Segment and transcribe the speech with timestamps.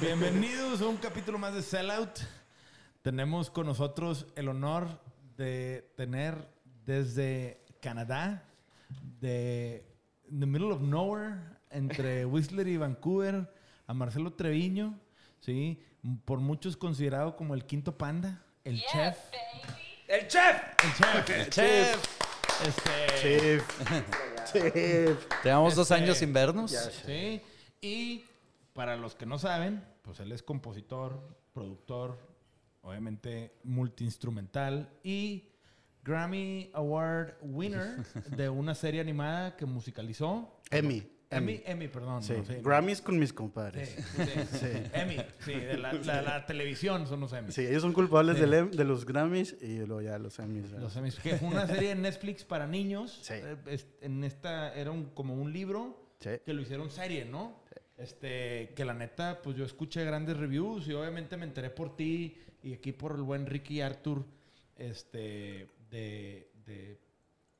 [0.00, 2.20] Bienvenidos a un capítulo más de Sellout.
[3.02, 4.88] Tenemos con nosotros el honor
[5.36, 6.48] de tener
[6.86, 8.48] desde Canadá,
[9.20, 9.84] de
[10.38, 11.36] the middle of nowhere,
[11.70, 13.52] entre Whistler y Vancouver,
[13.86, 14.98] a Marcelo Treviño,
[15.42, 15.78] ¿sí?
[16.24, 19.16] por muchos considerado como el quinto panda, el chef.
[20.08, 20.62] ¡El chef!
[20.84, 21.30] El chef.
[21.30, 22.18] El chef.
[22.66, 23.80] Este, Chef.
[24.52, 25.26] Chef.
[25.44, 26.70] Llevamos dos Este, años sin vernos.
[27.06, 27.40] Sí.
[27.80, 28.24] Y
[28.72, 32.18] para los que no saben, pues él es compositor, productor,
[32.82, 35.48] obviamente multiinstrumental y
[36.04, 38.04] Grammy Award winner
[38.36, 40.60] de una serie animada que musicalizó.
[40.70, 41.02] Emmy.
[41.36, 42.22] Emmy, Emmy, perdón.
[42.22, 42.34] Sí.
[42.36, 42.60] no sé.
[42.62, 43.88] Grammys con mis Sí, compadres.
[43.90, 44.22] sí,
[44.60, 44.66] Sí.
[44.92, 47.54] Emmy, sí, de la, la- la televisión son los Emmys.
[47.54, 48.40] Sí, ellos son culpables Sí.
[48.42, 50.64] del em- de los Grammys y luego ya los Emmys.
[50.70, 50.80] ¿verdad?
[50.80, 53.18] Los Emmys, que fue una serie de Netflix para niños.
[53.22, 53.34] Sí.
[53.36, 56.30] Eh, En esta era un- como un libro Sí.
[56.44, 57.60] que lo hicieron serie, ¿no?
[57.98, 62.36] Este, que la neta, pues yo escuché grandes reviews y obviamente me enteré por ti
[62.62, 64.24] y aquí por el buen Ricky Arthur,
[64.76, 66.98] este, de, de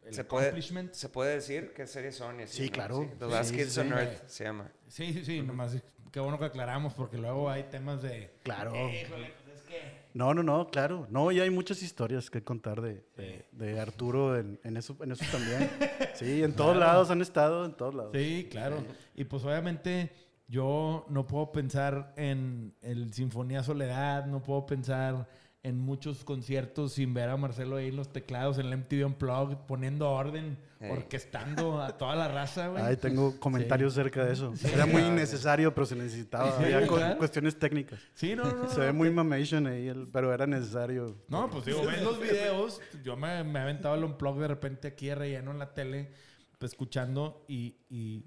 [0.05, 0.63] el ¿Se puede.
[0.93, 2.41] ¿Se puede decir qué series son?
[2.41, 2.73] y así, Sí, no?
[2.73, 3.11] claro.
[3.19, 3.93] The Last Sí, Kids sí, on sí.
[3.95, 4.73] Earth se llama.
[4.89, 5.77] Sí, sí, sí, nomás
[6.11, 8.31] qué bueno que aclaramos porque luego hay temas de...
[8.43, 8.71] Claro.
[8.75, 10.03] Híjole, pues es que...
[10.13, 11.07] No, no, no, claro.
[11.09, 15.13] No, y hay muchas historias que contar de, de, de Arturo en, en eso, en
[15.13, 15.71] eso también.
[16.15, 18.13] Sí, en todos lados han estado, en todos lados.
[18.15, 18.85] Sí, claro.
[19.15, 20.13] Y pues obviamente
[20.47, 25.27] yo no puedo pensar en el Sinfonía Soledad, no puedo pensar
[25.65, 29.57] en muchos conciertos sin ver a Marcelo ahí en los teclados, en el MTV Unplugged,
[29.69, 30.59] poniendo orden,
[30.91, 32.83] orquestando a toda la raza, güey.
[32.83, 34.53] Ahí tengo comentarios acerca de eso.
[34.73, 36.59] Era muy innecesario, pero se necesitaba.
[36.59, 37.19] Sí, Había cu- claro.
[37.19, 38.01] cuestiones técnicas.
[38.15, 38.69] Sí, no, no, no.
[38.71, 41.17] Se ve muy mamation ahí, el- pero era necesario.
[41.29, 44.89] No, pues digo, ves los videos, yo me, me he aventado el unplug de repente
[44.89, 46.11] aquí de relleno en la tele,
[46.59, 48.25] pues, escuchando y, y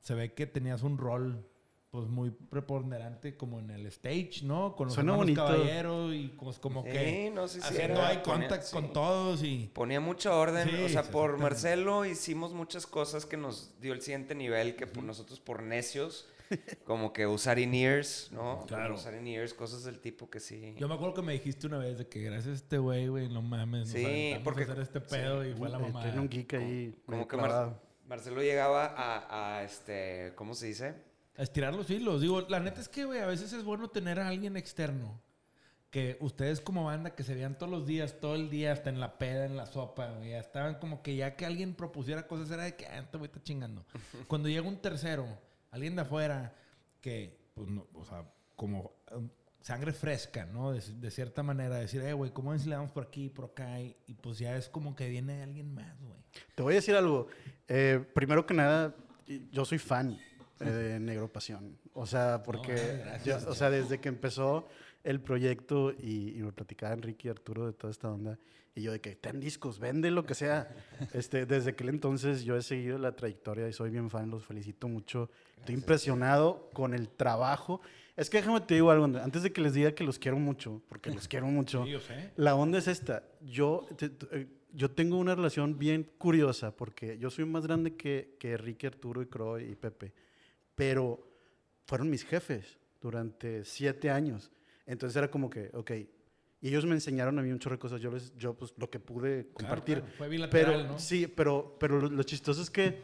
[0.00, 1.44] se ve que tenías un rol
[1.90, 4.76] pues muy preponderante como en el stage, ¿no?
[4.76, 5.42] Con los Suena bonito.
[5.46, 8.84] Caballero y pues como Sí, que no, sí, sí, haciendo era- eye contact ponía- con
[8.84, 8.90] sí.
[8.92, 9.70] todos y...
[9.72, 10.68] Ponía mucho orden.
[10.68, 11.38] Sí, o sea, sí, por.
[11.38, 16.28] Marcelo hicimos muchas cosas que nos dio el siguiente nivel, que por nosotros por necios,
[16.84, 18.56] como que usar in-ears, ¿no?
[18.56, 18.94] Como Claro.
[18.94, 20.74] usar in-ears, cosas del tipo que sí.
[20.76, 23.28] Yo me acuerdo que me dijiste una vez de que gracias a este güey, güey,
[23.30, 26.04] no mames, nos Sí, aventamos porque- hacer este pedo y fue la mamada.
[26.04, 26.94] Tiene un geek ahí.
[27.06, 27.80] Como que Mar-.
[28.06, 31.07] Marcelo llegaba a, a, este, ¿cómo se dice?
[31.38, 32.20] A estirar los hilos.
[32.20, 35.20] Digo, la neta es que, güey, a veces es bueno tener a alguien externo.
[35.88, 38.98] Que ustedes como banda que se vean todos los días, todo el día, hasta en
[38.98, 40.30] la peda, en la sopa, güey.
[40.30, 43.28] Ya estaban como que ya que alguien propusiera cosas era de que, ah, este güey
[43.28, 43.86] está chingando.
[44.26, 45.26] Cuando llega un tercero,
[45.70, 46.56] alguien de afuera,
[47.00, 50.72] que, pues, no, o sea, como um, sangre fresca, ¿no?
[50.72, 53.44] De, de cierta manera, decir, eh, güey, ¿cómo ven si le damos por aquí, por
[53.44, 53.80] acá?
[53.80, 56.18] Y, y pues ya es como que viene alguien más, güey.
[56.56, 57.28] Te voy a decir algo.
[57.68, 58.92] Eh, primero que nada,
[59.52, 60.18] yo soy fan
[60.64, 61.78] de Negro Pasión.
[61.94, 64.68] O sea, porque, No, gracias, yo- o sea, desde que empezó
[65.04, 68.38] el proyecto y, y me platicaba Enrique y Arturo de toda esta onda,
[68.74, 70.68] y yo de que ten discos, vende lo que sea.
[71.14, 74.88] Este, desde aquel entonces yo he seguido la trayectoria y soy bien fan, los felicito
[74.88, 75.30] mucho.
[75.58, 77.80] Estoy impresionado con el trabajo.
[78.16, 80.82] Es que déjame te digo algo, antes de que les diga que los quiero mucho,
[80.88, 81.84] porque los quiero mucho.
[82.36, 83.22] La onda es esta.
[83.40, 87.94] Yo, te- te- eh, yo tengo una relación bien curiosa porque yo soy más grande
[87.94, 90.12] que, que Enrique, Arturo y Croy y Pepe.
[90.78, 91.18] Pero
[91.86, 94.50] fueron mis jefes durante siete años.
[94.86, 95.90] Entonces era como que, ok.
[96.60, 98.00] Y ellos me enseñaron a mí un chorro de cosas.
[98.00, 99.98] Yo, les, yo pues, lo que pude compartir.
[99.98, 100.14] claro.
[100.16, 100.98] Fue bilateral, pero, ¿no?
[101.00, 103.02] Sí, pero, pero lo, lo chistoso es que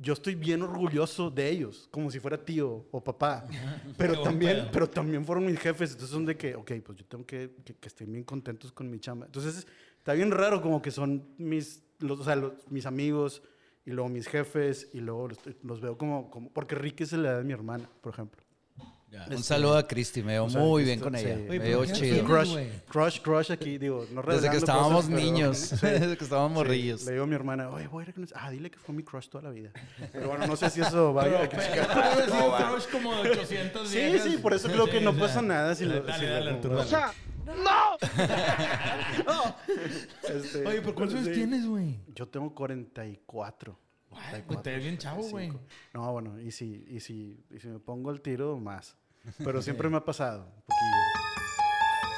[0.00, 3.46] yo estoy bien orgulloso de ellos, como si fuera tío o papá.
[3.96, 5.92] Pero también, pero también fueron mis jefes.
[5.92, 8.90] Entonces son de que, ok, pues yo tengo que, que, que estén bien contentos con
[8.90, 9.26] mi chamba.
[9.26, 13.42] Entonces está bien raro como que son mis, los, o sea, los- mis amigos
[13.86, 17.30] y luego mis jefes y luego los, los veo como, como, porque Ricky es la
[17.30, 18.42] edad de mi hermana, por ejemplo.
[19.08, 19.24] Ya.
[19.30, 21.24] Un saludo a Cristi, me veo O sea, muy esto- bien con sí.
[21.24, 21.34] ella.
[21.36, 22.24] Oye, me ¿pero veo chido.
[22.24, 22.56] Crush,
[22.88, 25.76] crush, crush aquí, digo, no Desde que estábamos cosas, pero- niños, Sí.
[25.86, 27.04] desde que estábamos Sí, morrillos.
[27.04, 28.26] Le digo a mi hermana, oye, voy a ir con...
[28.34, 29.70] Ah, dile que fue mi crush toda la vida.
[30.12, 31.48] Pero bueno, no sé si eso va Pero, a...
[31.48, 34.98] pero, pero ha sido un crush como de 800 Sí, sí, por eso creo que
[34.98, 36.02] Sí, no pasa nada si lo...
[36.02, 37.12] Dale, lo- dale,
[37.46, 39.04] Arturo, o dale.
[40.22, 41.34] sea, este, Oye, ¿por cuántos años sí.
[41.34, 42.00] tienes, güey?
[42.14, 43.78] Yo tengo 44.
[44.10, 45.52] Güey, pues te ves bien chavo, güey.
[45.92, 48.96] No, bueno, y si, y, si, y si me pongo el tiro, más.
[49.38, 51.26] Pero siempre me ha pasado, un poquillo.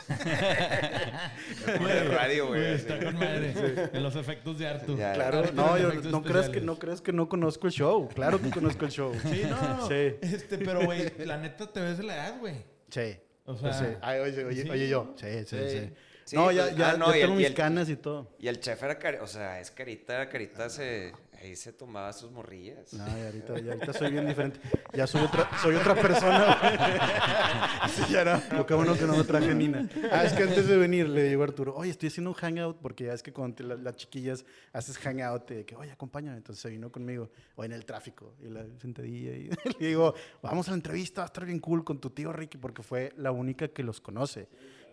[1.89, 2.75] De radio, güey.
[2.75, 3.53] Está con madre.
[3.93, 4.97] En los efectos de Arthur.
[4.97, 5.13] Ya.
[5.13, 8.09] Claro, no, yo, no creas que no creas que no conozco el show.
[8.15, 9.13] Claro que conozco el show.
[9.23, 9.87] Sí, no, no.
[9.89, 10.17] Sí.
[10.23, 12.65] Este, pero, güey, la neta te ves de la edad, güey.
[12.89, 13.19] Sí.
[13.49, 14.71] O sea, Ay, oye, oye, sí.
[14.71, 15.15] oye, yo.
[15.17, 15.91] Sí, sí, Sí.
[16.29, 16.37] Sí.
[16.37, 18.29] No, ya, pues, ya, ah, no, ya y el- y mis el- canas y todo.
[18.39, 22.31] Y el chef era, cari- o sea, es carita, carita se, ahí se tomaba sus
[22.31, 22.93] morrillas.
[22.93, 24.61] No, y ahorita, ya ahorita soy bien diferente.
[24.93, 26.57] Ya soy otra, soy otra persona.
[27.89, 28.43] Sí, ya no.
[28.57, 29.89] Lo que bueno que no me traje Nina.
[30.13, 32.79] Ah, es que antes de venir le digo a Arturo, oye, estoy haciendo un hangout,
[32.81, 36.37] porque ya es que cuando te- la- las chiquillas haces hangout, de que, oye, acompáñame.
[36.37, 39.31] Entonces se vino conmigo, o en el tráfico, y la sentadilla.
[39.33, 39.49] Y
[39.81, 42.59] le digo, vamos a la entrevista, va a estar bien cool con tu tío Ricky,
[42.59, 44.49] porque fue la única que los conoce.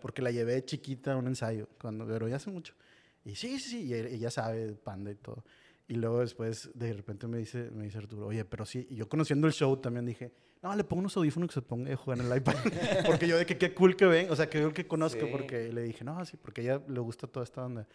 [0.05, 2.75] Porque la llevé chiquita a un ensayo, cuando, pero ya hace mucho.
[3.23, 5.43] Y sí, sí, sí, y ella- ella sabe panda y todo.
[5.87, 9.09] Y luego después, de repente me dice, me dice Arturo, oye, pero sí, y yo
[9.09, 10.31] conociendo el show también dije,
[10.61, 12.53] no, le pongo unos audífonos que se ponga a jugar en el iPad.
[13.07, 15.31] porque yo de que qué cool que ven, o sea, que yo que conozco, Sí.
[15.31, 17.87] porque le dije, no, sí, porque a ella le gusta toda esta onda.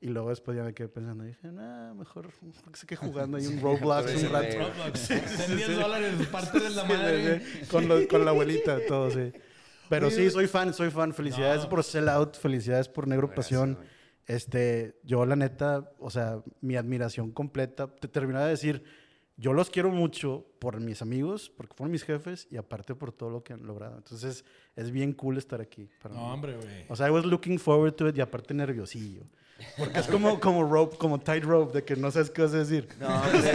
[0.00, 2.28] Y luego después ya me quedé pensando, y dije, no, mejor
[2.70, 4.52] que se quede jugando ahí un Roblox Sí, un rato.
[4.52, 4.58] sí.
[4.58, 5.10] Roblox.
[5.50, 7.40] En 10 dólares, parte de la Sí, madre.
[7.40, 9.32] sí, sí, Con, lo- con la abuelita, todo, sí.
[9.88, 11.12] Pero Oye, sí, soy fan, soy fan.
[11.14, 11.68] Felicidades No.
[11.68, 13.74] por Sell Out, felicidades por Negro Gracias, Pasión.
[13.74, 13.88] güey.
[14.26, 17.86] Este, yo la neta, o sea, mi admiración completa.
[17.86, 18.82] Te terminaba de decir,
[19.36, 23.30] yo los quiero mucho por mis amigos, porque fueron mis jefes y aparte por todo
[23.30, 23.96] lo que han logrado.
[23.96, 24.44] Entonces,
[24.74, 25.88] es bien cool estar aquí.
[26.02, 26.32] Para No, mí.
[26.32, 26.86] hombre, güey.
[26.88, 29.22] O sea, I was looking forward to it y aparte nerviosillo.
[29.78, 32.58] Porque es como, como rope, como tight rope, de que no sabes qué vas a
[32.58, 32.88] decir.
[33.00, 33.48] No, pero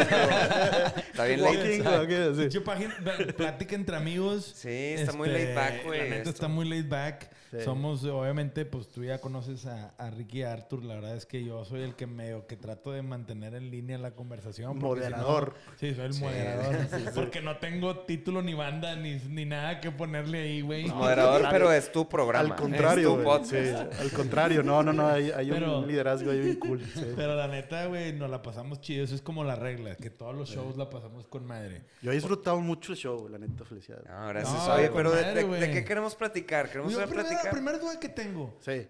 [0.98, 1.82] está bien late.
[1.88, 2.42] o qué, sí.
[2.42, 2.96] Pinche página-
[3.38, 4.52] plática entre amigos.
[4.56, 6.30] Sí, está muy laid back, güey, La neta esto.
[6.32, 7.30] está muy laid back.
[7.52, 7.58] Sí.
[7.66, 10.86] Somos, obviamente, pues tú ya conoces a, a Ricky y a Arthur.
[10.86, 13.98] La verdad es que yo soy el que medio que trato de mantener en línea
[13.98, 14.72] la conversación.
[14.72, 15.54] si no- Moderador.
[15.78, 16.78] sí, soy el Sí, moderador.
[17.14, 20.86] Porque no tengo título ni banda ni, ni nada que ponerle ahí, güey.
[20.88, 22.40] Moderador, pero es tu programa.
[22.52, 23.52] Al contrario, Es tu güey, podcast.
[23.52, 26.82] sí, al contrario, no, no, no, hay, hay Pero- un liderazgo ahí bien cool.
[26.94, 27.06] sí.
[27.16, 29.04] Pero la neta, güey, nos la pasamos chido.
[29.04, 31.84] Eso es como la regla, que todos los shows la pasamos con madre.
[32.02, 34.06] Yo he disfrutado mucho el show, la neta, felicidades.
[34.10, 34.68] No, gracias.
[34.68, 35.60] No, Oye, pero de, madre, de- güey.
[35.62, 36.68] de qué queremos platicar?
[36.70, 37.52] ¿Queremos Yo, primera, platicar?
[37.52, 38.58] primera duda que tengo.
[38.62, 38.88] Sí.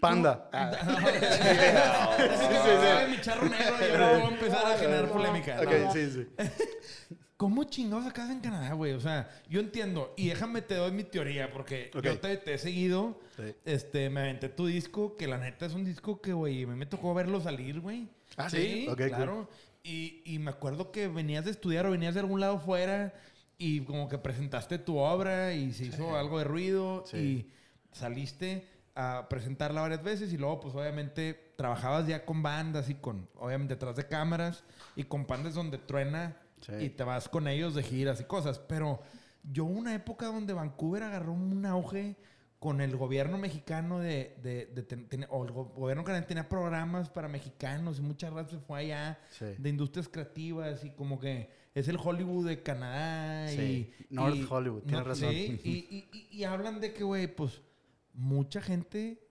[0.00, 0.48] Panda.
[0.52, 0.70] Ah.
[2.98, 5.60] Ay, mi charro negro y ahora voy a empezar a generar polémica.
[5.60, 5.92] Ok, No.
[5.92, 6.26] sí, sí.
[7.38, 8.92] ¿Cómo chingados acá en Canadá, güey?
[8.92, 10.12] O sea, yo entiendo.
[10.16, 13.20] Y déjame te doy mi teoría, porque yo te, te he seguido.
[13.36, 13.54] Sí.
[13.64, 16.74] Este, me aventé tu disco, que la neta es un disco que, güey, a mí
[16.74, 18.08] me tocó verlo salir, güey.
[18.36, 18.84] Ah, ¿sí?
[18.86, 18.96] Cool.
[18.96, 19.48] claro.
[19.84, 23.14] Y, y me acuerdo que venías de estudiar o venías de algún lado fuera
[23.56, 27.16] y como que presentaste tu obra y se hizo algo de ruido Sí.
[27.16, 27.50] y
[27.92, 33.28] saliste a presentarla varias veces y luego pues obviamente trabajabas ya con bandas y con
[33.36, 34.64] obviamente detrás de cámaras
[34.96, 36.72] y con bandas donde truena Sí.
[36.80, 39.00] y te vas con ellos de giras y cosas, pero
[39.42, 42.16] yo una época donde Vancouver agarró un auge
[42.58, 46.48] con el gobierno mexicano de, de, de ten- ten- o el go- gobierno canadiense tenía
[46.48, 49.44] programas para mexicanos y muchas veces se fue allá Sí.
[49.56, 54.46] de industrias creativas y como que es el Hollywood de Canadá Sí, y North y-
[54.50, 55.30] Hollywood, tienes razón.
[55.30, 57.60] sí, y- y- y hablan de que güey pues
[58.12, 59.24] mucha gente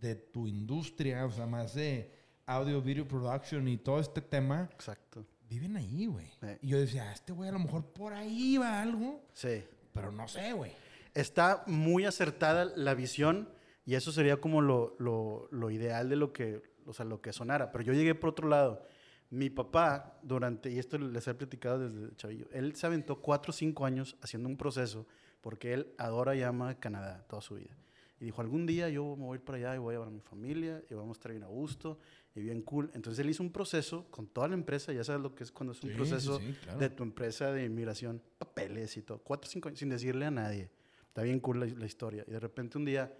[0.00, 2.10] de tu industria o sea más de
[2.46, 5.26] audio video production y todo este tema Exacto.
[5.50, 6.30] Viven ahí güey
[6.62, 9.62] y yo decía "Ah, este güey a lo mejor por ahí va algo Sí.
[9.92, 10.72] pero no sé güey
[11.12, 13.48] Está muy acertada la visión
[13.84, 17.32] y eso sería como lo, lo- lo ideal de lo que, o sea, lo que
[17.32, 17.72] sonara.
[17.72, 18.86] Pero yo llegué por otro lado.
[19.28, 23.52] Mi papá, durante, y esto les he platicado desde chavillo, él se aventó cuatro o
[23.52, 25.04] cinco años haciendo un proceso
[25.40, 27.76] porque él adora y ama Canadá toda su vida.
[28.20, 30.08] Y dijo, algún día yo me voy a ir para allá y voy a llevar
[30.08, 31.98] a mi familia y vamos a estar bien a gusto
[32.40, 32.90] y bien cool.
[32.94, 35.72] Entonces él hizo un proceso con toda la empresa, ya sabes lo que es cuando
[35.72, 36.78] es un Sí, proceso sí, sí, claro.
[36.78, 40.30] de tu empresa de inmigración, papeles y todo, cuatro o cinco años sin decirle a
[40.30, 40.70] nadie.
[41.06, 42.24] Está bien cool la, la historia.
[42.26, 43.12] Y de repente un día,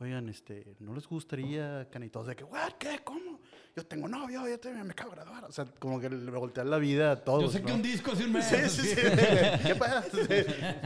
[0.00, 2.26] oigan, este, ¿no les gustaría canitos?
[2.26, 2.72] De que, ¿what?
[2.78, 3.00] ¿Qué?
[3.04, 3.40] ¿Cómo?
[3.76, 5.44] Yo tengo novio, yo te- me acabo de graduar.
[5.44, 7.42] O sea, como que le voltear la vida a todos.
[7.42, 7.74] yo sé que ¿no?
[7.74, 8.96] un disco hace un mes Sí, sí, sí.
[9.66, 10.04] ¿Qué pasa?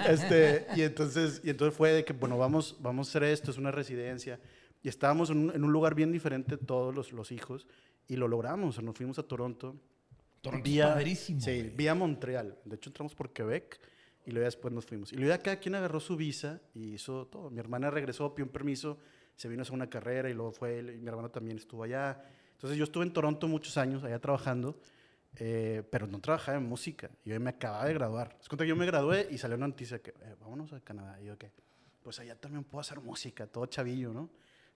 [0.08, 3.58] Este, y, entonces, y entonces fue de que, bueno, vamos, vamos a hacer esto, es
[3.58, 4.40] una residencia.
[4.82, 7.66] Y estábamos en un, en un lugar bien diferente todos los, los hijos
[8.08, 8.82] y lo logramos.
[8.82, 9.76] Nos fuimos a Toronto.
[10.40, 11.70] Toronto es padrísimo, Sí, güey.
[11.76, 12.58] vía Montreal.
[12.64, 13.78] De hecho, entramos por Quebec
[14.24, 15.12] y luego después nos fuimos.
[15.12, 17.50] Y luego cada quien agarró su visa y hizo todo.
[17.50, 18.98] Mi hermana regresó, pidió un permiso,
[19.36, 21.82] se vino a hacer una carrera y luego fue él, y mi hermano también estuvo
[21.82, 22.22] allá.
[22.52, 24.78] Entonces yo estuve en Toronto muchos años, allá trabajando,
[25.36, 27.10] eh, pero no trabajaba en música.
[27.24, 28.36] Yo me acababa de graduar.
[28.40, 31.20] Es cuenta que yo me gradué y salió una noticia que, eh, vámonos a Canadá.
[31.20, 31.50] Y yo, que
[32.02, 34.30] Pues allá también puedo hacer música, todo chavillo, ¿no?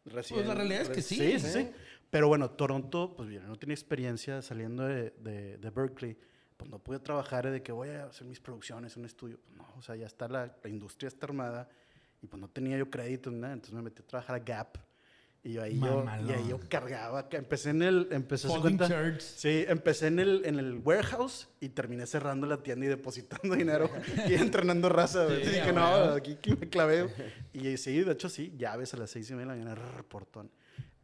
[0.04, 1.72] Recién- Pues la realidad es que sí, Sí, sí, ¿eh?
[1.72, 1.80] sí.
[2.10, 6.16] Pero bueno, Toronto, pues bien, no tiene experiencia saliendo de, de, de Berkeley.
[6.56, 9.40] Pues no pude trabajar de que voy a hacer mis producciones en un estudio.
[9.44, 11.68] Pues no, o sea, ya está la, la industria está armada
[12.22, 14.78] Y pues no tenía yo crédito nada, entonces me metí a trabajar a Gap.
[15.46, 18.88] Y yo ahí, yo, y ahí yo cargaba, empecé en el, empecé cuenta,
[19.20, 23.90] sí, empecé en el, en el warehouse y terminé cerrando la tienda y depositando dinero
[24.26, 25.28] y entrenando raza.
[25.28, 27.10] Sí, Sí, a que no, aquí, aquí me clavé.
[27.52, 30.50] Y sí, de hecho sí, llaves a las seis y media de la mañana, portón.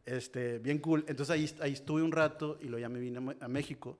[0.05, 1.05] Este, bien cool.
[1.07, 3.99] Entonces ahí, ahí estuve un rato y luego ya me vine a, México.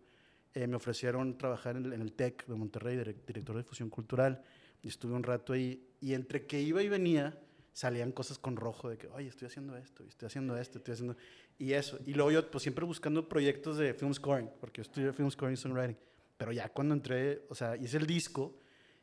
[0.56, 3.90] Eh, me ofrecieron trabajar en el, en el TEC de Monterrey, direc- director de difusión
[3.92, 4.42] cultural.
[4.82, 5.88] Y estuve un rato ahí.
[6.02, 7.38] Y entre que iba y venía,
[7.74, 11.16] salían cosas con rojo de que, oye, estoy haciendo esto, estoy haciendo esto, estoy haciendo...
[11.58, 12.00] Y eso.
[12.06, 15.54] Y luego yo, pues siempre buscando proyectos de film scoring, porque yo estudié film scoring
[15.54, 15.98] y songwriting.
[16.38, 18.58] Pero ya cuando entré, o sea, hice el disco,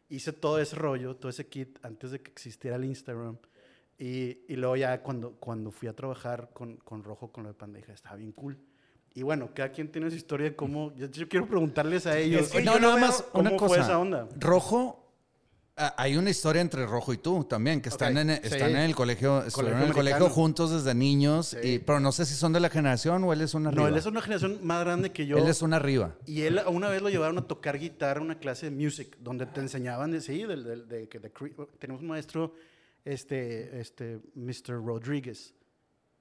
[0.09, 3.39] hice todo ese rollo, todo ese kit, antes de que existiera el Instagram.
[3.97, 7.55] Y, y luego ya cuando, cuando fui a trabajar con, con Rojo, con lo de
[7.55, 8.59] Pandeja, estaba bien cool.
[9.15, 10.95] Y bueno, cada quien tiene su historia de cómo...
[10.95, 12.43] Yo, yo quiero preguntarles a ellos.
[12.43, 13.81] Es que no, nada más ¿Cómo una fue cosa.
[13.81, 14.29] esa onda?
[14.37, 15.08] Rojo,
[15.97, 18.41] hay una historia entre Rojo y tú también, que están, en, sí.
[18.43, 21.69] están en el colegio, estuvieron en el colegio juntos desde niños, Sí.
[21.75, 23.83] y- pero no sé si son de la generación o él es una arriba.
[23.83, 25.39] No, él es una generación más grande que yo.
[25.39, 26.17] Él es una arriba.
[26.27, 29.17] Y él a una vez lo llevaron a tocar guitarra a una clase de music,
[29.21, 32.55] donde te enseñaban de, sí, del, del- de, que de cre- tenemos un maestro,
[33.05, 34.85] este, este, Mr.
[34.85, 35.55] Rodríguez.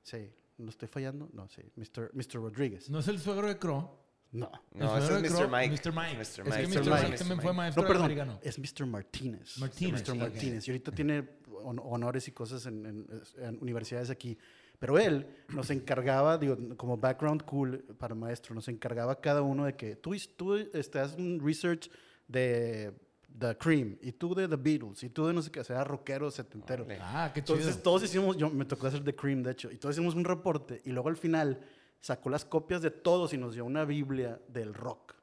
[0.04, 1.30] Sí, ¿no estoy fallando?
[1.34, 2.12] No, sí, Mr.
[2.14, 2.36] Mr.
[2.42, 2.90] Rodríguez.
[2.90, 3.90] ¿No es el suegro de Crow?
[4.32, 5.48] No, No, ese es Mr.
[5.50, 5.70] Mike.
[5.90, 5.94] Mr.
[5.94, 6.22] Mike.
[6.22, 6.46] Es Es Mr.
[6.46, 6.68] que Mike.
[6.68, 6.90] Mr.
[6.90, 7.04] Mike.
[7.06, 8.40] Mike también fue maestro no, perdón, americano.
[8.44, 8.86] es Mr.
[8.86, 9.58] Martínez.
[9.58, 10.16] Martínez, Mr.
[10.16, 10.68] Martínez.
[10.68, 11.24] Y ahorita tiene
[11.64, 13.08] hon- honores y cosas en, en-
[13.38, 14.38] en universidades aquí.
[14.80, 19.76] Pero él nos encargaba, digo, como background cool para maestro, nos encargaba cada uno de
[19.76, 21.90] que tú, tú estás un research
[22.28, 22.94] de
[23.40, 25.84] The Cream, y tú de The Beatles, y tú de no sé qué, o sea,
[25.84, 26.86] rockero, setentero.
[27.02, 27.58] Ah, qué chido.
[27.58, 30.26] Entonces todos hicimos, yo me tocó hacer The Cream, de hecho, y todos hicimos un
[30.26, 31.60] reporte, y luego al final
[32.02, 35.16] sacó las copias de todos y nos dio una Biblia del rock.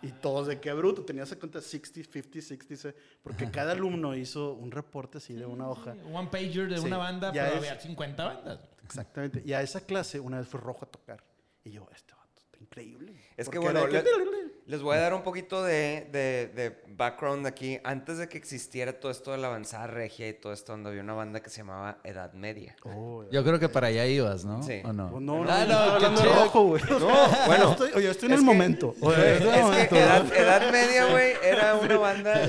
[0.00, 4.52] Y todos de qué bruto, tenías en cuenta 60, 50, 60, porque cada alumno hizo
[4.54, 5.96] un reporte así de una hoja.
[6.12, 8.60] One pager de Sí, una banda, pero es- había 50 bandas.
[8.84, 9.42] Exactamente.
[9.44, 11.22] Y a esa clase una vez fue rojo a tocar.
[11.64, 12.14] Y yo, este
[12.60, 13.12] increíble.
[13.36, 14.02] Es que bueno, le-
[14.66, 17.78] les voy a dar un poquito de, de- de background aquí.
[17.84, 21.02] Antes de que existiera todo esto de la avanzada regia y todo esto, donde había
[21.02, 22.76] una banda que se llamaba Edad Media.
[22.84, 24.62] Oh, Yo creo que para allá ibas, ¿no?
[24.62, 24.80] Sí.
[24.84, 25.10] ¿O no?
[25.10, 26.44] pues no, no, Ah, no, no, qué hablando de chido.
[26.44, 26.82] rojo, güey.
[26.90, 26.98] No,
[27.46, 27.70] bueno.
[27.72, 28.94] Estoy, oye, estoy en Es el que- momento.
[28.98, 29.00] Es
[29.44, 29.94] momento.
[29.94, 32.40] que edad, Edad Media, güey, era una banda,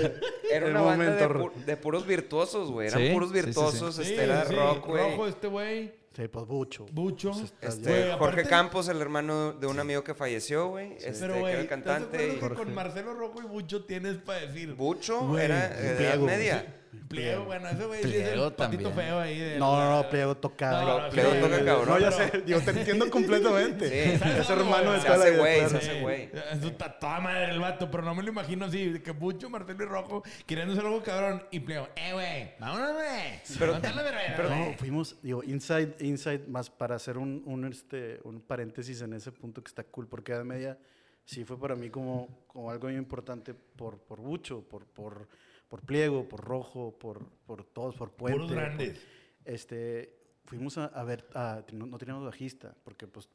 [0.49, 1.53] era una banda de, momento.
[1.59, 2.87] pu- de puros virtuosos, güey.
[2.87, 3.45] Eran Sí, puros sí, sí, sí.
[3.45, 5.11] virtuosos, Sí, este era sí, rock, güey.
[5.11, 6.85] Rojo este güey, Sí, pues mucho.
[6.91, 7.31] Bucho.
[7.31, 10.93] Pues Este, ya- Güey, Jorge aparte- Campos, el hermano de un amigo que falleció, güey.
[10.97, 12.33] Este, Pero, que güey, era el ¿estás de acuerdo cantante.
[12.35, 12.55] que Jorge.
[12.57, 14.73] con Marcelo Rojo y Bucho tienes para decir?
[14.73, 16.17] Bucho Güey, era Edad.
[16.19, 16.75] Media.
[17.08, 19.08] Pliego, bueno, ese güey sí es Pliego el patito también.
[19.08, 19.39] feo ahí.
[19.39, 20.81] de No, no, la- no, Pliego tocaba.
[20.81, 21.88] No, no, Pliego toca cabrón.
[21.89, 23.89] No, ya sé, digo, te entiendo completamente.
[23.89, 24.19] Sí.
[24.39, 26.29] Es hermano de toda la vida, güey, se hace güey.
[26.63, 29.84] Está toda madre el vato, pero no me lo imagino así, de que Bucho, Marcelo
[29.84, 33.41] y Rojo queriendo hacer algo cabrón y Pliego, eh, güey, vámonos, güey.
[33.58, 34.72] Pero- Ponte la verga, pero- güey".
[34.72, 39.31] No, fuimos, digo, inside, inside, más para hacer un, un, este, un paréntesis en ese
[39.31, 40.77] punto que está cool, porque Edad Media
[41.25, 45.27] sí fue para mí como, como algo muy importante por, por Bucho, por, por,
[45.69, 48.33] por Pliego, por Rojo, por, por todos, por Puente.
[48.39, 48.99] Puros por- grandes.
[49.45, 53.29] este, fuimos a, a ver, a- no, no teníamos bajista, porque pues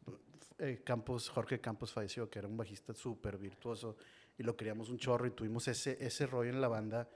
[0.59, 3.97] eh, Campos, Jorge Campos falleció, que era un bajista súper virtuoso,
[4.37, 7.09] y lo queríamos un chorro, y tuvimos ese, ese rollo en la banda,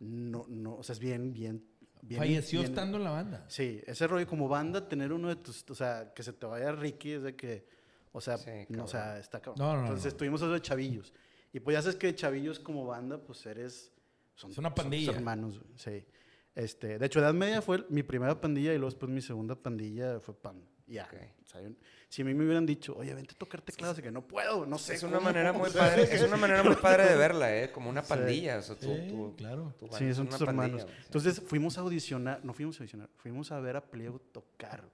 [0.00, 1.64] no, no, o sea, es bien, bien,
[2.02, 2.18] bien.
[2.18, 3.44] Falleció bien- estando en la banda.
[3.48, 6.72] Sí, ese rollo como banda, tener uno de tus, o sea, que se te vaya
[6.72, 7.66] Ricky es de que,
[8.12, 9.56] o sea, Sí, no, o sea, está cabrón.
[9.58, 10.18] No, no, no, Entonces no.
[10.18, 11.12] tuvimos eso de chavillos.
[11.52, 13.90] Y pues ya sabes que de chavillos como banda, pues eres...
[14.34, 15.12] Son, Es una son tus pandilla.
[15.12, 16.06] hermanos, güey, sí.
[16.54, 20.20] Este, de hecho, Edad Media fue mi primera pandilla y luego después mi segunda pandilla
[20.20, 20.62] fue Pan.
[20.86, 21.04] Ya.
[21.04, 21.14] Ok.
[21.42, 21.60] O sea,
[22.08, 24.66] si a mí me hubieran dicho, oye, vente a tocar teclados, y que no puedo,
[24.66, 25.24] no sé Es una cómo".
[25.24, 25.70] manera muy
[26.02, 28.08] padre, es una manera muy padre de verla, eh, como una Sí.
[28.10, 29.74] pandilla, o sea, tú, Sí, tú- claro.
[29.80, 30.82] banda Sí, son tus pandilla, hermanos.
[30.82, 31.02] sí.
[31.06, 34.84] Entonces fuimos a audicionar, no fuimos a audicionar, fuimos a ver a Pliego tocar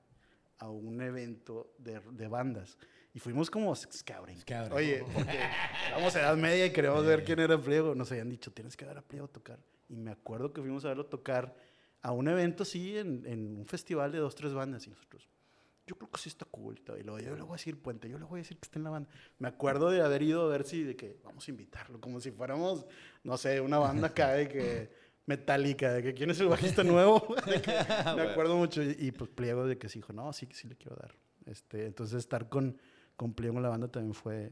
[0.59, 2.79] a un evento de, de bandas.
[3.13, 4.39] Y fuimos como scouting.
[4.39, 4.73] Scouting.
[4.73, 5.39] Oye, porque
[5.93, 7.95] vamos a edad media y queríamos ver quién era Pliego.
[7.95, 9.59] Nos habían dicho, tienes que ver a Pliego tocar.
[9.89, 11.55] Y me acuerdo que fuimos a verlo tocar
[12.03, 14.87] a un evento así, en, en un festival de dos, tres bandas.
[14.87, 15.29] Y nosotros,
[15.91, 16.81] yo creo que sí está cool.
[16.99, 18.79] y luego yo le voy a decir Puente, yo le voy a decir que está
[18.79, 19.11] en la banda.
[19.39, 22.31] Me acuerdo de haber ido a ver si, de que vamos a invitarlo, como si
[22.31, 22.87] fuéramos,
[23.25, 24.93] no sé, una banda acá de que
[25.27, 27.35] metálica, de que quién es el bajista nuevo.
[27.47, 28.83] De que me acuerdo mucho.
[28.83, 31.17] Y, y, pues Pliego de que sí dijo, no, sí, sí le quiero dar.
[31.47, 32.79] Este, entonces estar con,
[33.21, 34.51] con Pliego en la banda también fue...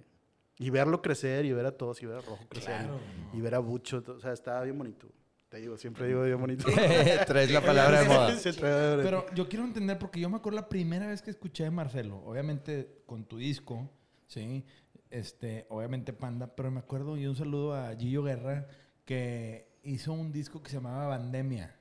[0.59, 2.77] Y verlo crecer y ver a todos y ver a Rojo crecer.
[2.77, 3.01] Claro.
[3.33, 5.09] Y ver a Bucho, o sea, estaba bien bonito.
[5.49, 6.67] Te digo, siempre digo bien bonito.
[7.27, 8.37] Traes la palabra de moda.
[8.61, 12.19] Pero yo quiero entender, porque yo me acuerdo la primera vez que escuché de Marcelo,
[12.27, 13.89] obviamente con tu disco,
[14.27, 14.67] ¿sí?
[15.09, 18.69] Este, obviamente Panda, pero me acuerdo y un saludo a Gillo Guerra,
[19.07, 21.75] que hizo un disco que se llamaba Pandemia,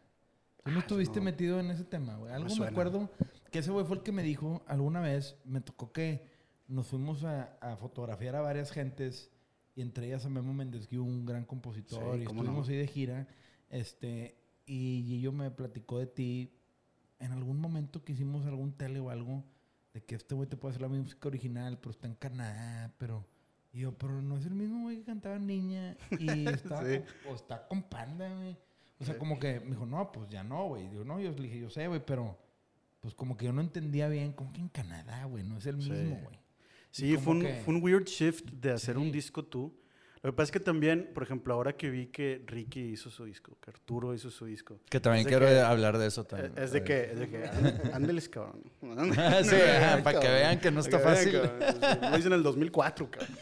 [0.63, 2.32] Tú no estuviste metido en ese tema, güey.
[2.34, 2.72] Algo me, suena.
[2.72, 3.10] acuerdo
[3.51, 6.37] que ese güey fue el que me dijo alguna vez, me tocó que
[6.67, 9.31] nos fuimos a, a fotografiar a varias gentes
[9.75, 12.74] y entre ellas a Memo Méndez, que un gran compositor, Sí, y estuvimos no.
[12.74, 13.27] ahí de gira.
[13.69, 16.53] Este, y Gillo me platicó de ti
[17.19, 19.43] en algún momento que hicimos algún tele o algo,
[19.93, 23.25] de que este güey te puede hacer la música original, pero está en Canadá, pero...
[23.74, 27.01] Y yo, pero no es el mismo güey que cantaba niña y está, Sí.
[27.29, 28.57] o está con panda, güey.
[29.00, 30.88] O sea, como que me dijo, no, pues ya no, güey.
[30.89, 32.36] Digo, no, yo le dije, yo sé, güey, pero
[33.00, 35.77] pues como que yo no entendía bien, como que en Canadá, güey, no es el
[35.77, 36.39] mismo, güey.
[36.91, 39.01] Sí, fue un, que- fue un weird shift de hacer Sí.
[39.01, 39.74] un disco tú.
[40.24, 43.24] Lo que pasa es que también, por ejemplo, ahora que vi que Ricky hizo su
[43.25, 46.53] disco, que Arturo hizo su disco, Que también quiero que- hablar de eso es, también.
[46.58, 47.38] es de que, es de que,
[47.94, 48.63] "Á- ándeles, cabrón.
[49.44, 51.34] sí, ajá, para que vean que no está fácil.
[51.34, 51.82] vean, cabrón.
[52.01, 53.38] Sí, Lo hice en el 2004, cabrón.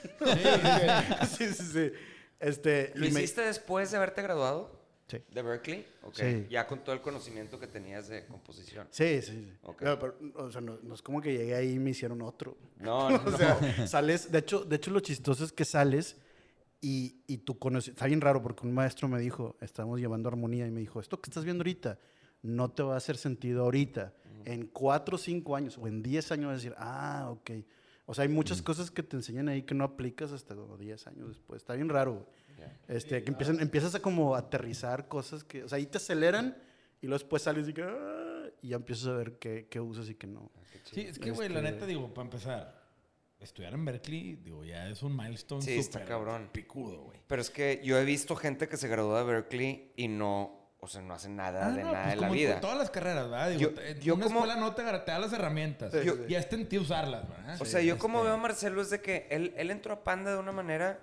[1.30, 1.92] Sí, sí, sí.
[2.40, 4.75] Este, ¿Lo y me- hiciste después de haberte graduado?
[5.08, 5.18] Sí.
[5.32, 5.86] ¿De Berkeley?
[6.04, 6.16] Ok.
[6.16, 6.48] Sí.
[6.50, 8.88] Ya con todo el conocimiento que tenías de composición.
[8.90, 9.54] Sí, sí, sí.
[9.64, 9.84] Ok.
[9.84, 12.58] No, pero, o sea, no, no es como que llegué ahí y me hicieron otro.
[12.78, 16.18] No, no, O sea, sales, de hecho, de hecho lo chistoso es que sales
[16.82, 20.66] y, y tú conoces, está bien raro porque un maestro me dijo, estábamos llevando armonía
[20.66, 22.00] y me dijo, esto que estás viendo ahorita
[22.42, 24.14] no te va a hacer sentido ahorita.
[24.46, 27.52] En cuatro o cinco años o en diez años vas a decir, ah, ok.
[28.06, 31.08] O sea, hay muchas cosas que te enseñan ahí que no aplicas hasta como 10
[31.08, 31.64] años después.
[31.64, 32.14] Está bien raro.
[32.14, 32.26] güey.
[32.88, 36.58] Este, que empiezan, empiezas a como aterrizar cosas que, o sea, ahí te aceleran
[37.02, 40.10] y luego después sales y, que, "Ah", y ya empiezas a ver qué, qué usas
[40.10, 40.52] y qué no.
[40.84, 42.86] Sí, es que, güey, la Este- neta, digo, para empezar,
[43.40, 46.50] estudiar en Berkeley, digo, ya es un milestone Sí, está súper cabrón.
[46.52, 47.20] picudo, güey.
[47.28, 50.88] Pero es que yo he visto gente que se graduó de Berkeley y no, o
[50.88, 52.60] sea, no hacen nada Ah, de no, nada pues de la como en vida.
[52.62, 53.50] todas las carreras, ¿verdad?
[53.50, 55.92] Digo, Yo- yo una como- escuela no te, te da las herramientas.
[55.92, 56.22] Sí, Yo- sí.
[56.30, 57.58] Ya está en ti usarlas, ¿verdad?
[57.62, 60.04] O sea, yo como Este, veo a Marcelo es de que él, él entró a
[60.04, 61.00] Panda de una manera,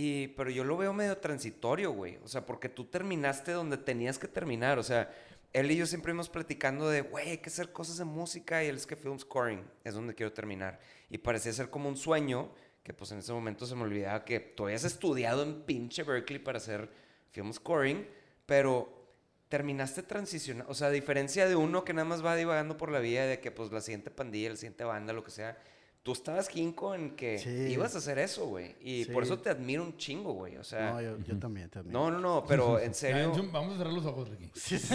[0.00, 2.20] y, pero yo lo veo medio transitorio, güey.
[2.22, 4.78] O sea, porque tú terminaste donde tenías que terminar.
[4.78, 5.12] O sea,
[5.52, 8.68] él y yo siempre íbamos platicando de, güey, hay que hacer cosas de música y
[8.68, 10.78] él es que film scoring es donde quiero terminar.
[11.10, 12.48] Y parecía ser como un sueño
[12.84, 16.38] que pues en ese momento se me olvidaba que tú habías estudiado en pinche Berkeley
[16.38, 16.88] para hacer
[17.32, 18.06] film scoring,
[18.46, 19.04] pero
[19.48, 23.00] terminaste transicionando, o sea, a diferencia de uno que nada más va divagando por la
[23.00, 25.58] vida de que pues la siguiente pandilla, la siguiente banda, lo que sea,
[26.08, 27.50] tú estabas jinco en que Sí.
[27.70, 28.74] ibas a hacer eso, güey.
[28.80, 29.30] Y por Sí.
[29.30, 30.56] eso te admiro un chingo, güey.
[30.56, 31.92] O sea, No, yo, yo también, también.
[31.92, 33.30] no, no, no, pero en serio...
[33.52, 34.50] Vamos a cerrar los ojos, Ricky.
[34.54, 34.94] Sí, sí.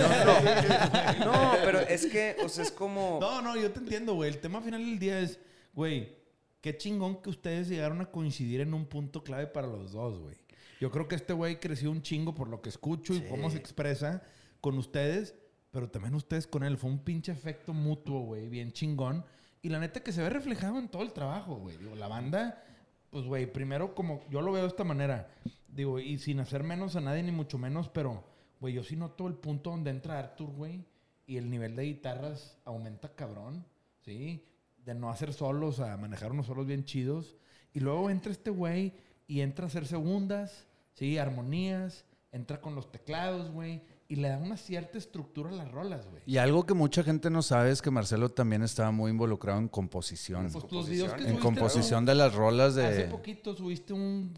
[1.20, 3.20] No, pero es que, o sea, es como...
[3.22, 4.32] No, no, yo te entiendo, güey.
[4.32, 5.40] El tema final del día es,
[5.76, 6.18] güey,
[6.62, 10.36] qué chingón que ustedes llegaron a coincidir en un punto clave para los dos, güey.
[10.82, 13.58] Yo creo que este güey creció un chingo por lo que escucho y cómo se
[13.60, 14.24] expresa
[14.62, 15.36] con ustedes,
[15.70, 16.76] pero también ustedes con él.
[16.78, 19.24] Fue un pinche efecto mutuo, güey, bien chingón.
[19.64, 21.78] Y la neta que se ve reflejado en todo el trabajo, güey.
[21.96, 22.62] La banda,
[23.10, 25.30] pues, güey, primero como yo lo veo de esta manera.
[25.70, 28.26] Digo, y sin hacer menos a nadie, ni mucho menos, pero,
[28.60, 30.86] güey, yo sí noto el punto donde entra Arthur, güey,
[31.26, 33.66] y el nivel de guitarras aumenta cabrón,
[34.02, 34.46] ¿sí?
[34.86, 37.38] De no hacer solos a manejar unos solos bien chidos.
[37.74, 38.94] Y luego entra este güey
[39.28, 41.18] y entra a hacer segundas, ¿sí?
[41.18, 43.82] Armonías, entra con los teclados, güey,
[44.14, 46.22] y le da una cierta estructura a las rolas, güey.
[46.28, 49.68] Y algo que mucha gente no sabe es que Marcelo también estaba muy involucrado en
[49.68, 50.50] composición.
[50.52, 53.04] Pues los videos que En composición de las rolas Hace de...
[53.06, 54.32] poquito subiste un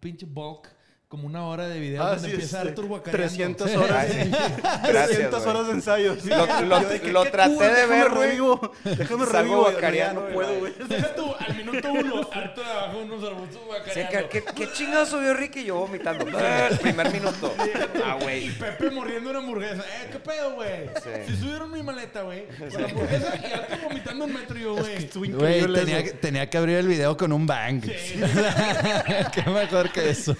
[0.00, 0.68] pinche bulk,
[1.06, 2.68] como una hora de video Ah, donde sí, empieza sí.
[2.68, 3.64] Arthur guacareando.
[3.64, 4.06] 300 horas.
[4.06, 5.50] Gracias, 300 güey.
[5.56, 6.16] horas de ensayo.
[6.20, 6.28] Sí.
[6.28, 8.28] Lo- lo- Yo de que, lo qué traté cool, de déjame ver, güey.
[8.28, 8.72] revivo.
[8.84, 9.60] Déjame revivo.
[9.62, 10.72] Guacareando, no puedo, güey.
[11.16, 14.28] Tú, al minuto uno, Arthur abajo unos arbustos Sí, guacareando.
[14.28, 16.26] ¿qué, qué, chingados subió Ricky y yo vomitando?
[16.70, 17.54] El primer minuto.
[18.04, 18.50] Ah, Y güey.
[18.52, 19.82] Pepe mordiendo una hamburguesa.
[19.82, 20.88] Eh, ¿qué pedo, güey?
[21.02, 21.10] Sí.
[21.32, 22.46] Si subieron mi maleta, güey.
[22.46, 24.96] Con la hamburguesa y Arthur vomitando un metro y yo, güey.
[24.96, 26.04] Estuvo Güey, increíble tenía, eso.
[26.12, 27.80] que- tenía que abrir el video con un bang.
[29.34, 30.36] Qué mejor que eso.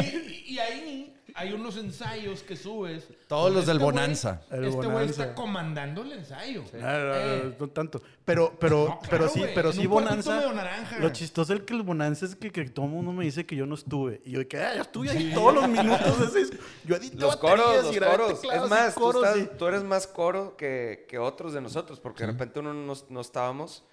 [0.00, 0.42] Sí.
[0.46, 3.06] Y, y ahí hay unos ensayos que subes.
[3.28, 4.42] Todos los del güey- Bonanza.
[4.50, 6.64] El Este güey está comandando el ensayo.
[6.72, 8.02] No, no, no, Eh, no tanto.
[8.24, 10.40] Pero, pero, No, claro, pero sí, güey, pero en sí Bonanza.
[10.98, 13.54] Lo chistoso es que el Bonanza es que, que todo el mundo me dice que
[13.54, 14.20] yo no estuve.
[14.24, 16.32] Y yo que, ah, yo estuve ahí todos los minutos.
[16.32, 18.40] de ese- yo edité Los coros, los coros.
[18.52, 22.00] Es más, tú, coros estás- y- tú eres más coro que, que otros de nosotros,
[22.00, 23.84] porque de repente uno no, no estábamos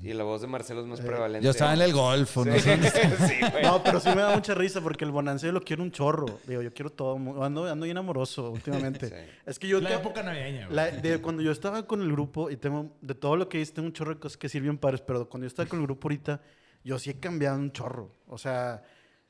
[0.00, 1.44] y la voz de Marcelo es más prevalente.
[1.44, 2.36] Yo estaba en el golf.
[2.38, 3.62] no Sí, sí, güey.
[3.62, 6.40] No, pero sí me da mucha risa porque el Bonanza yo lo quiero un chorro.
[6.46, 7.14] Digo, yo quiero todo.
[7.44, 9.08] Ando, ando bien amoroso últimamente.
[9.12, 9.14] Sí.
[9.46, 9.80] Es que yo...
[9.80, 10.74] la te- época navideña, güey.
[10.76, 13.72] la- de cuando yo estaba con el grupo, y tengo, de todo lo que hice,
[13.74, 16.08] tengo un chorro de cosas que sirven padres, pero cuando yo estaba con el grupo
[16.08, 16.40] ahorita,
[16.84, 18.10] yo sí he cambiado un chorro.
[18.26, 18.82] O sea,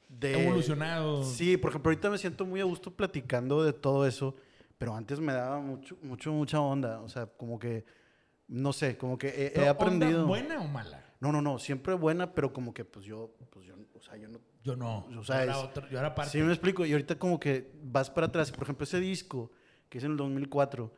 [0.08, 0.42] de...
[0.44, 1.24] Evolucionado.
[1.24, 4.36] Sí, por ejemplo, ahorita me siento muy a gusto platicando de todo eso,
[4.78, 7.00] pero antes me daba mucho, mucho, mucha onda.
[7.00, 7.84] O sea, como que,
[8.52, 10.26] no sé, como que he, he Pero, ¿onda aprendido...
[10.26, 11.04] ¿Buena o mala?
[11.20, 14.28] No, no, no, siempre buena, pero como que pues yo, pues yo, o sea, yo
[14.28, 14.38] no...
[14.64, 15.06] Yo no.
[15.18, 16.30] O sea, yo, era es- otro- yo era parte.
[16.32, 16.84] Sí, me explico.
[16.84, 18.52] Y ahorita como que vas para atrás.
[18.52, 19.50] Por ejemplo, ese disco
[19.88, 20.92] que hice en el 2004,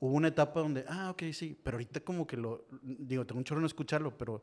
[0.00, 3.44] hubo una etapa donde, ah, ok, sí, pero ahorita como que lo, digo, tengo un
[3.44, 4.42] chorro en escucharlo, pero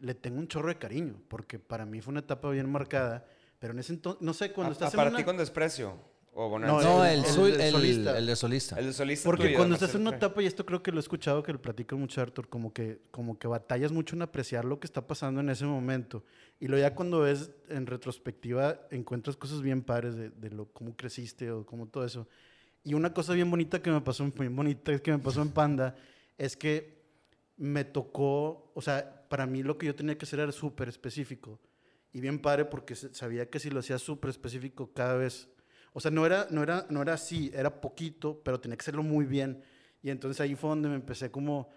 [0.00, 3.24] le tengo un chorro de cariño, porque para mí fue una etapa bien marcada,
[3.58, 5.24] pero en ese entonces, no sé, cuando A- estás a en ti una...
[5.24, 5.94] con desprecio.
[6.32, 6.82] O No, bonanza.
[6.88, 8.18] No, el- el, el sol- de el- solista.
[8.18, 8.78] el de solista.
[8.78, 10.98] el de solista Porque tuyo, cuando estás en una etapa, y esto creo que lo
[10.98, 14.64] he escuchado, que lo platica mucho Arthur, como que, como que batallas mucho en apreciar
[14.64, 16.24] lo que está pasando en ese momento.
[16.60, 20.94] Y luego ya cuando ves en retrospectiva, encuentras cosas bien padres de, de lo, cómo
[20.96, 22.28] creciste o cómo todo eso.
[22.84, 25.96] Y una cosa bien bonita que me pasó, bien bonita que me pasó en Panda,
[26.38, 27.00] es que
[27.56, 31.58] me tocó, o sea, para mí lo que yo tenía que hacer era súper específico.
[32.12, 35.48] Y bien padre porque sabía que si lo hacía súper específico cada vez,
[35.92, 39.02] o sea, no era, no, era, no era así, era poquito, pero tenía que hacerlo
[39.02, 39.62] muy bien.
[40.02, 41.68] Y entonces ahí fue donde me empecé como,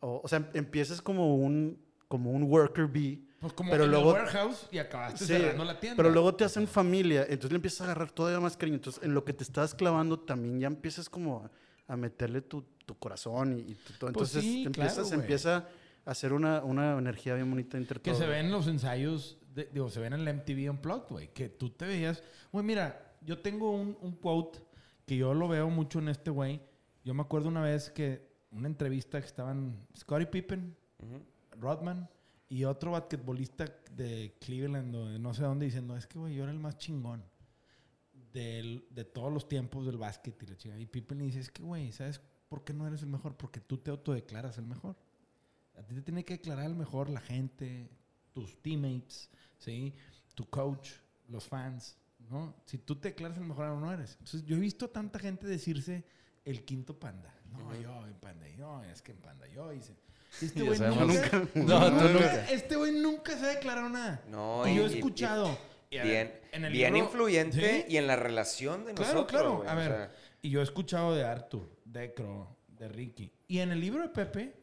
[0.00, 4.10] o, o sea, empiezas como un, como un worker bee, Pues como Pero en luego-
[4.16, 5.96] el warehouse y acabaste Sí, cerrando la tienda.
[5.96, 8.76] pero luego te hacen familia, entonces le empiezas a agarrar todavía más cariño.
[8.76, 11.50] Entonces, en lo que te estás clavando también ya empiezas como
[11.88, 14.12] a, a meterle tu, tu corazón y, y tu- todo.
[14.12, 15.20] Pues Entonces sí, te claro, empiezas, güey.
[15.20, 15.68] empieza
[16.04, 18.18] a hacer una, una energía bien bonita entre Que todos.
[18.22, 21.28] se ven los ensayos, de- digo, se ven en la MTV Unplugged, güey.
[21.32, 22.22] Que tú te veías.
[22.52, 24.58] Güey, mira, yo tengo un, un quote
[25.06, 26.60] que yo lo veo mucho en este güey.
[27.04, 30.76] Yo me acuerdo una vez que una entrevista que estaban Scottie Pippen.
[31.58, 32.08] Rodman
[32.48, 36.42] y otro basquetbolista de Cleveland o de no sé dónde diciendo, es que, güey, yo
[36.44, 37.22] era el más chingón
[38.32, 40.80] del- de todos los tiempos del básquet y la chingada.
[40.80, 43.36] Y Pippen le dice, es que, güey, ¿sabes por qué no eres el mejor?
[43.36, 44.96] Porque tú te autodeclaras el mejor.
[45.76, 47.90] A ti te tiene que declarar el mejor la gente,
[48.32, 49.94] tus teammates, ¿sí?
[50.34, 50.90] Tu coach,
[51.28, 51.96] los fans,
[52.30, 52.54] ¿no?
[52.66, 54.12] Si tú te declaras el mejor, no eres.
[54.12, 56.04] Entonces, yo he visto tanta gente decirse
[56.44, 57.34] el quinto panda.
[57.50, 59.94] No, yo en panda, no, es que en panda yo hice.
[60.40, 62.48] Este güey nunca, No, nunca.
[62.50, 64.22] este güey nunca se ha declarado nada.
[64.30, 65.58] No, y yo he y- escuchado.
[65.90, 67.92] y Bien, ver, en el bien libro- influyente ¿Sí?
[67.92, 69.26] y en la relación de Claro, nosotros.
[69.42, 69.56] claro.
[69.58, 73.30] güey, A o ver, sea, y yo he escuchado de Arthur, de Cro, de Ricky.
[73.46, 74.54] Y en el libro de Pepe,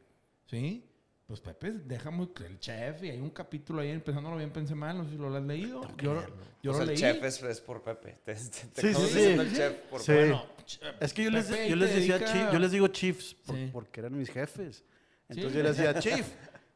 [0.48, 0.89] ¿sí?
[1.30, 4.98] Pues Pepe deja muy el chef y hay un capítulo ahí empezándolo bien pensé mal,
[4.98, 5.82] no sé si lo has leído.
[6.02, 6.26] Yo, lo-
[6.64, 6.98] yo o sea, lo el leí.
[6.98, 8.16] chef es, es por Pepe.
[8.26, 9.50] Te, te, te Sí, sí, diciendo sí.
[9.50, 10.08] el chef por Sí.
[10.08, 10.20] Pepe.
[10.22, 13.36] Bueno, ch- Es que yo les, yo les decía dedica- chief- yo les digo chiefs
[13.46, 13.70] por- Sí.
[13.72, 14.78] porque eran mis jefes.
[14.78, 14.84] Sí.
[15.30, 16.28] Entonces yo les decía chief,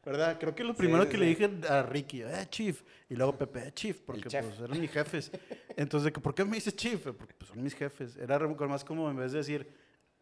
[0.04, 0.38] ¿verdad?
[0.38, 1.20] Creo que lo primero sí, que sí.
[1.20, 4.46] le dije a Ricky, eh, chief, y luego Pepe, eh, chief, porque chef.
[4.46, 5.32] pues eran mis jefes.
[5.76, 7.02] Entonces, ¿por qué me dices chief?
[7.02, 8.16] Porque pues, son mis jefes.
[8.18, 8.38] Era
[8.68, 9.66] más como en vez de decir,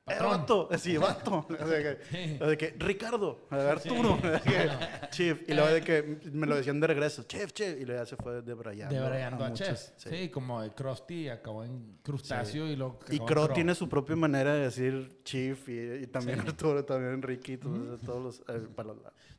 [0.05, 0.31] eh, Patrón.
[0.33, 1.47] vato, así, vato.
[1.49, 2.39] O sea, que, Sí.
[2.41, 4.69] o de que, Ricardo, Arturo, que,
[5.11, 5.49] chief.
[5.49, 8.17] Y luego de que me lo decían de regreso, chef, chef, y luego ya se
[8.17, 8.95] fue debrayando.
[8.95, 10.13] Debrayando a, muchos, chef.
[10.13, 10.29] Sí.
[10.29, 14.63] como de Krusty acabó en crustáceo y luego Y Crow tiene su propia manera de
[14.63, 18.95] decir chief y, y también Arturo, también Ricky, todos, todos los eh, para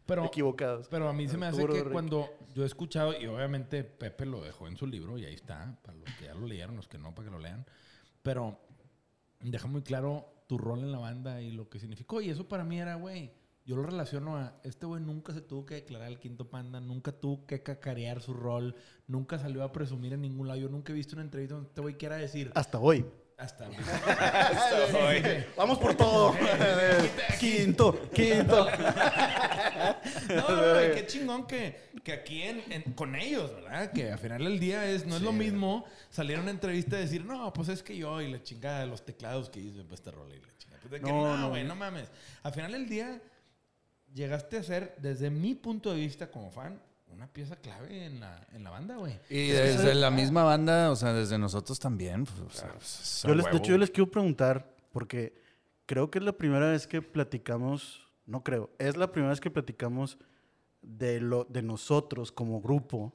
[0.06, 0.88] Pero- equivocados.
[0.88, 4.26] Pero a mí se me hace Arturo, que cuando yo he escuchado, y obviamente Pepe
[4.26, 6.88] lo dejó en su libro, y ahí está, para los que ya lo leyeron, los
[6.88, 7.66] que no, para que lo lean.
[8.22, 8.60] Pero
[9.42, 12.22] deja muy claro tu rol en la banda y lo que significó.
[12.22, 13.32] Y eso para mí era, güey,
[13.66, 17.12] yo lo relaciono a, este güey nunca se tuvo que declarar el quinto panda, nunca
[17.14, 18.76] tuvo que cacarear su rol,
[19.08, 20.60] nunca salió a presumir en ningún lado.
[20.60, 23.06] Yo nunca he visto una entrevista donde este güey quiera decir, Hasta hoy.
[23.38, 23.66] Hasta...
[24.08, 25.24] Hasta hoy.
[25.58, 26.36] Vamos por todo.
[27.40, 28.68] quinto, quinto.
[30.30, 33.92] No, no, qué chingón que, que aquí en, en- con ellos, ¿verdad?
[33.92, 37.02] Que al final del día es, no es lo mismo salir a una entrevista y
[37.02, 40.00] decir, no, pues es que yo y la chingada de los teclados que hice pues,
[40.00, 40.82] este rol y la chingada.
[40.82, 41.50] Pues de que, No, no, no.
[41.50, 42.10] güey, no mames.
[42.44, 43.22] Al final del día
[44.14, 46.80] llegaste a ser, desde mi punto de vista como fan,
[47.14, 49.20] una pieza clave en la, en la banda, güey.
[49.30, 52.26] Y desde la misma banda, o sea, desde nosotros también.
[52.26, 55.34] pues, o sea, pues, Yo les, de hecho, yo les quiero preguntar, porque
[55.86, 59.52] creo que es la primera vez que platicamos, no creo, es la primera vez que
[59.52, 60.18] platicamos
[60.82, 63.14] de, lo, de nosotros como grupo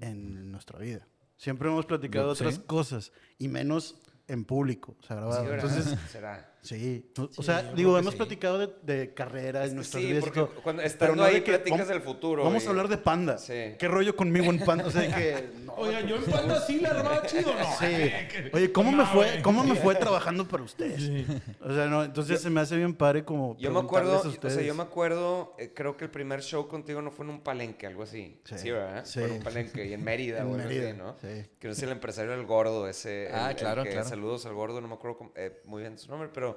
[0.00, 1.06] en nuestra vida.
[1.36, 2.60] Siempre hemos platicado Yo- otras sí.
[2.66, 3.96] cosas, y menos
[4.28, 5.44] en público, o sea, grabado.
[5.44, 5.50] Sí.
[5.52, 6.53] Entonces, será.
[6.64, 7.04] Sí,
[7.36, 8.16] o- sea, digo, hemos sí.
[8.16, 11.42] platicado de, de carreras, Es nuestras sí, vidas porque todo, cuando pero estando no ahí
[11.42, 12.42] que platicas vamos- del futuro.
[12.42, 13.36] Vamos y- a hablar de Panda.
[13.36, 13.74] Sí.
[13.78, 14.86] ¿Qué rollo conmigo en Panda?
[14.86, 15.50] O sea, que...
[15.62, 17.64] no, Oigan, yo en panda sí la armaba chido, ¿no?
[17.78, 18.12] Sí.
[18.54, 19.42] Oye, ¿cómo me fue, güey.
[19.42, 21.02] cómo me fue trabajando para ustedes?
[21.02, 21.26] Sí.
[21.60, 24.50] O sea, no, entonces se me hace bien padre como Yo me acuerdo, a o
[24.50, 27.40] sea, yo me acuerdo, eh, creo que el primer show contigo no fue en un
[27.42, 28.40] palenque, algo así.
[28.44, 29.04] Sí, Sí, ¿verdad?
[29.04, 29.18] sí.
[29.20, 31.14] Fue en un palenque y en Mérida, En así, Mérida, ¿no?
[31.20, 31.44] sí.
[31.58, 33.28] Que sé, el empresario del gordo, ese.
[33.30, 34.08] Ah, el claro, que- claro.
[34.08, 36.53] Saludos al gordo, no me acuerdo eh, muy bien su nombre, pero.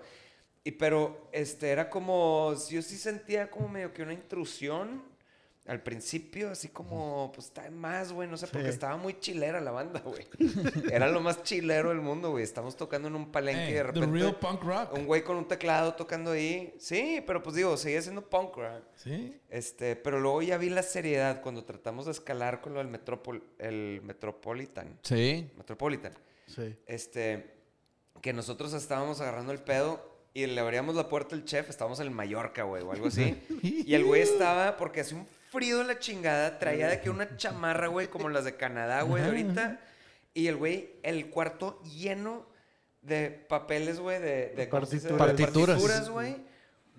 [0.64, 2.54] Y pero, este, era como.
[2.70, 5.02] Yo sí sentía como medio que una intrusión
[5.66, 8.74] al principio, así como, pues está más, güey, no sé, porque Sí.
[8.74, 10.26] estaba muy chilera la banda, güey.
[10.94, 12.42] Era lo más chilero del mundo, güey.
[12.46, 14.18] Estamos tocando en un palenque y Hey, de the repente.
[14.18, 14.94] real punk rock.
[14.94, 16.74] Un güey con un teclado tocando ahí.
[16.80, 18.82] Sí, pero pues digo, seguía siendo punk rock.
[18.96, 19.38] Sí.
[19.50, 23.44] Este, pero luego ya vi la seriedad cuando tratamos de escalar con lo del Metropol,
[23.60, 24.98] el Metropolitan.
[25.04, 25.50] Sí.
[25.58, 26.14] Metropolitan.
[26.46, 26.78] Sí.
[26.86, 27.57] Este,
[28.22, 32.14] que nosotros estábamos agarrando el pedo y le abríamos la puerta al chef, estábamos en
[32.14, 33.42] Mallorca, güey, o algo así.
[33.62, 37.38] y el güey estaba, porque hacía un frío de la chingada, traía de que una
[37.38, 39.80] chamarra, güey, como las de Canadá, güey, de ahorita.
[40.34, 42.46] Y el güey, el cuarto lleno
[43.02, 44.56] de papeles, güey, de, de.
[44.56, 45.18] De Partituras.
[45.18, 46.36] partituras, güey.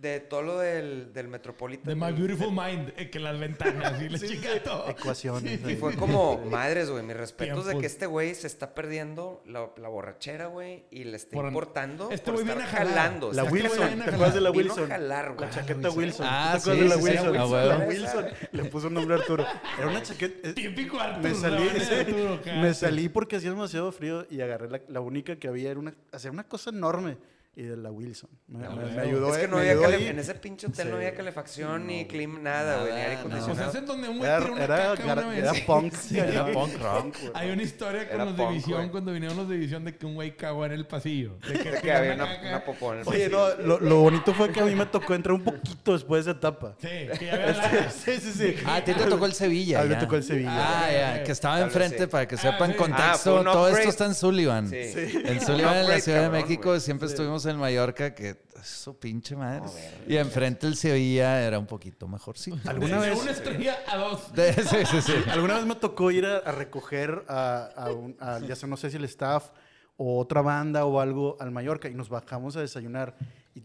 [0.01, 1.85] De todo lo del, del Metropolitan.
[1.87, 4.89] De My Beautiful Mind, eh, que las ventanas y la chica todo.
[4.89, 5.61] Ecuaciones.
[5.69, 9.71] Y fue como, madres, güey, mis respetos de que este güey se está perdiendo la,
[9.77, 13.33] la borrachera, güey, y le está Por- importando este güey viene jalando.
[13.33, 14.89] La Está Wilson, Wilson, ¿te acuerdas de la Vino a Wilson?
[14.89, 15.49] jalar, güey.
[15.49, 16.27] La chaqueta Wilson.
[16.29, 17.69] Ah, ¿Te acuerdas de sí, la sí, sí, Wilson?
[17.69, 18.27] La Wilson.
[18.53, 19.45] Le puso un nombre a Arturo.
[19.79, 20.49] Era una chaqueta.
[20.49, 21.29] eh, Típico Arturo.
[21.29, 21.81] Me salí, ¿no?
[21.81, 22.55] sí, Arturo, acá.
[22.55, 25.93] me salí porque hacía demasiado frío y agarré la, la única que había, era una,
[26.13, 27.17] hacer una cosa enorme.
[27.59, 28.31] Y de la Wilson.
[28.47, 28.91] Me, Ah, me- huevo.
[28.95, 29.35] me ayudó.
[29.35, 29.73] Es que no había
[30.11, 30.97] en ese pinche hotel no Sí.
[30.99, 33.29] había calefacción, ni clima, nada, güey, ni aire Nada, no.
[33.31, 33.71] Pues acondicionado.
[33.71, 35.39] hacen donde un güey Era, tira una era, caca era, una vez.
[35.39, 35.95] era punk.
[36.13, 37.17] Era punk rock.
[37.35, 38.91] Hay una historia con Era los de punk, Visión, güey.
[38.93, 41.37] cuando vinieron los de Visión, de que un güey cagó en el pasillo.
[41.49, 43.57] De que, De que tiró había una una, popó en el Oye, pasillo.
[43.59, 46.31] no, lo, lo bonito fue que a mí me tocó entrar un poquito después de
[46.31, 46.77] esa etapa.
[46.81, 46.87] Sí,
[47.19, 48.55] que ya había la- Sí, sí, sí.
[48.67, 49.81] Ah, a ti te tocó el Sevilla.
[49.81, 50.53] A mí me tocó el Sevilla.
[50.85, 52.07] Ah, ya, que estaba enfrente sí.
[52.07, 52.75] para que Ah, sepan sí.
[52.77, 53.43] Ah, contexto.
[53.43, 54.71] Todo esto está en Sullivan.
[54.71, 54.77] Sí.
[54.77, 59.63] En Sullivan, en la Ciudad de México, siempre estuvimos en Mallorca, que eso pinche madre.
[60.07, 62.59] y enfrente el Sevilla era un poquito mejorcito.
[62.69, 64.33] ¿Alguna de vez, una estrella a dos.
[64.35, 65.13] De- sí, sí, sí.
[65.31, 68.77] alguna vez me tocó ir a, a recoger a, a un- a, ya sea, no
[68.77, 69.51] sé si el staff
[69.97, 73.17] o otra banda o algo al Mallorca y nos bajamos a desayunar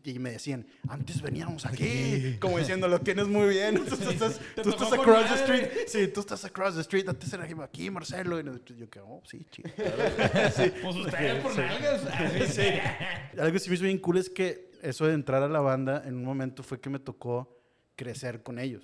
[0.04, 4.40] y, y me decían, antes veníamos aquí, como diciendo, lo tienes muy bien, tú estás,
[4.62, 8.44] tú across the street, sí, tú estás across the street, antes era aquí, Marcelo, y
[8.76, 9.70] yo que, oh, sí, chido.
[10.84, 12.02] Pues ustedes por nalgas.
[12.54, 12.68] Sí.
[13.38, 16.04] Algo que sí me hizo bien cool es que eso de entrar a la banda
[16.06, 17.60] en un momento fue que me tocó
[17.96, 18.84] crecer con ellos.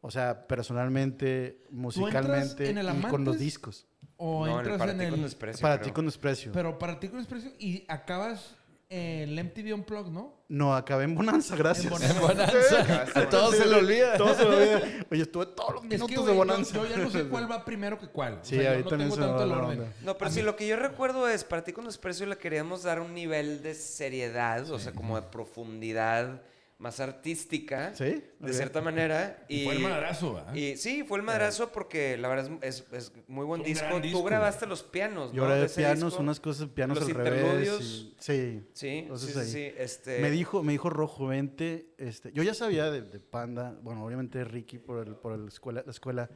[0.00, 3.86] O sea, personalmente, musicalmente en el y con los discos.
[4.16, 5.24] O No, en el entras para en ti con el...
[5.24, 5.86] desprecio, Para creo.
[5.86, 6.52] ti con desprecio.
[6.52, 8.56] Pero para ti con desprecio y acabas
[8.90, 10.34] el MTV Unplugged, ¿no?
[10.48, 11.84] No, acabé en Bonanza, gracias.
[11.86, 12.14] En Bonanza.
[12.14, 13.20] En Bonanza.
[13.20, 14.16] A todos se le olvida.
[14.16, 14.80] Todo se me olvida.
[15.10, 16.74] Oye, estuve todos los Es minutos de yo, Bonanza.
[16.74, 18.34] yo ya no sé cuál va primero que cuál.
[18.34, 19.80] O Sí, sea, yo ahí no también tengo tanto va el orden.
[19.80, 19.92] onda.
[20.02, 22.38] No, pero A sí, mí- lo que yo recuerdo es, para ti con desprecio le
[22.38, 26.40] queríamos dar un nivel de seriedad, o sea, como de profundidad
[26.78, 28.22] más artística, ¿Sí?
[28.38, 29.44] de cierta manera.
[29.48, 30.40] Y, Fue el madrazo.
[30.54, 33.84] Y sí, fue el madrazo porque la verdad es, es- es muy buen disco.
[33.86, 34.22] gran Tú disco.
[34.22, 35.48] grabaste los pianos, Yo ¿no?
[35.48, 36.20] grabé pianos, disco.
[36.22, 37.40] unas cosas, pianos Los al revés.
[37.40, 37.82] interludios.
[37.82, 38.62] y- sí.
[38.72, 39.70] Sí, Entonces sí, sí, ahí.
[39.70, 41.94] sí, Este, Me dijo, me dijo Rojo, vente.
[41.98, 45.48] Este, yo ya sabía de, de Panda, bueno, obviamente de Ricky por, el, por el
[45.48, 46.30] escuela, la escuela,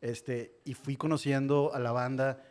[0.00, 2.42] este, y fui conociendo a la banda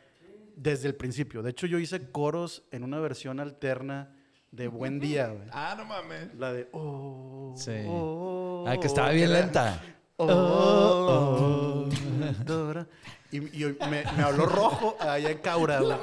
[0.56, 1.42] desde el principio.
[1.44, 4.16] De hecho, yo hice coros en una versión alterna
[4.54, 5.48] de Buen Día, güey.
[5.52, 6.34] Ah, no mames.
[6.36, 7.72] La de oh, Sí.
[7.88, 9.82] oh, Ah, que estaba bien era- lenta.
[10.18, 11.90] oh, oh,
[12.46, 12.88] Dora.
[13.32, 15.98] Y, y me, me habló Rojo allá en Caura, güey.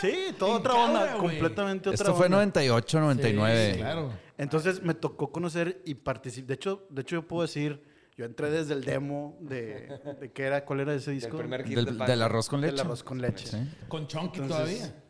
[0.00, 1.18] Sí, toda otra Caura, onda, güey.
[1.20, 2.38] completamente otra Esto fue onda.
[2.38, 3.72] 98, 99.
[3.74, 4.10] Sí, claro.
[4.36, 6.48] Entonces me tocó conocer y participar.
[6.48, 7.84] De hecho, de hecho yo puedo decir,
[8.16, 11.38] yo entré desde el demo de, de qué era, cuál era ese del disco.
[11.38, 12.82] primer hit Del, de del arroz con Del leche.
[12.82, 13.46] arroz con leche.
[13.46, 13.58] Sí.
[13.86, 15.01] Con Chonky Entonces, todavía.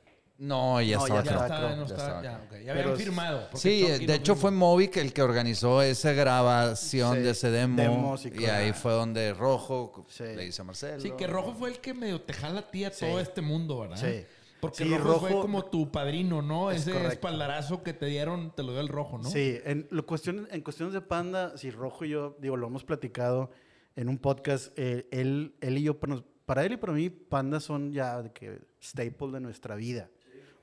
[0.42, 1.44] No, ya No, estaba ya Ya acá.
[1.44, 1.46] estaba.
[1.46, 2.22] estaba, no ya estaba, estaba.
[2.22, 2.52] ya, ok.
[2.64, 3.48] Ya Pero habían firmado.
[3.54, 4.40] Sí, de no hecho firmó.
[4.40, 7.76] fue Movic el que organizó esa grabación Sí, de ese demo.
[7.80, 10.24] demos y ahí fue donde Rojo Sí.
[10.24, 11.00] le dice a Marcelo.
[11.00, 13.06] Sí, que Rojo fue el que medio te jala a ti a Sí.
[13.06, 13.96] todo este mundo, ¿verdad?
[13.98, 14.24] Sí.
[14.60, 16.70] Porque Sí, Rojo, fue como tu padrino, ¿no?
[16.70, 17.12] Es Ese correcto.
[17.14, 19.28] espaldarazo que te dieron, te lo dio el Rojo, ¿no?
[19.30, 22.84] Sí, en, lo cuestión, en cuestiones de Panda, si Rojo y yo, digo, lo hemos
[22.84, 23.50] platicado
[23.96, 25.98] en un podcast, eh, él, él y yo,
[26.46, 30.08] para él y para mí, Panda son ya de que staple de nuestra vida.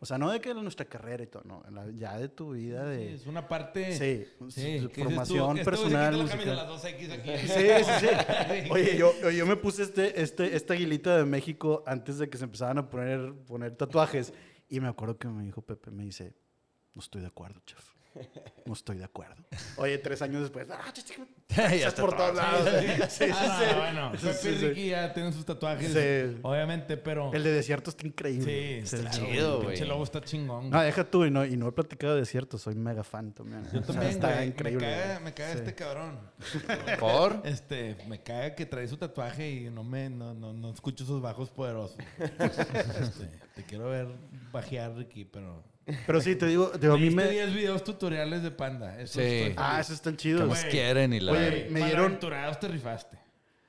[0.02, 2.90] O sea, no de que nuestra carrera y todo, no, ya de tu vida, Sí,
[2.90, 3.14] de...
[3.16, 3.92] es una parte.
[3.98, 7.30] Sí, Sí, tú, formación este personal, la las dos X aquí.
[7.38, 7.48] Sí,
[7.84, 8.68] sí, sí.
[8.72, 12.46] Oye, yo, yo- me puse este, este, esta aguilita de México antes de que se
[12.46, 14.34] empezaran a poner, poner tatuajes.
[14.70, 16.34] Y me acuerdo que me dijo Pepe, me dice,
[16.94, 17.99] no estoy de acuerdo, chef.
[18.66, 19.36] No estoy de acuerdo.
[19.78, 22.70] Oye, tres años después, ah, ya estás está por todos lados.
[23.10, 23.66] Sí, sí, Ah, sí.
[23.74, 24.56] no, bueno, Pepe y.
[24.68, 25.92] Ricky ya tienen sus tatuajes.
[25.92, 26.40] Sí.
[26.44, 27.34] Obviamente, pero.
[27.34, 28.84] El de desierto está increíble.
[28.86, 29.90] Sí, está chido, El pinche güey.
[29.90, 30.70] logo está chingón.
[30.74, 33.64] Ah, deja tú, y no, y no he platicado de desierto, soy mega fan también.
[33.74, 34.48] Yo también, está güey.
[34.50, 34.86] increíble.
[34.86, 35.24] Me caga, güey.
[35.24, 35.58] me caga Sí.
[35.60, 36.20] este cabrón.
[37.00, 37.42] ¿Por?
[37.46, 41.22] Este, me caga que trae su tatuaje y no me, no, no, no escucho sus
[41.22, 41.98] bajos poderosos.
[42.40, 44.08] Este, te quiero ver
[44.52, 45.64] bajear, Ricky, pero.
[46.06, 47.30] Pero sí, te digo, digo, a Me mí me...
[47.30, 49.00] 10 videos tutoriales de panda.
[49.00, 49.54] Eso Sí.
[49.58, 49.86] Ah, feliz.
[49.86, 50.48] eso están Que chidos.
[50.48, 50.72] nos Güey.
[50.72, 51.32] quieren y la...
[51.32, 52.20] Oye, me dieron-
[52.60, 53.18] te rifaste.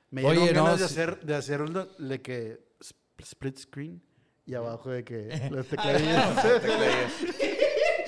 [0.09, 0.93] Me dieron Oye, no, ganas de sí.
[0.93, 4.01] hacer, de hacer un, de que sp- split screen
[4.45, 5.69] y abajo de que los Ah.
[5.69, 6.45] Tecladillas.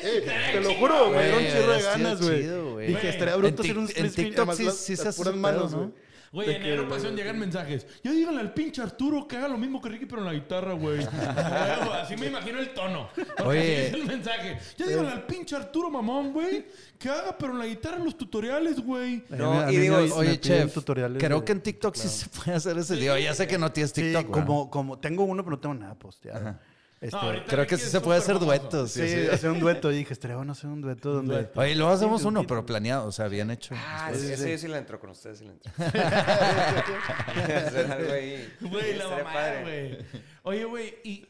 [0.03, 2.87] Te lo juro, me dieron Güey, chirro de ganas, güey.
[2.87, 4.29] Dije, estaría en bruto hacer un en split screen.
[4.29, 5.93] TikTok además sí- se hace puras manos, ¿no?
[6.33, 6.55] Güey.
[6.55, 7.87] En güey, Pasión llegan mensajes.
[8.03, 10.73] Ya díganle al pinche Arturo que haga lo mismo que Ricky, pero en la guitarra,
[10.73, 10.99] güey.
[12.01, 13.09] Así me imagino el tono.
[13.45, 13.59] Oye.
[13.59, 14.59] así es el mensaje.
[14.77, 16.65] Ya díganle al pinche Arturo mamón, güey,
[16.97, 19.23] que haga, pero en la guitarra los tutoriales, güey.
[19.29, 22.95] No, y digo, Oye, chef, tutoriales creo que en TikTok sí se puede hacer ese
[22.95, 23.17] video.
[23.17, 26.57] Ya sé que no tienes TikTok, como, como tengo uno, pero no tengo nada posteado.
[27.03, 28.45] Este, No, Creo que sí se puede hacer famoso.
[28.45, 28.91] duetos.
[28.91, 29.29] sí, Sí, sí.
[29.29, 29.91] hacer un dueto.
[29.91, 31.33] Y dije, estaría bueno hacer un dueto donde...
[31.35, 31.59] dueto.
[31.59, 33.75] Oye, luego hacemos Sí, uno, un pero planeado, o sea, bien hecho.
[33.77, 34.51] Ah, Sí, sí, sí, ese sí.
[34.51, 35.71] yo sí le entro con ustedes, sí le entro.
[38.61, 39.97] Güey, la mamada, güey.
[40.43, 41.27] Oye, güey, ¿y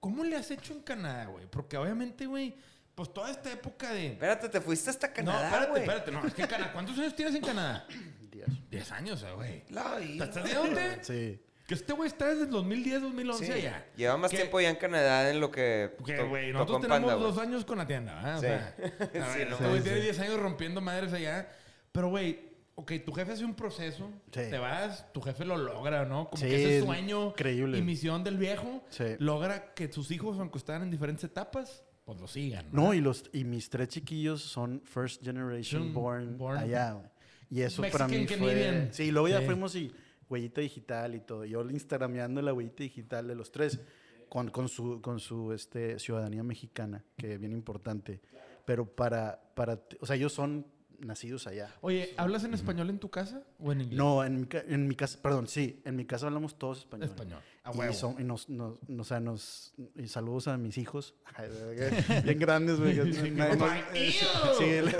[0.00, 1.46] cómo le has hecho en Canadá, güey?
[1.46, 2.54] Porque obviamente, güey,
[2.94, 4.08] pues toda esta época de...
[4.12, 5.82] Espérate, te fuiste hasta no, Canadá, espérate, güey.
[5.82, 6.10] espérate.
[6.12, 6.72] No, es que Canadá...
[6.72, 7.86] ¿Cuántos años tienes en Canadá?
[8.30, 8.46] Diez.
[8.70, 9.64] Diez años, güey.
[9.70, 10.24] La ¿Te vida.
[10.26, 10.98] estás dónde?
[11.02, 11.40] Sí.
[11.66, 13.52] Que este güey está desde el 2010, 2011 Sí.
[13.52, 13.86] allá.
[13.96, 14.36] Lleva más ¿Qué?
[14.36, 17.46] tiempo ya en Canadá en lo que Que, güey, nosotros en tenemos Panda, dos güey.
[17.46, 18.36] años con la tienda, ¿verdad?
[18.36, 18.46] O Sí.
[18.46, 18.76] sea,
[19.24, 19.82] a Sí, ver, no este mames.
[19.84, 21.48] tiene 10 años rompiendo madres allá.
[21.90, 24.40] Pero, güey, ok, tu jefe hace un proceso, Sí.
[24.50, 26.28] te vas, tu jefe lo logra, ¿no?
[26.28, 27.78] Como Sí, que ese es sueño increíble.
[27.78, 29.04] y misión del viejo Sí.
[29.18, 32.66] logra que sus hijos, aunque están en diferentes etapas, pues lo sigan.
[32.72, 32.82] ¿no?
[32.88, 36.58] No, y, los, y mis tres chiquillos son first generation born, born.
[36.58, 36.98] allá.
[37.48, 38.52] Y eso para mí Mexican fue...
[38.52, 38.88] Canadian.
[38.92, 39.46] Sí, luego ya Sí.
[39.46, 39.94] fuimos y
[40.28, 41.44] huellita digital y todo.
[41.44, 43.80] Yo instagrameando la huellita digital de los tres
[44.28, 48.20] con, con su, con su este, ciudadanía mexicana, que es bien importante.
[48.64, 49.80] Pero para, para...
[50.00, 50.66] O sea, ellos son
[50.98, 51.74] nacidos allá.
[51.80, 53.98] Oye, ¿hablas en español en tu casa o en inglés?
[53.98, 57.08] No, en mi, ca- en mi casa, perdón, sí, en mi casa hablamos todos español.
[57.08, 57.40] Español.
[57.66, 61.14] A Y, son- y nos, nos, o sea, nos, y saludos a mis hijos.
[62.24, 62.94] Bien grandes, güey.
[64.58, 64.80] Sí.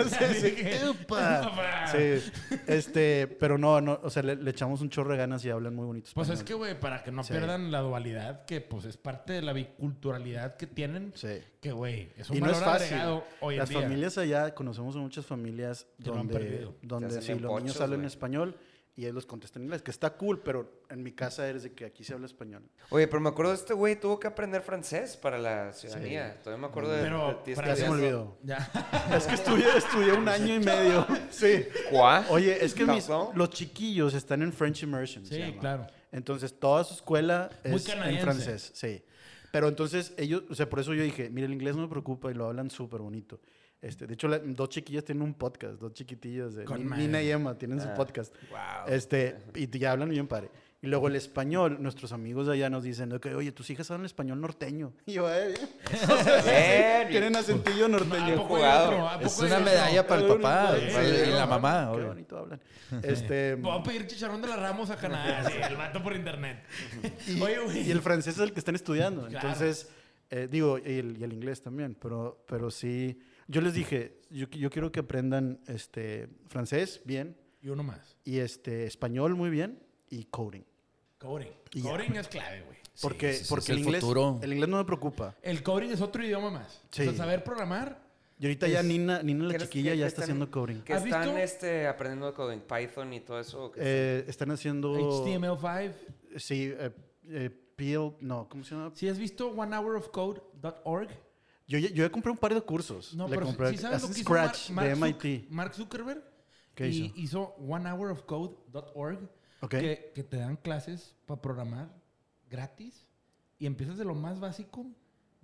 [1.92, 2.32] Sí,
[2.66, 5.74] este, pero no, no, o sea, le, le echamos un chorro de ganas y hablan
[5.74, 7.32] muy bonito Pues es que, güey, para que no Sí.
[7.32, 11.38] pierdan la dualidad, que pues es parte de la biculturalidad que tienen, Sí.
[11.60, 12.94] que, güey, es un Y no es fácil.
[12.94, 13.80] agregado hoy en Las día.
[13.82, 16.74] familias allá, conocemos a muchas familias Que lo han donde, perdido.
[16.82, 18.53] donde sí, los niños hablan español
[18.96, 21.72] y ellos los contestan en inglés, que está cool, pero en mi casa eres de
[21.72, 22.62] que aquí se habla español.
[22.90, 26.38] Oye, pero me acuerdo de este güey, tuvo que aprender francés para la ciudadanía.
[26.42, 28.38] Todavía me acuerdo de, Pero de ti para- Ya se me olvidó.
[28.44, 28.70] Ya.
[29.16, 31.06] Es que estudié, estudié un año y medio.
[31.30, 31.64] Sí.
[31.90, 32.24] ¿Cuá?
[32.30, 35.26] Oye, es que mis- los chiquillos están en French Immersion.
[35.26, 35.58] se Sí, llama.
[35.60, 35.86] claro.
[36.12, 39.02] Entonces, toda su escuela es en francés, sí.
[39.50, 42.30] Pero entonces ellos, o sea, por eso yo dije, mira, el inglés no me preocupa
[42.30, 43.40] y lo hablan súper bonito.
[43.84, 46.54] Este, de hecho, la- dos chiquillas tienen un podcast, dos chiquitillas.
[46.96, 47.94] Nina y Emma tienen su Ah.
[47.94, 48.34] podcast.
[48.50, 48.58] Wow.
[48.94, 50.48] Este, y ya hablan bien padre.
[50.80, 54.06] Y luego el español, nuestros amigos de allá nos dicen, que, oye, tus hijas hablan
[54.06, 54.92] español norteño.
[55.06, 55.54] Y yo, eh,
[56.44, 57.08] Bien.
[57.10, 58.46] tienen acentillo ¿A norteño.
[59.20, 59.64] Es una otro?
[59.64, 61.88] medalla para el papá Sí, para- sí, y la mamá.
[61.90, 62.06] Qué obvio.
[62.08, 62.60] bonito hablan.
[63.02, 65.44] Este, Voy a pedir chicharrón de la Ramos a Canadá.
[65.50, 66.62] Sí, el mato por internet.
[67.28, 67.80] y, Oye, güey.
[67.86, 69.26] y el francés es el que están estudiando.
[69.26, 69.48] Claro.
[69.48, 69.88] Entonces,
[70.30, 73.20] eh, digo, y el, y el inglés también, pero, pero sí.
[73.48, 78.16] Yo les dije, yo, yo quiero que aprendan este, francés bien, Y uno más.
[78.24, 79.78] y este, español muy bien,
[80.10, 80.62] y coding.
[81.18, 81.52] Coding.
[81.72, 81.90] Y ya.
[81.90, 82.78] Coding es clave, güey.
[83.02, 84.38] Porque, sí, sí, porque el, el inglés, futuro.
[84.40, 85.34] el inglés no me preocupa.
[85.42, 86.80] El coding es otro idioma más.
[86.92, 87.02] Sí.
[87.02, 88.04] O sea, saber programar.
[88.38, 90.80] Y ahorita ya Nina, Nina la ¿Qué eres- chiquilla ya está están- haciendo coding.
[90.82, 91.38] Que ¿Has están visto?
[91.38, 93.64] este, aprendiendo coding Python y todo eso.
[93.64, 94.94] ¿o qué Eh, están haciendo...
[94.94, 95.92] HTML5.
[96.36, 96.90] Sí, eh,
[97.30, 98.92] eh, PL, no, ¿cómo se llama?
[98.94, 101.08] Si has visto onehourofcode.org.
[101.66, 103.14] Yo, yo ya compré un par de cursos.
[103.14, 105.50] No, Le pero compré si sabes lo hace que hizo Scratch Mark, de MIT.
[105.50, 106.22] Mark Zuckerberg.
[106.74, 107.14] ¿Qué y hizo?
[107.16, 109.30] hizo onehourofcode.org.
[109.60, 109.70] Ok.
[109.70, 111.88] Que, que te dan clases para programar
[112.50, 113.08] gratis.
[113.58, 114.86] Y empiezas de lo más básico,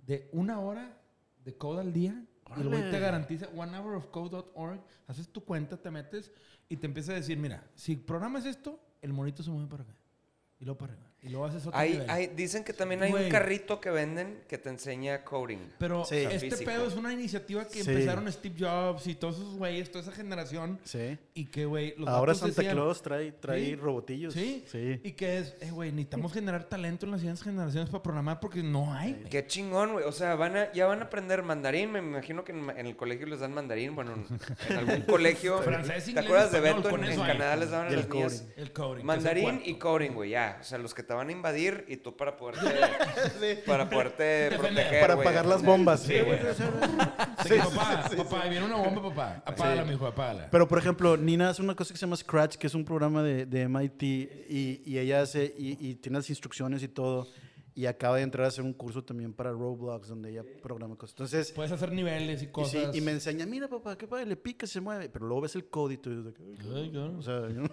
[0.05, 1.01] de una hora
[1.43, 2.23] de code al día.
[2.57, 4.81] Y el güey te garantiza onehourofcode.org.
[5.07, 6.31] Haces tu cuenta, te metes
[6.69, 9.95] y te empieza a decir, mira, si programas esto, el monito se mueve para acá.
[10.59, 11.10] Y luego para arriba.
[11.23, 12.09] Y luego haces otro Hay, nivel.
[12.09, 13.25] hay- dicen que también hay Güey.
[13.25, 15.59] un carrito que venden que te enseña coding.
[15.77, 16.15] Pero Sí.
[16.15, 16.71] este Físico.
[16.71, 17.91] pedo es una iniciativa que Sí.
[17.91, 20.79] empezaron Steve Jobs y todos esos güeyes, toda esa generación.
[20.83, 21.19] Sí.
[21.35, 23.75] Y que, güey, los Ahora vatos Santa decían- Claus trae, trae Sí.
[23.75, 24.33] robotillos.
[24.33, 24.65] Sí.
[24.67, 24.99] Sí.
[25.03, 28.63] Y que es, eh, güey, necesitamos generar talento en las siguientes generaciones para programar porque
[28.63, 29.13] no hay.
[29.13, 29.29] güey.
[29.29, 30.05] Qué chingón, güey.
[30.05, 31.91] O sea, van a, ya van a aprender mandarín.
[31.91, 33.93] Me imagino que en, en el colegio les dan mandarín.
[33.95, 34.25] Bueno, en,
[34.71, 35.59] en algún colegio.
[35.61, 36.89] Francés, ¿Te inglés, acuerdas de español, Beto?
[36.89, 37.27] con En, en hay.
[37.27, 38.53] Canadá les daban a Y el las niñas coding.
[38.57, 38.91] El coding.
[38.93, 39.69] que es el mandarín cuarto.
[39.69, 40.29] y coding, güey.
[40.31, 40.57] Ya.
[40.59, 45.01] O sea, los que te van a invadir y tú para poderte, para poderte proteger.
[45.01, 46.03] Para apagar las bombas.
[46.03, 46.39] Sí, güey.
[46.39, 49.43] Papá, papá, viene una bomba, papá.
[49.45, 50.47] Apágala, mijo, apágala.
[50.49, 53.23] Pero, por ejemplo, Nina hace una cosa que se llama Scratch, que es un programa
[53.23, 57.27] de, de MIT, y, y ella hace, y, y tiene las instrucciones y todo,
[57.73, 61.13] y acaba de entrar a hacer un curso también para Roblox, donde ella programa cosas.
[61.13, 62.95] Entonces, Puedes hacer niveles y y, sí, cosas.
[62.95, 65.69] y me enseña, mira papá, qué padre, le pica, se mueve, pero luego ves el
[65.69, 67.69] código y tú no, sé, no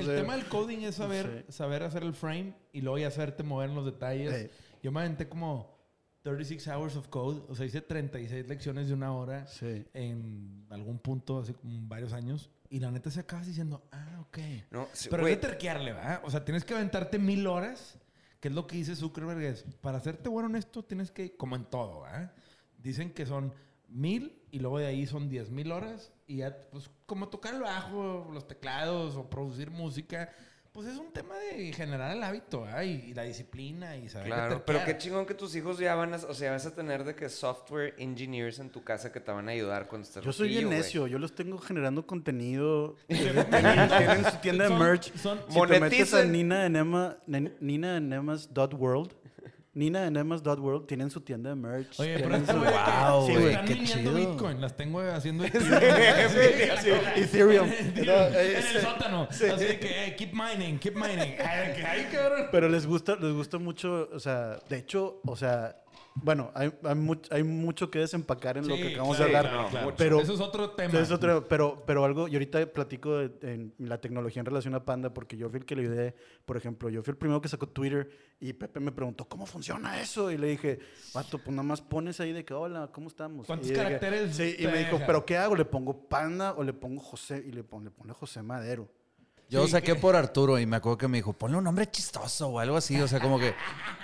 [0.00, 0.16] el sé.
[0.16, 3.76] tema del coding es saber, saber hacer el frame y luego ya hacerte mover en
[3.76, 4.50] los detalles.
[4.50, 4.76] Sí.
[4.82, 5.76] Yo me aventé como
[6.22, 7.42] 36 Hours of Code.
[7.48, 9.84] O sea, hice 36 lecciones de una hora Sí.
[9.94, 12.50] en algún punto hace como varios años.
[12.70, 14.38] Y la neta se acabas diciendo, ah, ok.
[14.70, 16.20] No, sí, Pero es de terquearle, ¿verdad?
[16.24, 17.98] O sea, tienes que aventarte mil horas,
[18.40, 21.56] que es lo que dice Zuckerberg, es, para hacerte bueno en esto tienes que, como
[21.56, 22.04] en todo.
[22.78, 23.52] Dicen que son
[23.88, 27.62] mil y luego de ahí son diez mil horas y ya, pues, como tocar el
[27.62, 30.30] bajo, los teclados o producir música,
[30.72, 32.82] pues es un tema de generar el hábito, ¿verdad?
[32.82, 36.14] Y, y la disciplina y saber Claro, pero qué chingón que tus hijos ya van
[36.14, 39.32] a, o sea, vas a tener de que software engineers en tu casa que te
[39.32, 42.96] van a ayudar cuando estés Yo soy bien necio, yo los tengo generando contenido.
[43.08, 45.14] tienen, su tienda de merch.
[45.16, 46.24] son- si te metes a.
[46.24, 46.68] Nina
[47.60, 48.00] Nina
[49.78, 52.00] Nina en Emma's dot world tienen su tienda de merch.
[52.00, 54.12] Oye, pero su- de Wow, se güey, qué chido.
[54.12, 55.44] Bitcoin, las tengo haciendo
[57.16, 57.68] Ethereum.
[57.70, 59.28] en el sótano.
[59.30, 61.34] Así de que, eh, keep mining, keep mining.
[62.50, 65.76] Pero les gusta, les gusta mucho, o sea, de hecho, o sea,
[66.22, 69.52] bueno, hay, hay, much- hay mucho que desempacar en lo que acabamos claro, de hablar.
[69.52, 69.94] claro, claro.
[69.96, 70.92] Pero, Eso es otro tema.
[71.10, 75.12] Otro- pero, pero algo, y ahorita platico de, en la tecnología en relación a Panda,
[75.14, 76.14] porque yo fui el que le ayudé,
[76.44, 78.10] por ejemplo, yo fui el primero que sacó Twitter
[78.40, 80.30] y Pepe me preguntó, ¿cómo funciona eso?
[80.30, 80.78] Y le dije,
[81.14, 83.46] vato, pues nada más pones ahí de que, hola, ¿cómo estamos?
[83.46, 85.00] ¿Cuántos Y dije, caracteres Sí, y me dijo?
[85.06, 85.56] ¿pero qué hago?
[85.56, 87.42] ¿Le pongo Panda o le pongo José?
[87.46, 88.88] Y le pone, le pone José Madero.
[89.50, 91.90] Yo Sí, saqué que- por Arturo y me acuerdo que me dijo, ponle un nombre
[91.90, 93.00] chistoso o algo así.
[93.00, 93.54] O sea, como que.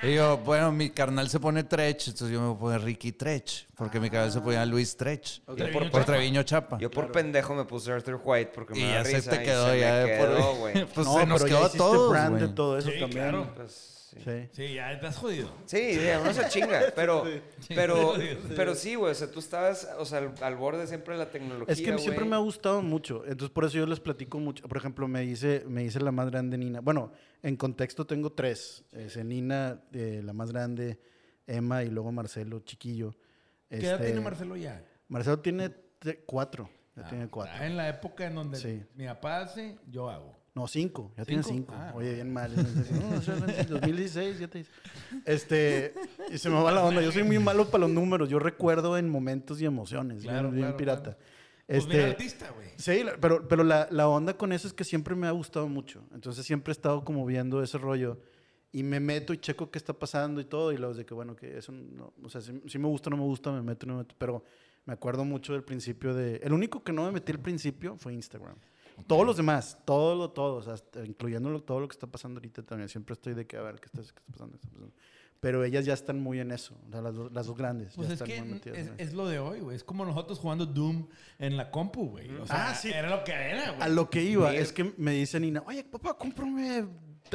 [0.03, 3.13] Y yo, bueno, mi carnal se pone Trech, entonces yo me voy a poner Ricky
[3.13, 5.41] Trech, porque mi cabeza se ponía Luis Trech.
[5.45, 6.05] Por, Treviño por Chapa.
[6.07, 6.79] Treviño Chapa.
[6.79, 9.37] Yo por pendejo me puse Arthur White porque me y da ya se risa te
[9.37, 10.75] y quedó se ya me de por- quedó, güey.
[10.95, 13.23] Pues no, se nos pero quedó a todos, brand de todo eso Sí, también.
[13.29, 13.53] claro.
[13.55, 14.23] Pues, sí.
[14.25, 14.49] Sí.
[14.69, 15.51] Sí, ya te has jodido.
[15.67, 17.25] Sí, ya, uno se chinga, pero,
[17.69, 18.29] pero, Sí.
[18.57, 21.31] pero sí, güey, o sea, tú estabas, o sea, al, al borde siempre de la
[21.31, 23.25] tecnología, Es que siempre me ha gustado mucho.
[23.25, 24.67] Entonces, por eso yo les platico mucho.
[24.69, 26.81] Por ejemplo, me dice, me dice la más grande Nina.
[26.81, 27.13] Bueno,
[27.43, 28.85] en contexto tengo tres.
[28.93, 30.99] Es Nina, eh, la más grande,
[31.47, 33.15] Emma y luego Marcelo, chiquillo.
[33.69, 34.85] ¿Qué edad Este, tiene Marcelo ya?
[35.09, 35.71] Marcelo tiene
[36.27, 36.71] cuatro.
[36.97, 37.65] Ya Ah, tiene cuatro.
[37.65, 38.83] en la época en donde Sí.
[38.95, 40.33] mi papá hace, yo hago.
[40.55, 41.13] No, cinco.
[41.17, 41.75] Ya tiene ¿Cinco?
[41.77, 41.93] Ah.
[41.97, 42.53] Oye, bien mal.
[42.55, 44.71] No, o sea, 2016, ya te dice.
[45.25, 45.95] Este,
[46.33, 47.03] y se me va la onda.
[47.03, 48.29] Yo soy muy malo para los números.
[48.29, 50.23] Yo recuerdo en momentos y emociones.
[50.23, 51.03] bien- Claro, bien, claro, pirata.
[51.03, 51.19] claro.
[51.67, 52.69] Pues Este, artista, güey.
[52.77, 56.05] Sí, pero, pero la, la onda con eso es que siempre me ha gustado mucho.
[56.15, 58.21] Entonces siempre he estado como viendo ese rollo
[58.71, 60.71] y me meto y checo qué está pasando y todo.
[60.73, 63.13] Y luego de que, bueno, que eso no, o sea, si, si me gusta o
[63.13, 64.15] no me gusta, me meto no me meto.
[64.19, 64.45] Pero
[64.85, 66.37] me acuerdo mucho del principio de.
[66.45, 68.57] El único que no me metí al principio fue Instagram.
[69.07, 72.89] Todos los demás, todo lo, todos, hasta incluyendo todo lo que está pasando ahorita también.
[72.89, 74.53] Siempre estoy de que, a ver, ¿qué está, qué está pasando?
[74.53, 74.93] ¿Qué está pasando?
[75.41, 77.93] Pero ellas ya están muy en eso, o sea, las, dos- las dos grandes.
[77.95, 79.03] Pues ya es están que muy metidas es, en eso.
[79.03, 79.77] es lo de hoy, güey.
[79.77, 81.07] Es como nosotros jugando Doom
[81.39, 82.31] en la compu, güey.
[82.37, 82.91] O sea, Ah, sí.
[82.91, 83.83] era lo que era, güey.
[83.83, 86.87] A lo que iba, es que me dice Nina, oye, papá, cómprame.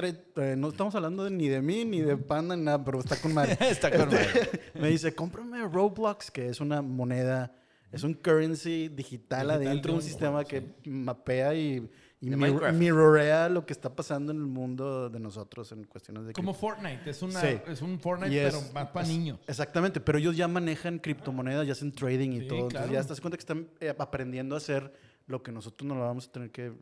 [0.01, 3.16] eh, no estamos hablando de- ni de mí ni de Panda ni nada, pero está
[3.22, 3.55] con madre.
[3.70, 4.26] Está con madre.
[4.74, 7.51] me dice, cómprame Roblox, que es una moneda,
[7.92, 11.90] es un currency digital, Digital adentro de un sistema juego, que mapea y,
[12.22, 12.78] y De mir- Minecraft.
[12.78, 16.54] mirrorea lo que está pasando en el mundo de nosotros en cuestiones de Como.
[16.54, 17.10] Fortnite.
[17.10, 17.58] Es, una, Sí.
[17.68, 19.40] es un Fortnite, pero más para niños.
[19.48, 22.60] Exactamente, pero ellos ya manejan criptomonedas, ya hacen trading y Sí, todo.
[22.68, 24.92] Entonces ya te das cuenta que están eh, aprendiendo a hacer
[25.30, 26.73] lo que nosotros no lo vamos a tener que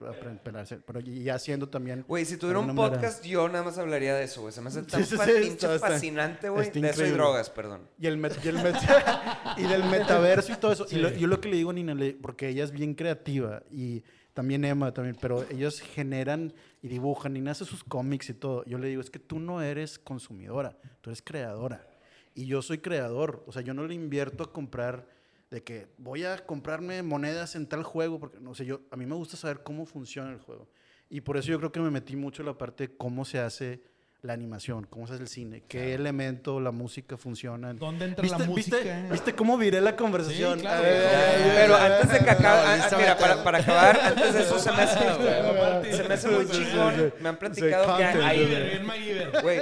[0.55, 0.81] hacer.
[0.85, 2.05] Pero y ya haciendo también.
[2.07, 4.53] Güey, si tuviera un manera- podcast, yo nada más hablaría de eso, güey.
[4.53, 6.71] Se me hace tan sí, está- fascinante, güey.
[6.71, 7.81] De eso y drogas, perdón.
[7.99, 8.79] Y, el met- y, el met-
[9.57, 10.85] y del metaverso y todo eso.
[10.89, 14.03] Y lo- yo lo que le digo a Nina, porque ella es bien creativa y
[14.33, 17.33] también Emma también, pero ellos generan y dibujan.
[17.33, 18.63] Nina hace sus cómics y todo.
[18.65, 21.85] Yo le digo, es que tú no eres consumidora, tú eres creadora.
[22.33, 23.43] Y yo soy creador.
[23.45, 25.16] O sea, yo no le invierto a comprar
[25.49, 29.05] de que voy a comprarme monedas en tal juego, porque no sé, yo, a mí
[29.05, 30.67] me gusta saber cómo funciona el juego.
[31.09, 33.39] Y por eso yo creo que me metí mucho en la parte de cómo se
[33.39, 33.81] hace
[34.23, 37.73] la animación, cómo se hace el cine, qué elemento, la música funciona.
[37.73, 38.77] ¿Dónde entra ¿Viste, la música?
[38.77, 40.55] ¿viste, ¿Viste cómo viré la conversación?
[40.55, 40.83] Sí, claro.
[40.83, 44.81] Pero antes de que acabe, no, mira, para, para acabar, antes de eso se me
[44.81, 44.99] hace,
[45.97, 47.13] se me hace muy chingón.
[47.21, 48.81] Me han platicado que hay,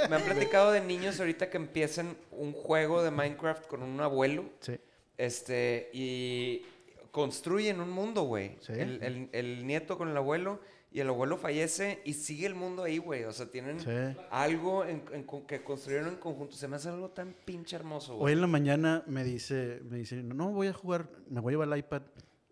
[0.10, 4.46] me han platicado de niños ahorita que empiezan un juego de Minecraft con un abuelo,
[4.62, 4.80] Sí.
[5.18, 6.64] Este, y
[7.12, 8.58] construyen un mundo, güey.
[8.62, 8.74] Sí.
[8.74, 10.60] El, el- el nieto con el abuelo
[10.92, 13.24] y el abuelo fallece y sigue el mundo ahí, güey.
[13.26, 13.90] O sea, tienen Sí.
[14.32, 15.02] algo en-
[15.48, 16.56] que construyeron en conjunto.
[16.56, 18.34] Se me hace algo tan pinche hermoso, Hoy güey.
[18.34, 21.54] en la mañana me dice, me dice, no, no, voy a jugar, me voy a
[21.54, 22.02] llevar el iPad,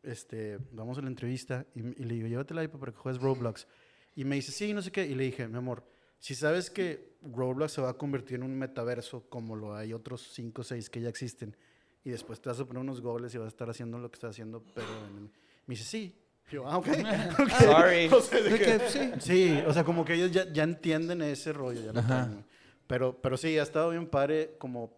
[0.04, 3.22] este, vamos a la entrevista, y, y le digo, llévate el iPad para que juegues
[3.22, 3.68] Roblox.
[4.16, 5.84] Y me dice, sí, no sé qué, y le dije, mi amor,
[6.20, 10.30] si sabes que Roblox se va a convertir en un metaverso como lo hay otros
[10.34, 11.56] 5 o 6 que ya existen,
[12.04, 14.16] y después te vas a poner unos goles y vas a estar haciendo lo que
[14.16, 15.24] estás haciendo, pero en el-
[15.66, 16.16] me dice, sí.
[16.52, 16.88] Y yo, ah, ok.
[17.40, 17.50] ok".
[17.60, 18.08] Sorry.
[18.12, 19.12] O sea, de que- que, sí.
[19.20, 21.82] Sí, o sea, como que ellos ya, ya entienden ese rollo.
[21.82, 22.26] ya lo Ajá.
[22.26, 22.46] traen.
[22.88, 24.92] Pero, pero sí, ha estado bien padre como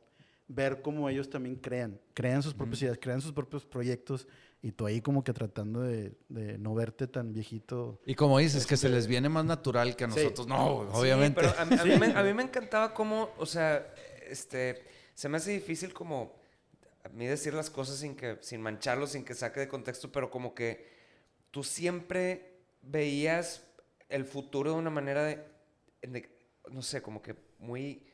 [0.48, 4.28] ver cómo ellos también crean, crean sus propias ideas, crean sus propios proyectos
[4.62, 8.00] y tú ahí como que tratando de, de no verte tan viejito.
[8.06, 10.20] Y como dices, que se les viene más natural que a Sí.
[10.24, 10.48] nosotros.
[10.48, 11.42] No, güey, Sí, obviamente.
[11.42, 13.94] pero a, mí- a mí me, a mí me encantaba cómo, o sea,
[14.28, 14.84] este,
[15.14, 16.36] se me hace difícil como
[17.16, 20.54] mí decir las cosas sin que, sin mancharlo, sin que saque de contexto, pero como
[20.54, 20.88] que
[21.52, 23.64] tú siempre veías
[24.10, 25.44] el futuro de una manera de,
[26.02, 26.30] de-
[26.70, 28.06] no sé, como que muy,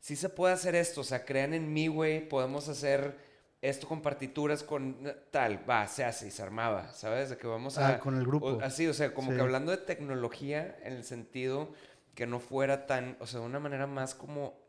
[0.00, 3.16] sí se puede hacer esto, o sea, crean en mí, güey, podemos hacer
[3.60, 7.30] esto con partituras, con tal, va, se hace y se armaba, ¿sabes?
[7.30, 7.90] De que vamos a...
[7.94, 8.46] Ah, con el grupo.
[8.46, 9.36] o- así, o sea, como Sí.
[9.36, 11.72] que hablando de tecnología en el sentido
[12.16, 14.60] que no fuera tan, o sea, de una manera más como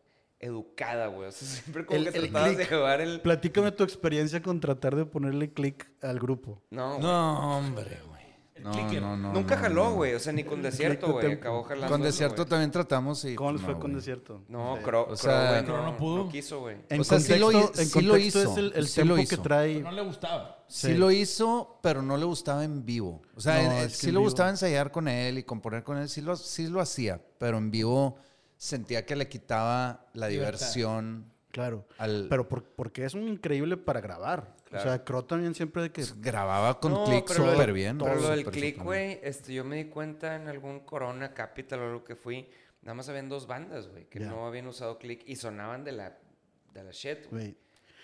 [0.44, 1.30] educada, güey.
[1.30, 3.22] O sea, siempre como El- que el tratabas de llevar el...
[3.22, 6.62] Platícame tu experiencia con tratar de ponerle clic al grupo.
[6.72, 7.02] No, güey.
[7.02, 8.14] No, hombre, güey.
[8.62, 9.02] No, clicker.
[9.02, 9.34] no, no.
[9.34, 9.94] Nunca no, jaló, no.
[9.96, 10.14] güey.
[10.14, 11.34] O sea, ni con desierto, güey.
[11.34, 11.90] Acabó jalando.
[11.92, 13.36] Con desierto también tratamos y.
[13.36, 14.44] ¿Cómo fue con desierto?
[14.48, 14.84] No, Sí.
[14.84, 16.18] Cro, O sea, Cro, no, no pudo.
[16.26, 16.78] no quiso, güey.
[16.88, 19.02] En O sea, sí lo contexto, en sí lo contexto hizo, es el, el sí
[19.04, 19.44] lo tempo que hizo.
[19.44, 19.80] trae.
[19.82, 20.64] No le gustaba.
[20.70, 20.88] Sí.
[20.88, 20.94] Sí.
[20.94, 23.22] lo hizo, pero no le gustaba en vivo.
[23.36, 25.44] O sea, No, él- es que sí en le vivo- gustaba ensayar con él y
[25.44, 26.08] componer con él.
[26.08, 28.16] Sí lo, sí lo hacía, pero en vivo
[28.64, 31.86] sentía que le quitaba la diversión Claro.
[31.98, 32.28] al...
[32.30, 34.56] Pero por- porque es un increíble para grabar.
[34.66, 34.80] Claro.
[34.80, 36.02] O sea, Crow también siempre de que...
[36.02, 37.98] pues, grababa con No, click súper bien.
[38.00, 41.92] Pero lo del click, güey, este, yo me di cuenta en algún Corona Capital o
[41.92, 42.48] lo que fui,
[42.82, 46.18] nada más habían dos bandas, güey, que no habían usado click y sonaban de la,
[46.74, 47.56] de la shit, güey.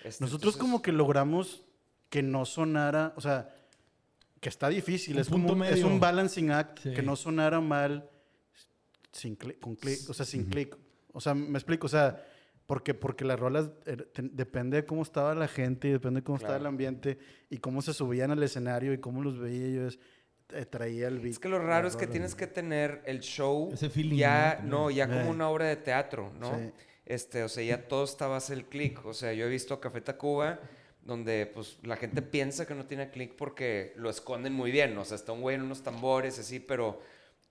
[0.03, 1.63] Este, Nosotros entonces- como que logramos
[2.09, 3.49] que no sonara, o sea,
[4.39, 6.93] que está difícil, Un es como es un balancing act, Sí.
[6.93, 8.07] que no sonara mal
[9.11, 10.75] sin con click, o sea, sin click.
[11.13, 12.23] O sea, me explico, o sea,
[12.65, 16.23] porque, porque las rolas eh, te- depende de cómo estaba la gente y depende de
[16.23, 17.17] cómo estaba el ambiente
[17.49, 19.99] y cómo se subían al escenario y cómo los veía ellos,
[20.53, 21.33] eh, traía el beat.
[21.33, 24.59] Es que lo raro es que rola, tienes que tener el show Ese feeling, ya,
[24.63, 24.69] ¿no?
[24.83, 25.07] no, ya Eh.
[25.07, 26.55] como una obra de teatro, ¿no?
[26.57, 26.71] Sí.
[27.05, 29.03] Este, o sea, ya todo estaba a hacer el click.
[29.05, 30.59] O sea, yo he visto Café Tacuba
[31.01, 34.95] donde pues la gente piensa que no tiene click porque lo esconden muy bien.
[34.95, 37.01] O sea, está un güey en unos tambores así, pero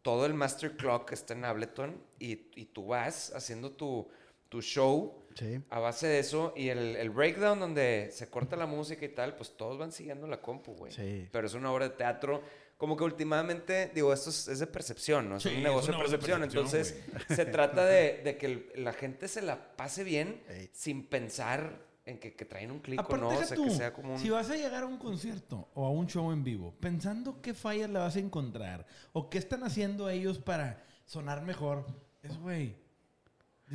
[0.08, 4.08] todo el master clock está en Ableton y, y tú vas haciendo tu,
[4.48, 5.60] tu show Sí.
[5.68, 9.36] a base de eso y el, el breakdown donde se corta la música y tal,
[9.36, 10.90] pues todos van siguiendo la compu, güey.
[10.92, 11.28] Sí.
[11.30, 12.42] Pero es una obra de teatro.
[12.78, 15.36] Como que últimamente, digo, esto es, es de percepción, ¿no?
[15.36, 16.42] Es Sí, un negocio de percepción.
[16.42, 16.98] Entonces,
[17.28, 20.70] se trata de, de que el- la gente se la pase bien Ey.
[20.72, 23.28] sin pensar en que, que traen un clic o no.
[23.28, 24.18] O sea, tú, que sea como un...
[24.18, 27.52] si vas a llegar a un concierto o a un show en vivo, pensando qué
[27.54, 31.84] fallas le vas a encontrar o qué están haciendo ellos para sonar mejor,
[32.22, 32.76] es güey.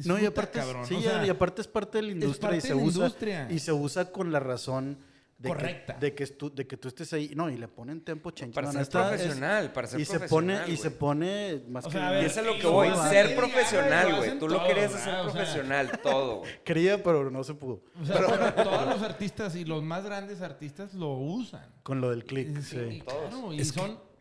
[0.05, 0.87] No, y aparte, es- cabrón.
[0.87, 2.97] sí, o sea, y aparte es parte de la industria y se de la usa
[3.03, 3.47] industria.
[3.51, 4.97] y se usa con la razón
[5.43, 5.93] de Correcta.
[5.99, 8.53] Que, de que tú de que tú estés ahí, no, y le ponen tempo change.
[8.55, 11.85] Para man, ser es- profesional, para ser y se pone profesional, y se pone más
[11.85, 14.39] O que Y eso es lo que voy, lo ser profesional, güey.
[14.39, 15.27] Tú lo querías hacer ¿verdad?
[15.27, 16.51] O sea, profesional, todo, güey.
[16.63, 20.41] quería, pero no se pudo O sea, pero todos los artistas y los más grandes
[20.41, 21.65] artistas lo usan.
[21.83, 22.55] con lo del click.
[22.61, 23.01] Sí, Sí.
[23.01, 23.53] claro.
[23.53, 24.12] Y Es que- son.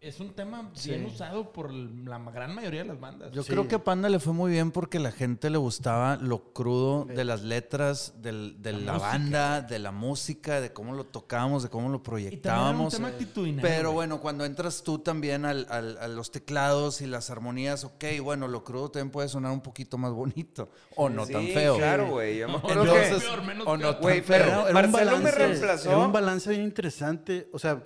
[0.00, 3.30] Es un tema bien usado por la gran mayoría de las bandas.
[3.32, 3.50] Yo Sí.
[3.52, 7.04] creo que a Panda le fue muy bien porque la gente le gustaba lo crudo
[7.04, 11.68] de las letras, del- de la, banda, de la música, de cómo lo tocábamos, de
[11.68, 12.94] cómo lo y también era un proyectábamos.
[12.94, 13.60] tema actitudinal.
[13.62, 18.04] Pero bueno, cuando entras tú también al- al- a los teclados y las armonías, ok,
[18.22, 21.76] bueno, lo crudo también puede sonar un poquito más bonito o no Sí, tan feo.
[21.76, 22.38] claro, güey.
[22.38, 23.28] Yo me acuerdo Entonces, que...
[23.28, 23.92] Peor, menos o no peor.
[23.94, 24.64] tan Güey, feo.
[24.64, 25.88] pero- Marcelo me reemplazó.
[25.90, 27.48] Era un balance bien interesante.
[27.52, 27.82] O sea,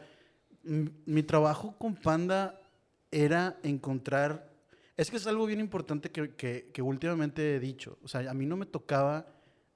[0.65, 2.61] mi trabajo con Panda
[3.11, 4.51] era encontrar.
[4.97, 7.99] Es que es algo bien importante que, que- que últimamente he dicho.
[8.03, 9.27] O sea, a mí no me tocaba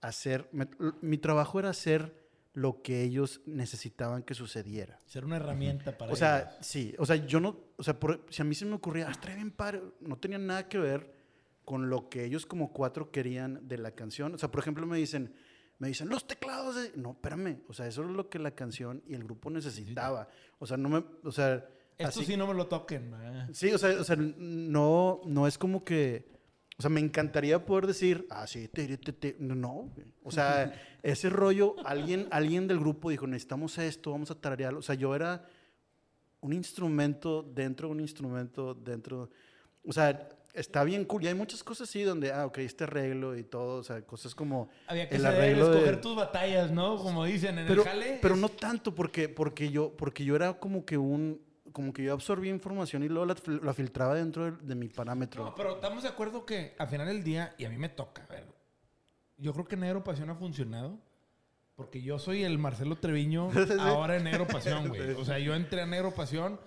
[0.01, 0.49] hacer.
[0.53, 0.69] me-
[1.01, 2.15] mi trabajo era hacer
[2.55, 5.01] lo que ellos necesitaban que sucediera.
[5.07, 6.55] Ser una herramienta para O sea, ellos.
[6.67, 9.13] sí, o sea, yo no, o sea, por- si a mí se me ocurría, ah,
[9.13, 11.13] estaría bien padre, no tenía nada que ver
[11.65, 14.35] con lo que ellos como cuatro querían de la canción.
[14.35, 15.35] O sea, por ejemplo, me dicen,
[15.79, 16.93] me dicen, los teclados de...
[16.97, 20.29] No, espérame, o sea, eso es lo que la canción y el grupo necesitaba.
[20.59, 21.67] O sea, no me, o sea...
[21.97, 23.11] Esto así- sí no me lo toquen.
[23.11, 23.49] ¿verdad?
[23.53, 26.37] Sí, o sea, o sea, no, no es como que...
[26.79, 29.93] O sea, me encantaría poder decir, ah, sí, te, te, te", no.
[30.23, 30.73] O sea,
[31.03, 34.79] ese rollo, alguien, alguien del grupo dijo, necesitamos esto, vamos a tararearlo.
[34.79, 35.45] O sea, yo era
[36.41, 39.29] un instrumento dentro de un instrumento dentro.
[39.85, 41.25] O sea, está bien cool.
[41.25, 43.79] Y hay muchas cosas así donde, ah, ok, este arreglo y todo.
[43.79, 46.97] O sea, cosas como Había que el saber arreglo de- escoger tus batallas, ¿no?
[46.99, 48.19] Como dicen en pero, el jale.
[48.23, 51.47] pero no tanto porque, porque, yo, porque yo era como que un...
[51.73, 55.45] Como que yo absorbía información y luego la, la filtraba dentro de, de mi parámetro.
[55.45, 58.25] No, pero estamos de acuerdo que al final del día, y a mí me toca,
[58.29, 58.47] a ver,
[59.37, 60.99] yo creo que Negro Pasión ha funcionado.
[61.77, 65.13] Porque yo soy el Marcelo Treviño ahora en Negro Pasión, güey.
[65.13, 66.59] O sea, yo entré a Negro Pasión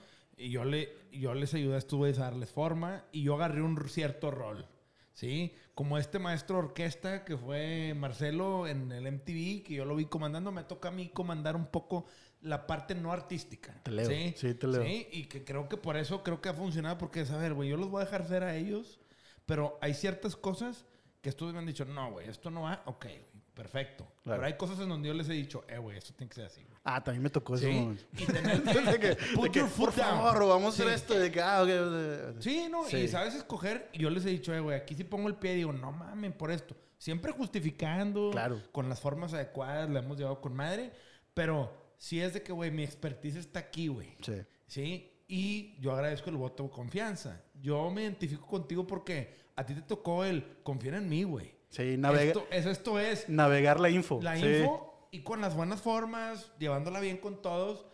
[0.41, 3.61] y yo, le, yo les ayudé a estos güeyes a darles forma y yo agarré
[3.61, 4.65] un cierto rol.
[5.13, 9.95] Sí, como este maestro de orquesta que fue Marcelo en el MTV, que yo lo
[9.95, 12.05] vi comandando, me toca a mí comandar un poco
[12.41, 13.81] la parte no artística.
[13.83, 14.09] Te leo.
[14.09, 14.83] Sí, Sí, te leo.
[14.83, 17.53] Sí, y que creo que por eso creo que ha funcionado, porque es, a ver,
[17.53, 18.99] güey, yo los voy a dejar ser a ellos,
[19.45, 20.85] pero hay ciertas cosas
[21.21, 24.05] que estos me han dicho, no, güey, esto no va, ok, güey, perfecto.
[24.23, 24.39] Claro.
[24.39, 26.45] Pero hay cosas en donde yo les he dicho, eh, güey, esto tiene que ser
[26.45, 26.77] así, güey.
[26.83, 28.03] Ah, también me tocó Sí, momento.
[28.17, 28.63] y tener
[28.99, 30.17] que, put your foot por down.
[30.21, 31.13] favor, vamos a hacer esto.
[31.19, 32.41] De que, ah, ok, ok, ok.
[32.41, 32.97] Sí, no, Sí.
[32.97, 33.89] y sabes escoger.
[33.93, 35.91] Y yo les he dicho, eh, güey, aquí sí pongo el pie y digo, no
[35.91, 36.75] mames, por esto.
[36.97, 38.61] Siempre justificando, Claro.
[38.71, 40.91] con las formas adecuadas, la hemos llevado con madre.
[41.33, 44.15] Pero sí es de que, güey, mi expertise está aquí, güey.
[44.21, 44.33] Sí.
[44.67, 47.41] Sí, y yo agradezco el voto de confianza.
[47.61, 51.53] Yo me identifico contigo porque a ti te tocó el confiar en mí, güey.
[51.71, 54.19] Sí, navega- Esto, es, esto es navegar la info.
[54.21, 54.45] la sí.
[54.45, 57.85] info y con las buenas formas, llevándola bien con todos.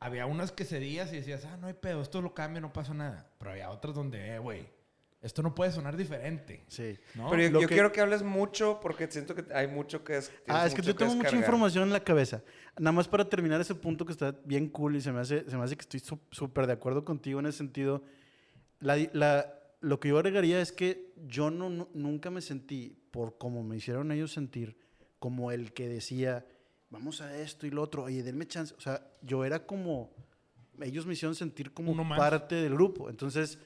[0.00, 2.92] Había unas que cedías y decías, ah, no hay pedo, esto lo cambio, no pasa
[2.92, 3.30] nada.
[3.38, 4.66] Pero había otras donde, eh, güey,
[5.20, 6.64] esto no puede sonar diferente.
[6.66, 6.98] Sí.
[7.14, 7.30] ¿no?
[7.30, 10.32] Pero yo, yo que- quiero que hables mucho porque siento que hay mucho que es.
[10.48, 11.44] Ah, es que yo tengo mucha descargar.
[11.44, 12.42] información en la cabeza.
[12.78, 15.56] Nada más para terminar ese punto que está bien cool y se me hace, se
[15.56, 18.02] me hace que estoy su- súper de acuerdo contigo en ese sentido.
[18.80, 23.38] La, la- lo que yo agregaría es que yo no, nu- nunca me sentí, por
[23.38, 24.76] como me hicieron ellos sentir,
[25.20, 26.44] como el que decía,
[26.90, 28.74] vamos a esto y lo otro, oye, denme chance.
[28.76, 30.10] O sea, yo era como,
[30.80, 33.08] ellos me hicieron sentir como Uno parte del grupo.
[33.08, 33.58] Entonces,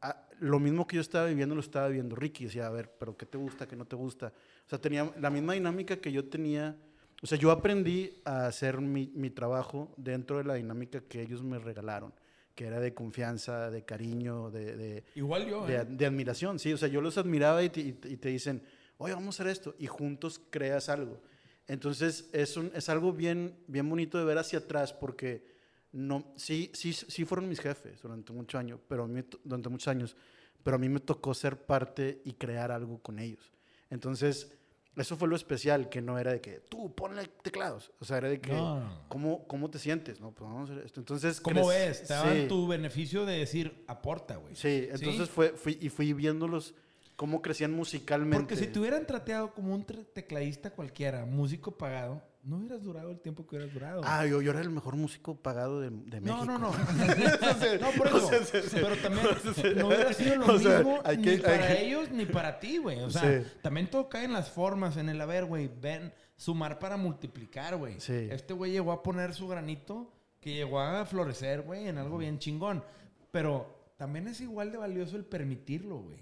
[0.00, 2.44] ah, lo mismo que yo estaba viviendo, lo estaba viviendo Ricky.
[2.44, 4.32] Decía, a ver, pero ¿qué te gusta, qué no te gusta?
[4.66, 6.76] O sea, tenía la misma dinámica que yo tenía.
[7.22, 11.42] O sea, yo aprendí a hacer mi, mi trabajo dentro de la dinámica que ellos
[11.44, 12.12] me regalaron,
[12.54, 15.84] que era de confianza, de cariño, de, de, Igual yo, de, ¿eh?
[15.84, 16.58] de admiración.
[16.58, 18.62] Sí, o sea, yo los admiraba y te- y te dicen,
[19.02, 21.20] oye, vamos a hacer esto, y juntos creas algo.
[21.66, 25.44] Entonces, es, un, es algo bien, bien bonito de ver hacia atrás, porque
[25.92, 29.88] no, sí, sí, sí fueron mis jefes durante muchos años, pero a mí, durante muchos
[29.88, 30.16] años,
[30.62, 33.52] pero a mí me tocó ser parte y crear algo con ellos.
[33.90, 34.50] Entonces,
[34.96, 38.28] eso fue lo especial, que no era de que tú ponle teclados, o sea, era
[38.28, 39.04] de que, No.
[39.08, 40.20] ¿cómo, ¿cómo te sientes?
[40.20, 41.00] No, pues vamos a hacer esto.
[41.00, 42.06] Entonces, ¿Cómo ves?
[42.06, 42.48] Te daban sí.
[42.48, 44.54] tu beneficio de decir, aporta, güey.
[44.54, 46.74] Sí, entonces Fue, fui, y fui viéndolos
[47.22, 48.36] cómo crecían musicalmente.
[48.36, 53.20] Porque si te hubieran trateado como un tecladista cualquiera, músico pagado, no hubieras durado el
[53.20, 54.00] tiempo que hubieras durado.
[54.04, 56.44] Ah, yo, yo era el mejor músico pagado de, de no, México.
[56.46, 56.72] no, no.
[56.72, 58.44] sea, no, por o eso.
[58.44, 58.60] sea.
[58.72, 59.22] Pero también
[59.78, 62.98] no hubiera sido lo o sea, mismo ni para que- ellos ni para ti, güey.
[63.02, 63.48] O sea, Sí.
[63.62, 67.76] también todo cae en las formas, en el a ver, güey, ven, sumar para multiplicar,
[67.76, 68.00] güey.
[68.00, 68.26] Sí.
[68.32, 72.40] Este güey llegó a poner su granito que llegó a florecer, güey, en algo bien
[72.40, 72.82] chingón.
[73.30, 76.18] Pero también es igual de valioso el permitirlo, güey.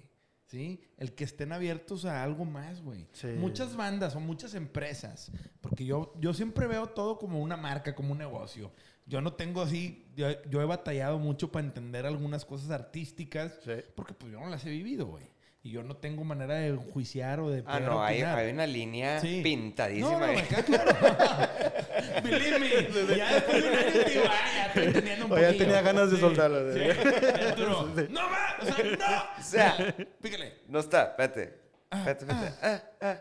[0.51, 0.81] ¿Sí?
[0.99, 3.07] El que estén abiertos a algo más, güey.
[3.13, 3.29] Sí.
[3.39, 5.31] Muchas bandas o muchas empresas.
[5.61, 8.73] Porque yo, yo siempre veo todo como una marca, como un negocio.
[9.07, 10.09] Yo no tengo así.
[10.17, 13.61] Yo, yo he batallado mucho para entender algunas cosas artísticas.
[13.65, 13.75] Sí.
[13.95, 15.31] Porque pues yo no las he vivido, güey.
[15.63, 17.63] Y yo no tengo manera de juiciar o de.
[17.67, 19.43] Ah, no, hay, hay una línea Sí.
[19.45, 20.13] pintadísima.
[20.19, 20.97] No, no, me claro.
[22.25, 23.17] Believe me.
[23.17, 26.61] Ya después de un año, digo, ah, ya estoy un ya tenía ganas de soltarlo.
[28.11, 28.55] No más.
[28.61, 29.41] O sea, no.
[29.41, 30.55] O sea, Pícale.
[30.69, 31.61] no está, espérate.
[31.91, 32.57] Espérate, espérate.
[32.63, 33.17] Ah, ah.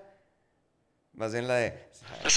[1.13, 1.89] Más bien la de.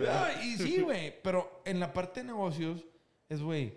[0.00, 1.14] No, y sí, güey.
[1.22, 2.84] Pero en la parte de negocios,
[3.28, 3.74] es, güey,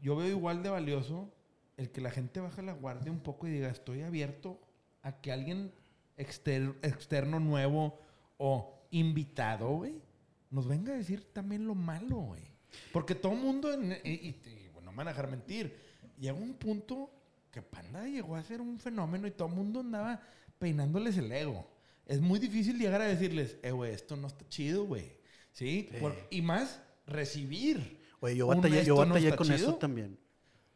[0.00, 1.30] yo veo igual de valioso
[1.76, 4.60] el que la gente baje la guardia un poco y diga, estoy abierto
[5.02, 5.72] a que alguien
[6.16, 8.00] exter- externo nuevo
[8.36, 10.00] o invitado, güey,
[10.50, 12.42] nos venga a decir también lo malo, güey.
[12.92, 14.57] Porque todo el mundo, en- y, y- y, bueno, no
[14.98, 15.76] me van a dejar mentir,
[16.34, 17.08] un punto
[17.52, 20.20] que Panda llegó a ser un fenómeno y todo el mundo andaba
[20.58, 21.70] peinándoles el ego.
[22.04, 25.12] Es muy difícil llegar a decirles, eh, güey, esto no está chido, güey.
[25.52, 25.88] ¿Sí?
[26.00, 28.00] Por- y más, recibir.
[28.18, 29.56] Oye, yo batallé, yo no batallé está con chido.
[29.56, 30.18] eso también.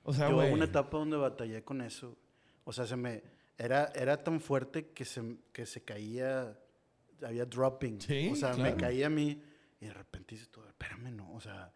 [0.04, 0.48] O sea, yo güey.
[0.48, 2.16] hubo una etapa donde batallé con eso.
[2.64, 3.24] O sea, se me
[3.58, 5.20] era era tan fuerte que se
[5.52, 6.56] que se caía
[7.24, 8.00] había dropping.
[8.00, 9.42] Sí, o sea, me caía a mí
[9.80, 11.72] y de repente dices todo, espérame, no, o sea,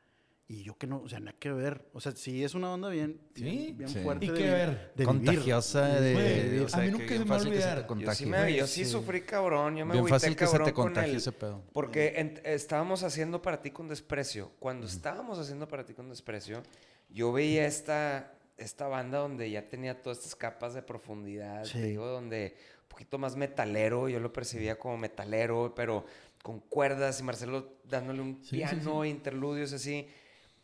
[0.48, 1.88] y yo que no, o sea, nada que ver.
[1.92, 3.98] O sea, sí es una onda bien Sí, bien, bien sí.
[4.04, 4.92] fuerte ¿Y de qué vi- ver?
[4.94, 6.00] de Contagiosa vivir.
[6.02, 7.86] de, Güey, o sea, a mí que nunca se me va a que te olvidar.
[7.98, 8.90] Yo sí, me, yo sí, sí.
[8.90, 9.76] sufrí cabrón.
[9.76, 11.62] Yo me Bien fácil que se te cabrón con contagie ese pedo.
[11.72, 14.52] Porque en- estábamos haciendo para ti con desprecio.
[14.60, 16.62] Cuando estábamos haciendo para ti con desprecio,
[17.08, 21.80] yo veía esta, esta banda donde ya tenía todas estas capas de profundidad, te Sí.
[21.80, 26.06] digo, donde un poquito más metalero, yo lo percibía como metalero, pero
[26.42, 30.06] con cuerdas y Marcelo dándole un Sí, sí, piano, interludios así.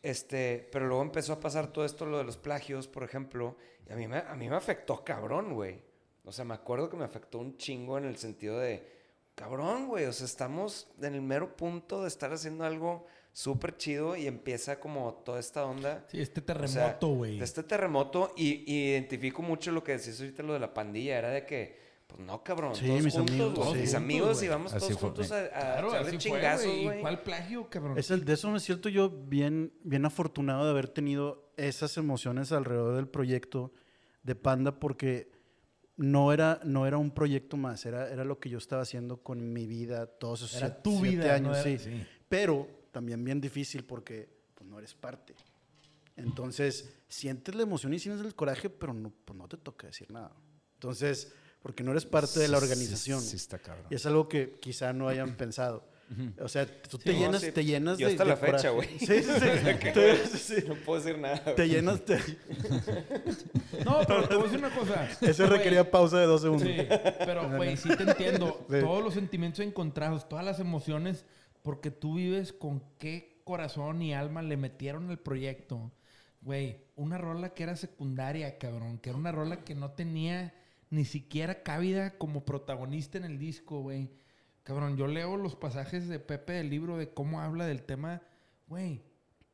[0.02, 3.56] Este, pero luego empezó a pasar todo esto, lo de los plagios, por ejemplo,
[3.88, 5.80] y a mí me, a mí me afectó cabrón, güey.
[6.24, 8.84] O sea, me acuerdo que me afectó un chingo en el sentido de,
[9.34, 14.14] cabrón, güey, o sea, estamos en el mero punto de estar haciendo algo súper chido
[14.16, 16.04] y empieza como toda esta onda.
[16.08, 17.38] Sí, este O terremoto, güey.
[17.38, 21.18] de este terremoto y, y identifico mucho lo que decías ahorita lo de la pandilla,
[21.18, 21.78] era de que,
[22.14, 23.78] pues no, cabrón, Sí, todos mis juntos, amigos, sí.
[23.80, 24.46] mis amigos güey.
[24.46, 27.00] y vamos Así todos fue, juntos a, a Claro, echarle así chingazos, güey.
[27.00, 27.98] ¿Cuál plagio, cabrón?
[27.98, 32.52] Es el- de eso me siento yo bien, bien afortunado de haber tenido esas emociones
[32.52, 33.72] alrededor del proyecto
[34.22, 35.30] de Panda porque
[35.96, 39.52] no era, no era un proyecto más, era, era lo que yo estaba haciendo con
[39.52, 41.48] mi vida todos esos Era siete- tu siete vida, años.
[41.48, 41.78] no era- sí.
[41.78, 42.06] sí.
[42.28, 45.34] Pero también bien difícil porque pues, no eres parte.
[46.16, 50.10] Entonces, sientes la emoción y sientes el coraje, pero no, pues, no te toca decir
[50.10, 50.32] nada.
[50.74, 51.32] Entonces,
[51.62, 53.20] porque no eres parte de la Sí, sí, organización.
[53.20, 53.86] Sí, está cabrón.
[53.90, 55.90] Y es algo que quizá no hayan pensado.
[56.40, 57.52] O sea, tú te no, llenas, sí.
[57.52, 58.70] te llenas Yo de, hasta de la fecha, coraje.
[58.70, 58.88] güey.
[58.98, 60.54] Sí, sí, sí.
[60.54, 60.68] Te-.
[60.68, 61.42] No puedo decir nada.
[61.42, 61.68] Te güey.
[61.70, 62.18] llenas de...
[63.84, 65.08] No, pero te voy a decir una cosa.
[65.22, 66.68] Eso Güey, requería pausa de dos segundos.
[66.68, 66.76] Sí,
[67.24, 68.66] pero, güey, sí te entiendo.
[68.70, 68.80] Sí.
[68.80, 71.24] Todos los sentimientos encontrados, todas las emociones,
[71.62, 75.92] porque tú vives con qué corazón y alma le metieron al proyecto.
[76.42, 80.52] Güey, una rola que era secundaria, cabrón, que era una rola que no tenía
[80.92, 84.10] ni siquiera cabida como protagonista en el disco, güey.
[84.62, 88.20] Cabrón, yo leo los pasajes de Pepe del libro de cómo habla del tema,
[88.68, 89.02] güey.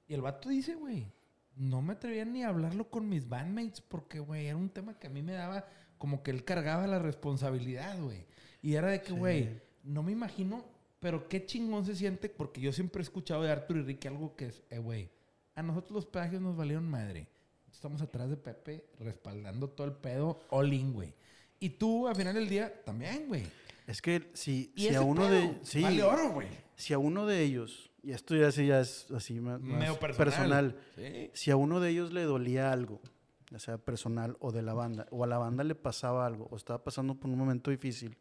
[0.08, 1.12] Y el vato dice, güey,
[1.54, 5.06] no me atrevía ni a hablarlo con mis bandmates porque, güey, era un tema que
[5.06, 5.64] a mí me daba
[5.96, 8.26] como que él cargaba la responsabilidad, güey.
[8.60, 10.64] Y era de que, güey, no me imagino,
[10.98, 14.34] pero qué chingón se siente porque yo siempre he escuchado de Arthur y Ricky algo
[14.34, 15.08] que es, eh, güey,
[15.54, 17.28] a nosotros los peajes nos valieron madre.
[17.70, 21.14] Estamos atrás de Pepe respaldando todo el pedo all in, güey.
[21.60, 23.44] Y tú, al final del día, también, güey.
[23.86, 25.58] Es que si, si a uno de...
[25.62, 26.48] Sí, vale oro, güey.
[26.76, 30.74] si a uno de ellos, y esto ya, sí ya es así más, Medio personal,
[30.74, 30.76] personal.
[30.94, 31.30] Sí.
[31.32, 33.00] si a uno de ellos le dolía algo,
[33.50, 36.56] ya sea personal o de la banda, o a la banda le pasaba algo, o
[36.56, 38.16] estaba pasando por un momento difícil,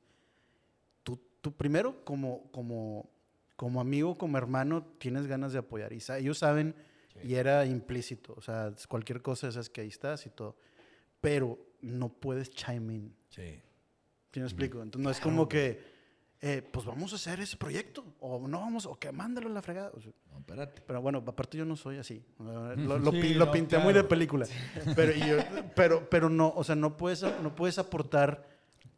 [1.03, 3.09] tú, tú primero como, como,
[3.55, 5.91] como amigo, como hermano, tienes ganas de apoyar.
[5.93, 6.75] Y sa- ellos saben,
[7.23, 10.55] y era implícito, o sea, cualquier cosa esas que ahí estás y todo,
[11.22, 13.15] pero no puedes chime in.
[13.30, 13.61] Sí.
[14.32, 14.82] ¿Sí me explico?
[14.82, 15.82] Entonces no es como que,
[16.41, 19.61] eh, pues vamos a hacer ese proyecto, o no vamos, o que mándalo a la
[19.61, 19.91] fregada.
[19.93, 20.82] O sea, No, espérate.
[20.86, 22.24] pero bueno, aparte yo no soy así.
[22.39, 24.03] Lo, lo Sí, pi- lo no, pinté muy claro.
[24.03, 24.47] de película.
[24.95, 25.38] Pero, y yo-
[25.76, 28.47] pero, pero no, o sea, no puedes, no puedes aportar,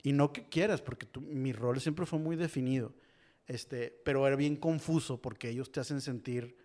[0.03, 2.93] y no que quieras, porque tú- mi rol siempre fue muy definido.
[3.47, 6.55] Este, pero era bien confuso porque ellos te hacen sentir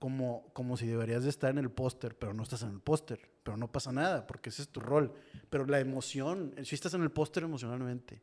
[0.00, 3.30] como, como si deberías de estar en el póster, pero no estás en el póster.
[3.44, 5.14] Pero no pasa nada, porque ese es tu rol.
[5.48, 8.22] Pero la emoción, si estás en el póster emocionalmente.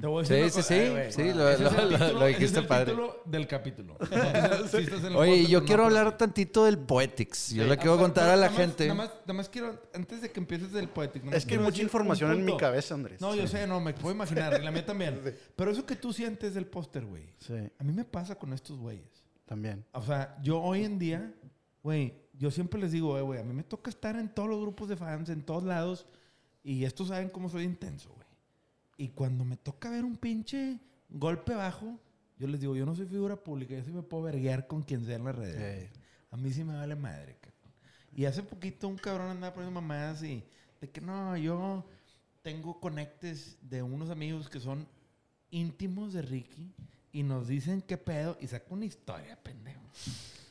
[0.00, 1.12] Te voy a Sí, decir sí, sí, güey.
[1.12, 1.96] sí, lo- lo- lo- título- lo
[2.26, 2.84] ese es dijiste el padre.
[2.92, 3.96] título del capítulo.
[4.10, 7.50] Entonces, sí estás en el Oye, póster, yo quiero no, hablar pues, tantito del Poetics.
[7.50, 7.68] Yo sí.
[7.68, 8.84] le quiero Ah, contar a la nada más- gente.
[8.88, 11.22] Nada más, nada más quiero, antes de que empieces del Poetic.
[11.24, 13.20] nada más Es que hay mucha información en mi cabeza, Andrés.
[13.20, 15.20] No, yo sé, no, me puedo imaginar, y la mía también.
[15.56, 18.78] Pero eso que tú sientes del póster, güey, Sí, a mí me pasa con estos
[18.78, 19.23] güeyes.
[19.44, 19.84] También.
[19.92, 21.34] O sea, yo hoy en día,
[21.82, 24.60] güey, yo siempre les digo, eh, güey, a mí me toca estar en todos los
[24.60, 26.06] grupos de fans, en todos lados,
[26.62, 28.26] y estos saben cómo soy intenso, güey.
[28.96, 31.98] Y cuando me toca ver un pinche golpe bajo,
[32.38, 35.04] yo les digo, yo no soy figura pública, yo sí me puedo verguear con quien
[35.04, 35.90] sea en las redes.
[35.92, 36.00] Sí.
[36.30, 37.72] A mí sí me vale madre, cabrón.
[38.12, 40.44] Y hace poquito un cabrón andaba poniendo mamadas y
[40.80, 41.84] de que no, yo
[42.42, 44.86] tengo conectes de unos amigos que son
[45.50, 46.74] íntimos de Ricky
[47.14, 49.80] y nos dicen qué pedo y saca una historia, pendejo.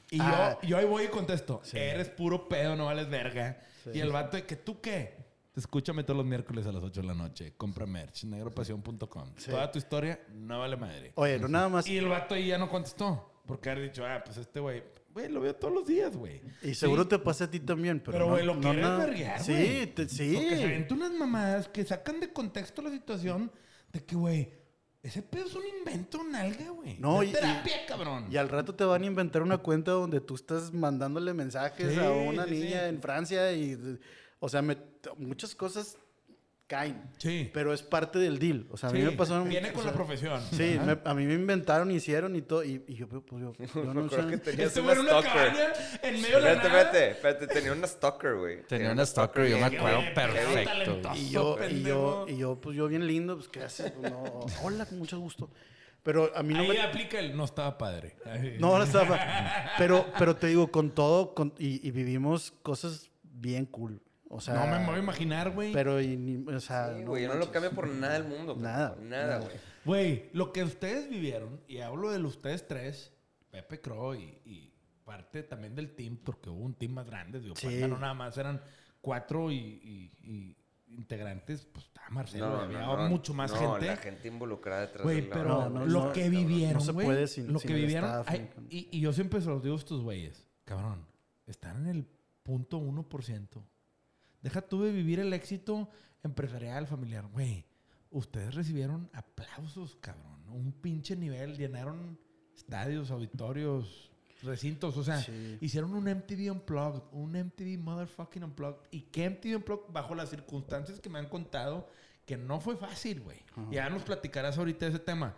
[0.09, 0.57] Y Ah.
[0.61, 1.78] yo, yo ahí voy y contesto, Sí.
[1.78, 3.61] eres puro pedo, no vales verga.
[3.84, 3.91] Sí.
[3.95, 5.22] Y el vato de que tú qué.
[5.55, 7.53] Escúchame todos los miércoles a las 8 de la noche.
[7.57, 9.34] Compra merch, negropasión.com.
[9.38, 9.51] Sí.
[9.51, 11.11] Toda tu historia no vale madre.
[11.16, 11.86] Oye, no nada más.
[11.88, 13.30] Y el vato ahí ya no contestó.
[13.45, 14.82] Porque haber dicho, ah, pues este güey,
[15.14, 16.41] güey, lo veo todos los días, güey.
[16.64, 17.09] Y seguro Sí.
[17.09, 18.14] te pasa a ti también, pero.
[18.14, 20.34] Pero, no- güey, lo no quieres verguear, Sí, te- sí.
[20.34, 23.51] Porque se unas mamadas que sacan de contexto la situación
[23.91, 24.49] de que, güey,
[25.04, 26.97] ese pedo es un invento, nalga, güey.
[26.97, 28.28] No, Es y- terapia, cabrón.
[28.32, 31.99] Y al rato te van a inventar una cuenta donde tú estás mandándole mensajes Sí,
[31.99, 32.89] a una sí, niña sí.
[32.89, 33.99] en Francia y.
[34.39, 34.78] O sea, me-
[35.18, 35.97] muchas cosas
[36.68, 37.01] caen.
[37.18, 37.49] Sí.
[37.53, 38.66] Pero es parte del deal.
[38.72, 39.43] O sea, a mí Sí, me pasó.
[39.43, 40.41] Viene o con sea, la profesión.
[40.51, 42.64] Sí, me- a mí me inventaron, hicieron y todo.
[42.64, 43.53] Y, y yo, pues yo,
[43.93, 44.16] no sé.
[44.28, 45.32] que tenías Este una stalker.
[45.32, 46.64] cabaña en medio de la nada.
[46.68, 48.64] espérate, espérate, tenía una stalker, güey.
[48.68, 51.11] Tenía una stalker, yo me acuerdo perfecto.
[51.16, 54.24] Y yo, y yo, y yo, pues yo bien lindo, pues qué haces, Pues, no,
[54.64, 55.49] hola, con mucho gusto.
[56.01, 56.82] Pero a mí no Ahí me.
[56.82, 58.18] aplica el no estaba padre.
[58.59, 59.18] No, no estaba.
[59.78, 64.01] Pero, pero te digo, con todo, con- y, y vivimos cosas bien cool.
[64.36, 64.55] O sea.
[64.65, 65.71] no me voy a imaginar, güey.
[65.73, 66.95] Pero, y ni- o sea.
[66.97, 68.55] Sí, güey, yo no lo cambio por nada del mundo.
[68.55, 69.51] Nada, por Nada, güey.
[69.86, 73.13] Güey, lo que ustedes vivieron, y hablo de los ustedes tres,
[73.51, 74.73] Pepe Crow y, y
[75.03, 77.81] parte también del team, porque hubo un team más grande, digo, Sí.
[77.88, 78.61] No nada más, eran
[79.01, 80.57] cuatro y, y- y-
[80.95, 83.88] integrantes, pues estaba Marcelo, No, había no, no, mucho más no, gente.
[83.88, 87.05] la gente involucrada detrás Güey, pero No, no, lo no, que vivieron, no se güey,
[87.07, 88.36] puede sin- lo sin que vivieron, staff,
[88.69, 91.05] y yo siempre se los digo a estos güeyes, cabrón,
[91.47, 92.07] están en el
[92.43, 93.63] punto 1%.
[94.43, 95.89] Deja tú de vivir el éxito
[96.21, 97.65] empresarial, familiar, güey.
[98.11, 100.43] Ustedes recibieron aplausos, cabrón.
[100.49, 102.19] Un pinche nivel, llenaron
[102.55, 104.11] estadios, auditorios,
[104.43, 105.57] recintos, o sea, Sí.
[105.61, 108.81] hicieron un MTV Unplugged, un MTV Motherfucking Unplugged.
[108.91, 111.87] Y que MTV Unplugged, bajo las circunstancias que me han contado,
[112.25, 113.39] que no fue fácil, güey.
[113.71, 115.35] Ya nos platicarás ahorita ese tema.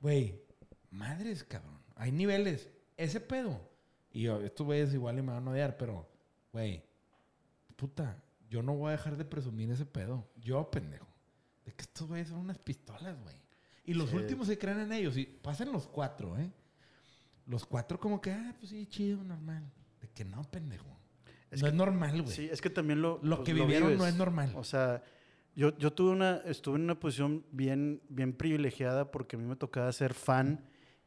[0.00, 0.42] Güey,
[0.90, 1.78] madres, cabrón.
[1.96, 2.68] Hay niveles.
[2.96, 3.60] Ese pedo.
[4.10, 6.08] Y yo, estos güeyes igual y me van a odiar, pero,
[6.52, 6.82] güey,
[7.76, 10.28] puta, yo no voy a dejar de presumir ese pedo.
[10.40, 11.06] Yo, pendejo.
[11.64, 13.36] De que estos güeyes son unas pistolas, güey.
[13.84, 14.16] Y los Sí.
[14.16, 15.16] últimos se creen en ellos.
[15.16, 16.50] Y pasan los cuatro, ¿eh?
[17.46, 19.70] Los cuatro como que, ah, pues sí, chido, normal.
[20.00, 20.86] De que no, pendejo.
[21.50, 22.34] Es no que- es normal, güey.
[22.34, 23.20] Sí, es que también lo.
[23.22, 24.52] Lo pues, que vivieron no es normal.
[24.56, 25.02] O sea,
[25.54, 29.56] yo, yo tuve una, estuve en una posición bien, bien privilegiada porque a mí me
[29.56, 30.64] tocaba ser fan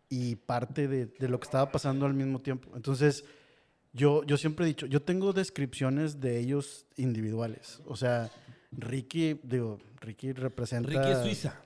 [0.09, 2.71] y parte de, de lo que estaba pasando al mismo tiempo.
[2.75, 3.25] Entonces,
[3.97, 7.81] yo, yo siempre he dicho, yo tengo descripciones de ellos individuales.
[7.87, 8.29] O sea,
[8.71, 10.89] Ricky, digo, Ricky representa...
[10.89, 11.61] Ricky es Suiza.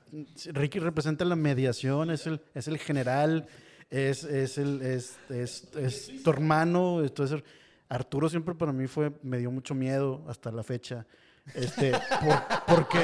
[0.54, 3.48] Ricky representa la mediación, es el, es el general,
[3.90, 7.04] es, es, el, es, es, es tu hermano.
[7.04, 7.44] Entonces,
[7.90, 11.06] Arturo siempre para mí fue, me dio mucho miedo hasta la fecha.
[11.54, 12.44] Este, por,
[12.76, 13.00] porque,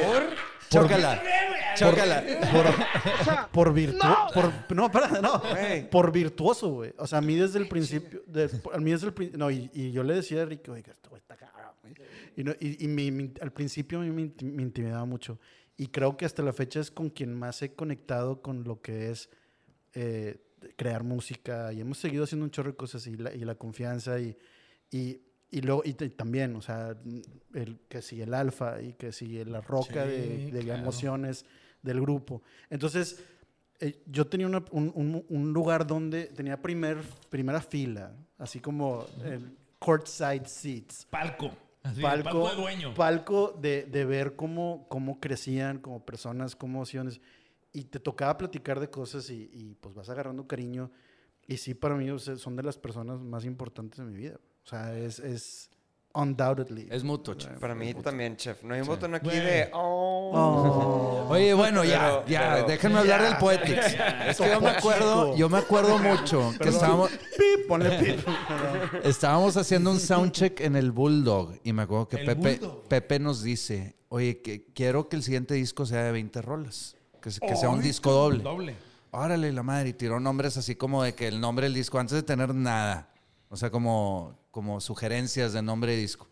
[0.69, 1.21] Chócala.
[1.75, 2.23] Chócala.
[2.51, 4.27] por, por virtuoso.
[4.33, 5.39] Por, no, para, no.
[5.39, 5.89] Güey.
[5.89, 6.93] Por virtuoso, güey.
[6.97, 8.21] O sea, a mí desde el principio.
[8.27, 10.83] de- a mí desde el prin- No, y, y yo le decía a Ricky, oye,
[10.83, 11.93] que esto está cabrón, güey".
[12.35, 15.39] Y, no- y, y mi- mi- al principio a mí me, inti- me intimidaba mucho.
[15.77, 19.11] Y creo que hasta la fecha es con quien más he conectado con lo que
[19.11, 19.29] es
[19.93, 20.37] eh,
[20.75, 21.71] crear música.
[21.71, 24.35] Y hemos seguido haciendo un chorro de cosas y la, y la confianza y.
[24.91, 26.95] y y luego, y, t- también, o sea,
[27.53, 30.81] el, que si el alfa y que si la roca Sí, de, de claro.
[30.81, 31.45] emociones
[31.81, 32.41] del grupo.
[32.69, 33.23] Entonces,
[33.79, 36.97] eh, yo tenía una- un, un- un lugar donde tenía primer,
[37.29, 41.05] primera fila, así como el courtside seats.
[41.09, 41.51] Palco.
[41.83, 42.93] Así, palco, palco de dueño.
[42.95, 47.21] palco de, de ver cómo, cómo crecían como personas, como opciones.
[47.71, 50.91] Y te tocaba platicar de cosas y, y, pues vas agarrando cariño.
[51.47, 54.37] Y sí, para mí o sea, son de las personas más importantes de mi vida.
[54.67, 55.69] O sea, es, es
[56.13, 56.89] undoubtedly.
[56.91, 57.57] Es mutuo, chef.
[57.57, 58.61] Para mí también, chef.
[58.63, 59.69] No hay un botón aquí de...
[59.71, 60.31] Oh.
[60.33, 61.27] Oh.
[61.29, 63.95] Oye, bueno, ya, Pero- ya, pero- déjenme hablar del Poetics.
[64.27, 68.27] Es que yo me acuerdo, yo me acuerdo mucho que estábamos, Pip, ponle pip.
[69.05, 72.83] estábamos haciendo un soundcheck en el Bulldog y me acuerdo que Pepe, Bulldog.
[72.89, 77.31] Pepe nos dice, oye, que quiero que el siguiente disco sea de 20 rolas, que,
[77.31, 78.43] se- que sea un disco doble.
[78.43, 78.75] Doble.
[79.11, 82.15] Órale, la madre, y tiró nombres así como de que el nombre del disco, antes
[82.15, 83.09] de tener nada,
[83.49, 86.27] o sea, como, como sugerencias de nombre de disco.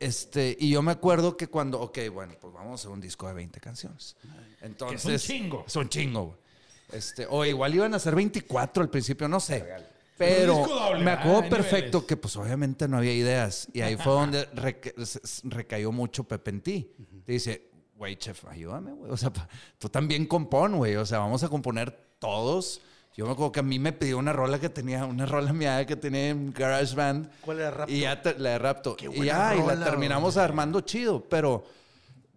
[0.00, 3.26] Este, y yo me acuerdo que cuando, ok, bueno, pues vamos a hacer un disco
[3.26, 4.16] de 20 canciones.
[4.60, 5.64] Entonces, chingo.
[5.66, 6.38] Es un chingo, güey.
[6.92, 9.66] Este, o igual iban a ser 24 al principio, no sé.
[10.16, 12.08] Pero un doble, me acuerdo ah, perfecto niveles.
[12.08, 13.68] que pues obviamente no había ideas.
[13.72, 14.92] Y ahí fue donde reca-
[15.44, 16.92] recayó mucho Pepe en ti.
[17.24, 19.10] Te dice, güey, chef, ayúdame, güey.
[19.12, 19.32] O sea,
[19.78, 20.96] tú también compón, güey.
[20.96, 22.80] O sea, vamos a componer todos.
[23.18, 25.84] Yo me acuerdo que a mí me pidió una rola que tenía, una rola mía
[25.84, 27.28] que tenía en GarageBand.
[27.40, 27.92] ¿Cuál era Rapto?
[27.92, 28.94] Y ya te- la de Rapto.
[28.96, 30.44] Qué y buena ya, y rola, la terminamos güey.
[30.44, 31.24] armando chido.
[31.28, 31.64] Pero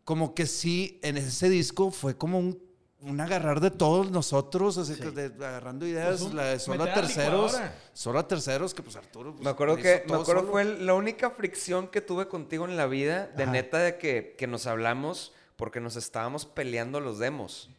[0.03, 2.59] como que sí, en ese disco fue como un,
[3.01, 6.83] un agarrar de todos nosotros, así que de- agarrando ideas, Pues un- la de solo
[6.85, 7.51] a terceros.
[7.51, 7.75] licuadora.
[7.93, 9.33] Solo a terceros, que pues Arturo.
[9.33, 10.47] pues, Me acuerdo que me acuerdo solo.
[10.51, 13.51] fue el- la única fricción que tuve contigo en la vida, de Ajá.
[13.51, 17.69] neta de que, que nos hablamos porque nos estábamos peleando los demos.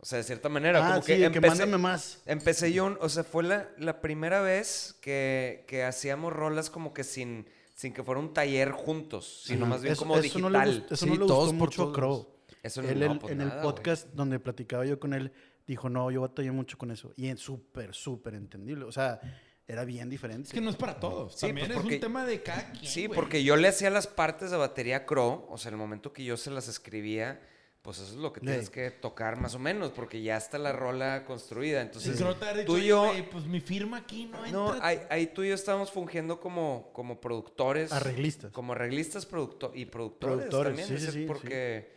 [0.00, 2.22] O sea, de cierta manera, Ah, como sí, que de que empecé, mándame más.
[2.24, 7.02] empecé yo, o sea, fue la, la primera vez que, que hacíamos rolas como que
[7.02, 9.70] sin, sin que fuera un taller juntos, sino Ajá.
[9.74, 10.42] más bien Eso- como eso digital.
[10.42, 11.92] No le, eso Sí, no le todos gustó por mucho a.
[11.92, 12.28] Crow.
[12.62, 15.32] Eso no, Él, no, pues en nada, el podcast donde platicaba yo con él,
[15.66, 17.12] dijo, no, yo batallé mucho con eso.
[17.16, 18.84] Y es súper, súper entendible.
[18.84, 19.20] O sea,
[19.66, 20.46] era bien diferente.
[20.48, 21.34] Es que no es para todos.
[21.34, 22.86] Sí, También pues, es porque- un tema de cada quien.
[22.86, 23.16] Sí, güey.
[23.16, 26.24] porque yo le hacía las partes de batería a Crow, o sea, el momento que
[26.24, 27.40] yo se las escribía,
[27.88, 30.72] pues eso es lo que tienes que tocar más o menos, porque ya está la
[30.72, 31.80] rola construida.
[31.80, 32.18] Entonces,
[32.66, 34.50] tú y "Oye, yo, pues mi firma aquí no entra.
[34.52, 37.90] no, ahí, ahí tú y yo estábamos fungiendo como, como productores.
[37.90, 38.52] Arreglistas.
[38.52, 40.86] Como arreglistas producto y productores, Productores, también.
[40.88, 41.90] sí, ese- sí, sí, porque,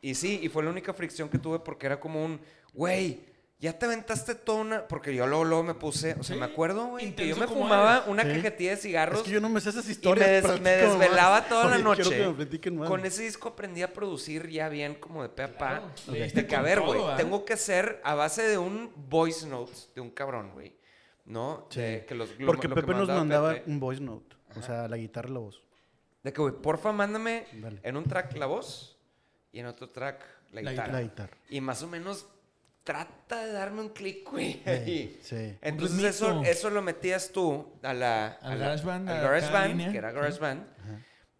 [0.00, 2.40] Y sí, y fue la única fricción que tuve porque era como un,
[2.72, 3.20] güey,
[3.64, 4.86] ya te aventaste toda una...
[4.88, 7.46] Porque yo luego, luego me puse, o sea, Sí, me acuerdo, güey, que yo me
[7.48, 8.08] fumaba eres.
[8.08, 8.28] una Sí.
[8.28, 9.18] cajetilla de cigarros.
[9.20, 10.28] Es que yo no me sé esas Y me, historias.
[10.30, 11.48] des- pero me desvelaba más.
[11.48, 12.60] toda la Oye, noche.
[12.60, 12.86] que me.
[12.86, 15.68] Con ese disco aprendí a producir ya bien como de pe a pa.
[15.68, 17.16] Claro, De diste que, a ver, güey, ¿ah?
[17.16, 20.76] tengo que ser a base de un voice note de un cabrón, güey.
[21.26, 21.66] ¿No?
[21.70, 21.80] Sí.
[21.80, 23.70] De que los, lo- Porque lo que Pepe nos mandaba Pepe.
[23.70, 24.36] un voice note.
[24.56, 25.62] O sea, la guitarra y la voz.
[26.22, 27.80] De que, güey, porfa, mándame Dale.
[27.82, 28.98] en un track la voz
[29.52, 30.92] y en otro track la La guitarra.
[30.92, 31.36] La guitarra.
[31.48, 32.26] Y más o menos
[32.84, 34.62] trata de darme un clic, güey.
[34.84, 35.56] Sí, sí.
[35.62, 39.90] Entonces eso, eso lo metías tú a la, Al a la- GarageBand, al a GarageBand,
[39.92, 40.66] que era GarageBand.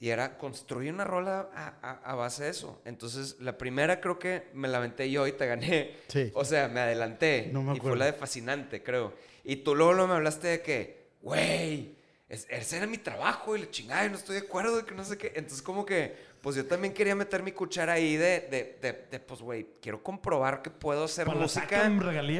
[0.00, 2.82] Y era construir una rola a, a- a base de eso.
[2.84, 5.96] Entonces, la primera creo que me la aventé yo y te gané.
[6.08, 6.30] Sí.
[6.34, 7.48] O sea, me adelanté.
[7.52, 7.96] No me y fue acuerdo.
[7.96, 9.14] la de fascinante, creo.
[9.44, 11.96] Y tú luego, luego me hablaste de que, güey,
[12.28, 14.94] es- ese era mi trabajo y la chingada, y no estoy de acuerdo y que
[14.94, 15.28] no sé qué.
[15.36, 19.18] Entonces, como que, pues yo también quería meter mi cuchara ahí de, de, de, de,
[19.18, 21.90] pues, güey, quiero comprobar que puedo hacer Para la música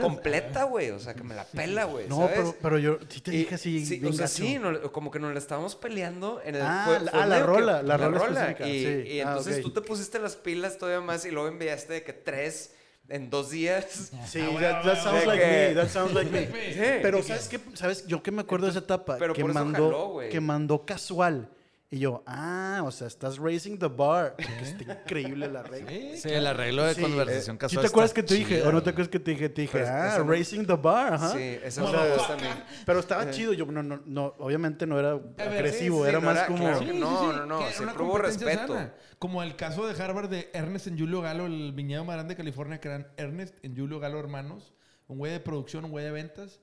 [0.02, 0.90] completa, güey.
[0.90, 2.06] O sea, que me la pela, güey.
[2.06, 2.36] No, ¿sabes?
[2.36, 3.84] pero, pero yo sí te dije así.
[3.86, 6.62] sí, o sea, sí, no- como que nos la estábamos peleando en el.
[6.62, 9.02] Ah, fue- la- fue ah, la que- rola, la rola Y, sí.
[9.08, 12.12] y Ah, entonces tú te pusiste las pilas todavía más y luego enviaste de que
[12.12, 12.74] tres
[13.08, 14.12] en dos días.
[14.26, 15.74] Sí, Ah, that, bueno, that bueno, sounds like que- me.
[15.74, 16.46] That sounds like me.
[16.74, 16.98] Sí.
[17.00, 17.58] Pero ¿sabes qué?
[17.72, 18.06] ¿Sabes?
[18.06, 19.16] Yo que me acuerdo de esa etapa.
[19.18, 20.28] pero que por eso mandó, jaló, güey.
[20.28, 21.48] que mandó casual.
[21.90, 24.34] Y yo, ah, o sea, estás raising the bar.
[24.36, 25.90] Que está increíble la regla.
[25.90, 27.70] Sí, Sí, el arreglo de Sí, conversación eh, casual.
[27.70, 28.56] ¿Sí te acuerdas que te dije?
[28.56, 29.48] chido, ¿O no te acuerdas que te dije?
[29.48, 31.30] Te dije, ah, no- raising the bar, ajá.
[31.32, 32.46] Sí, eso O me sea, gusta a mí.
[32.84, 33.52] Pero estaba chido.
[33.52, 36.58] Yo, no, no, no, obviamente no era ver, agresivo, era no más era- como...
[36.64, 38.74] claro no, no, no, siempre una hubo competencia respeto.
[38.74, 38.94] sana.
[39.20, 42.36] Como el caso de Harvard de Ernest en Julio Galo, el viñedo más grande de
[42.38, 44.74] California, que eran Ernest en Julio Galo hermanos,
[45.06, 46.60] un güey de producción, un güey de ventas,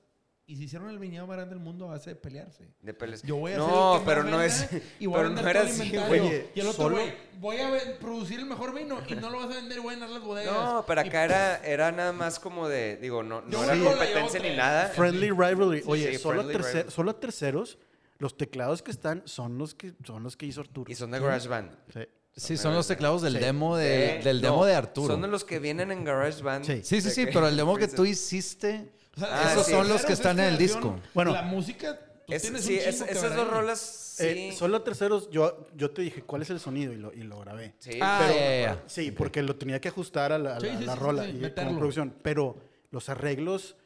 [0.52, 2.68] y se hicieron el viñedo más grande del mundo a base de pelearse.
[2.82, 3.22] De peles.
[3.22, 4.68] Yo voy a no, hacer pero no es.
[5.00, 6.46] y voy a pero no era así, güey.
[6.54, 9.46] Y el otro solo- güey, voy a producir el mejor vino y no lo vas
[9.50, 10.52] a vender y voy a llenar las bodegas.
[10.52, 12.98] No, pero Y acá era, era nada más como de.
[12.98, 14.88] Digo, no, no era competencia ni nada.
[14.88, 15.82] Friendly rivalry.
[15.86, 16.90] Oye, sí, solo, tercer- rivalry.
[16.90, 17.78] solo a terceros,
[18.18, 20.92] los teclados que están son los que, son los que hizo Arturo.
[20.92, 21.70] Y son de GarageBand.
[21.94, 22.00] Sí.
[22.34, 23.38] Sí, son los teclados del Sí.
[23.40, 25.06] demo de, Eh, del no, demo de Arturo.
[25.14, 26.64] Son de los que vienen en GarageBand.
[26.64, 26.80] Sí.
[26.82, 29.72] Sí, sí, sí, pero el demo que tú hiciste, O sea, Ah, esos sí.
[29.72, 30.98] son los que están en el disco.
[31.14, 31.32] Bueno.
[31.32, 33.78] la música, tú Es- tienes sí, un es- esas dos rolas.
[34.16, 34.24] Sí.
[34.26, 37.22] Eh, solo a terceros, yo, yo te dije cuál es el sonido y lo, y
[37.22, 37.74] lo grabé.
[37.78, 41.24] Sí, Ah, pero- porque lo tenía que ajustar a la, a la- sí, la rola
[41.24, 41.68] sí, sí, y meterlo.
[41.70, 42.14] como producción.
[42.22, 42.56] Pero
[42.90, 43.76] los arreglos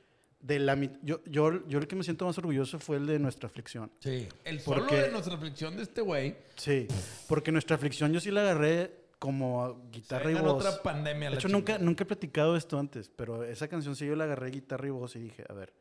[0.41, 3.49] de la yo, yo, yo el que me siento más orgulloso fue el de Nuestra
[3.49, 3.91] Aflicción.
[4.01, 4.29] Sí.
[4.45, 6.37] El solo Porque- de nuestra reflexión de este güey.
[6.57, 6.87] Sí,
[7.29, 10.64] porque Nuestra Aflicción yo sí la agarré como se guitarra y voz.
[10.66, 11.28] otra pandemia.
[11.28, 11.84] a De la hecho, nunca, chingada.
[11.84, 15.16] nunca he platicado esto antes, pero esa canción sí yo la agarré guitarra y voz
[15.16, 15.72] y dije, a ver,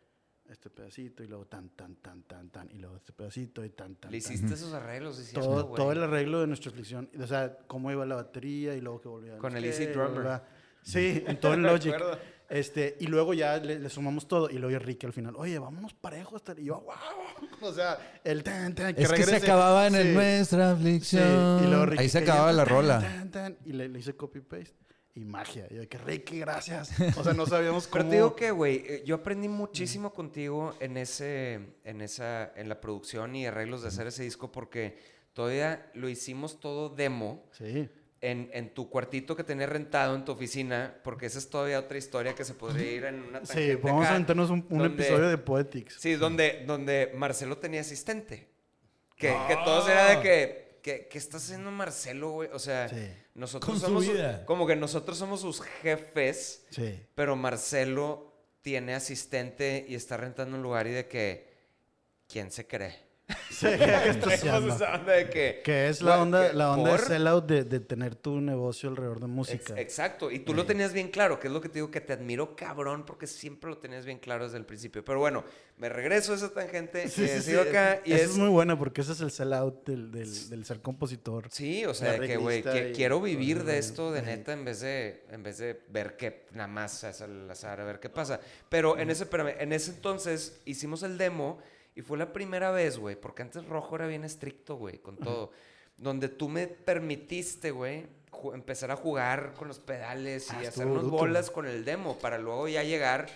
[0.49, 3.95] este pedacito y luego tan, tan, tan, tan, tan, y luego este pedacito y tan,
[3.95, 4.31] tan, Le tan.
[4.33, 5.75] hiciste esos arreglos, todo, güey.
[5.75, 7.09] todo el arreglo de nuestra aflicción.
[7.19, 9.37] O sea, cómo iba la batería y luego que volvía.
[9.39, 10.11] Con el Easy Drummer.
[10.11, 10.43] bla, bla.
[10.83, 11.95] Sí, en todo el Logic.
[12.49, 14.49] Este, y luego ya le, le sumamos todo.
[14.49, 16.35] Y luego Ricky al final, oye, vámonos parejos.
[16.35, 16.59] hasta-".
[16.59, 16.93] Y yo, wow.
[17.61, 20.13] O sea, el tan, tan, es que se acababa en el Sí.
[20.13, 21.63] nuestra Sí, aflicción.
[21.63, 23.57] y luego Ricky Ahí se acababa la tan, rola.
[23.65, 24.75] y le, le hice copy-paste.
[25.17, 25.65] Y magia.
[25.71, 26.91] Y yo de que, Ricky, gracias.
[27.17, 28.09] O sea, no sabíamos Pero cómo...
[28.09, 32.81] te digo que, güey, eh, yo aprendí muchísimo contigo en ese, en esa, en la
[32.81, 34.99] producción y arreglos de hacer ese disco porque
[35.31, 37.87] todavía lo hicimos todo demo Sí.
[38.25, 41.97] En, en tu cuartito que tenías rentado en tu oficina, porque esa es todavía otra
[41.97, 45.03] historia que se podría ir en una Sí, vamos a acá, aventarnos un, un donde-
[45.03, 45.95] episodio de Poetics.
[45.99, 48.47] Sí, donde, donde Marcelo tenía asistente.
[49.15, 52.49] Que, que todos era de que, que, ¿qué está haciendo Marcelo, güey?
[52.51, 53.07] O sea, Sí.
[53.33, 54.45] nosotros Con su somos, vida.
[54.45, 56.99] como que nosotros somos sus jefes, Sí.
[57.15, 61.53] pero Marcelo tiene asistente y está rentando un lugar y de que,
[62.27, 63.04] ¿quién se cree?
[63.49, 63.73] Sí, ¿qué
[64.09, 64.75] estás Tenemos haciendo?
[64.75, 65.61] esa onda de que...
[65.63, 69.19] Que es la onda, que la onda de sellout de, de tener tu negocio alrededor
[69.19, 69.73] de Ex- música.
[69.79, 72.11] Exacto, y tú lo tenías bien claro, que es lo que te digo, que te
[72.13, 75.05] admiro cabrón, porque siempre lo tenías bien claro desde el principio.
[75.05, 75.45] Pero bueno,
[75.77, 78.31] me regreso a esa tangente Sí, y sí, acá y Eso es...
[78.31, 81.47] es muy bueno porque ese es el sellout del, del, del ser compositor.
[81.49, 85.23] Sí, o sea, que, güey, que quiero vivir de esto de neta en vez de,
[85.31, 88.39] en vez de ver que nada más es al azar, a ver qué pasa.
[88.69, 89.27] Pero en ese,
[89.59, 91.57] en ese entonces hicimos el demo
[91.95, 95.51] y fue la primera vez, güey, porque antes Rojo era bien estricto, güey, con todo.
[95.97, 98.05] Donde tú me permitiste, güey,
[98.53, 101.17] empezar a jugar con los pedales Ah, y hacernos bruto.
[101.17, 103.27] bolas con el demo para luego ya llegar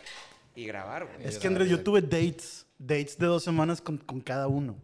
[0.56, 1.26] y grabar, güey.
[1.26, 4.76] Es que Andrés, yo tuve dates, dates de dos semanas con, con cada uno.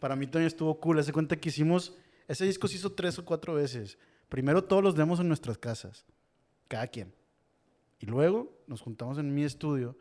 [0.00, 0.98] Para mí también estuvo cool.
[0.98, 1.94] Hace cuenta que hicimos,
[2.26, 3.96] ese disco se hizo tres o cuatro veces.
[4.28, 6.04] Primero todos los demos en nuestras casas,
[6.66, 7.14] cada quien.
[8.00, 9.96] Y luego nos juntamos en mi estudio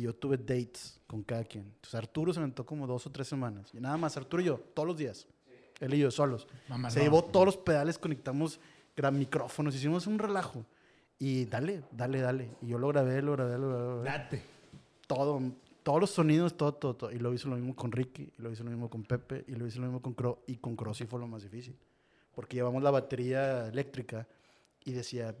[0.00, 1.64] y yo tuve dates con cada quien.
[1.64, 3.70] Entonces Arturo se aventó como dos o tres semanas.
[3.74, 5.26] Y nada más, Arturo y yo, todos los días.
[5.78, 6.46] Él y yo solos.
[6.68, 6.90] Mamalón.
[6.90, 8.60] Se llevó todos los pedales, conectamos
[8.96, 10.64] gran micrófonos, hicimos un relajo.
[11.18, 12.50] Y dale, dale, dale.
[12.62, 13.84] Y yo lo grabé, lo grabé, lo grabé.
[13.86, 14.42] Lo grabé Date.
[15.06, 15.40] todo,
[15.82, 17.12] todos los sonidos, todo, todo, todo.
[17.12, 19.52] Y lo hizo lo mismo con Ricky, y lo hizo lo mismo con Pepe, y
[19.52, 20.42] lo hizo lo mismo con Cro.
[20.46, 21.76] Y con Cro sí fue lo más difícil.
[22.34, 24.26] Porque llevamos la batería eléctrica
[24.84, 25.34] y decía.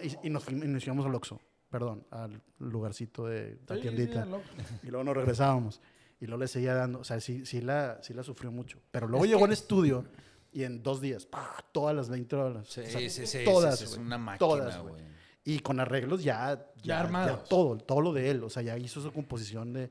[0.00, 1.40] Y, y nos, y nos íbamos al Oxxo,
[1.70, 4.24] perdón, al lugarcito de la Sí, tiendita.
[4.24, 5.80] sí, y luego nos regresábamos.
[6.20, 6.98] Y luego le seguía dando.
[7.00, 8.78] O sea, sí, sí, la, sí la sufrió mucho.
[8.90, 10.04] Pero luego Es llegó al estudio
[10.52, 11.64] Y en dos días, ¡pa!
[11.72, 12.66] todas las 20 rolas.
[12.68, 13.38] Sí, O sea, sí, sí.
[13.44, 14.96] Todas, sí, sí, es una máquina, Todas, güey.
[15.44, 17.48] Y con arreglos ya, Ya armados.
[17.48, 18.42] todo, todo lo de él.
[18.44, 19.90] O sea, ya hizo su composición de...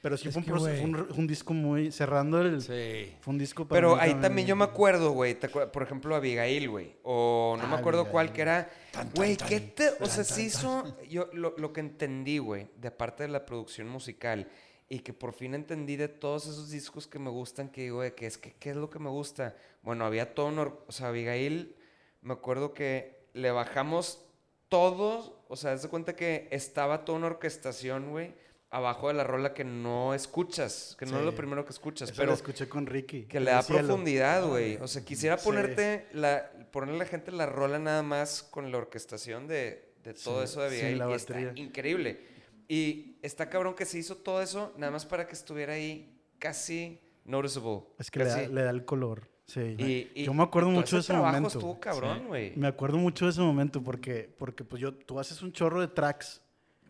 [0.00, 1.92] Pero sí Es fue un, que, proceso- fue un, un disco muy...
[1.92, 2.62] Cerrando el...
[2.62, 3.12] Sí.
[3.20, 5.38] Fue un disco para Pero mí ahí también yo me acuerdo, güey.
[5.38, 6.96] ¿te acuer- Por ejemplo, Abigail, güey.
[7.04, 8.34] O no me Ah, acuerdo cuál Abigail.
[8.36, 8.70] que era.
[9.14, 9.90] Güey, ¿qué te...?
[10.00, 10.96] O sea, se hizo...
[11.08, 14.48] Yo lo, lo que entendí, güey, de parte de la producción musical
[14.88, 18.14] y que por fin entendí de todos esos discos que me gustan, que digo, güey,
[18.14, 19.54] que es que, ¿qué es lo que me gusta?
[19.82, 21.76] Bueno, había todo O sea, Abigail,
[22.22, 24.20] me acuerdo que le bajamos
[24.68, 25.32] todos...
[25.48, 28.34] O sea, haz de cuenta que estaba toda una orquestación, güey,
[28.70, 32.16] abajo de la rola que no escuchas, que no es lo primero que escuchas, Eso
[32.18, 33.22] pero lo escuché con Ricky.
[33.24, 33.86] que le da cielo.
[33.86, 34.76] profundidad, güey.
[34.76, 35.44] O sea, quisiera Sí.
[35.46, 40.14] ponerte la, ponerle a la gente la rola nada más con la orquestación de, de
[40.14, 40.98] todo Sí, eso de sí, Abigail.
[40.98, 42.20] la y está increíble.
[42.68, 47.00] Y está cabrón que se hizo todo eso nada más para que estuviera ahí casi
[47.24, 47.82] noticeable.
[47.98, 49.28] Es que le da, casi- le da el color.
[49.46, 49.60] Sí.
[49.78, 51.48] y- y- yo me acuerdo mucho de ese momento.
[51.48, 52.52] estuvo cabrón, güey.
[52.56, 55.88] Me acuerdo mucho de ese momento porque, porque pues yo, tú haces un chorro de
[55.88, 56.42] tracks.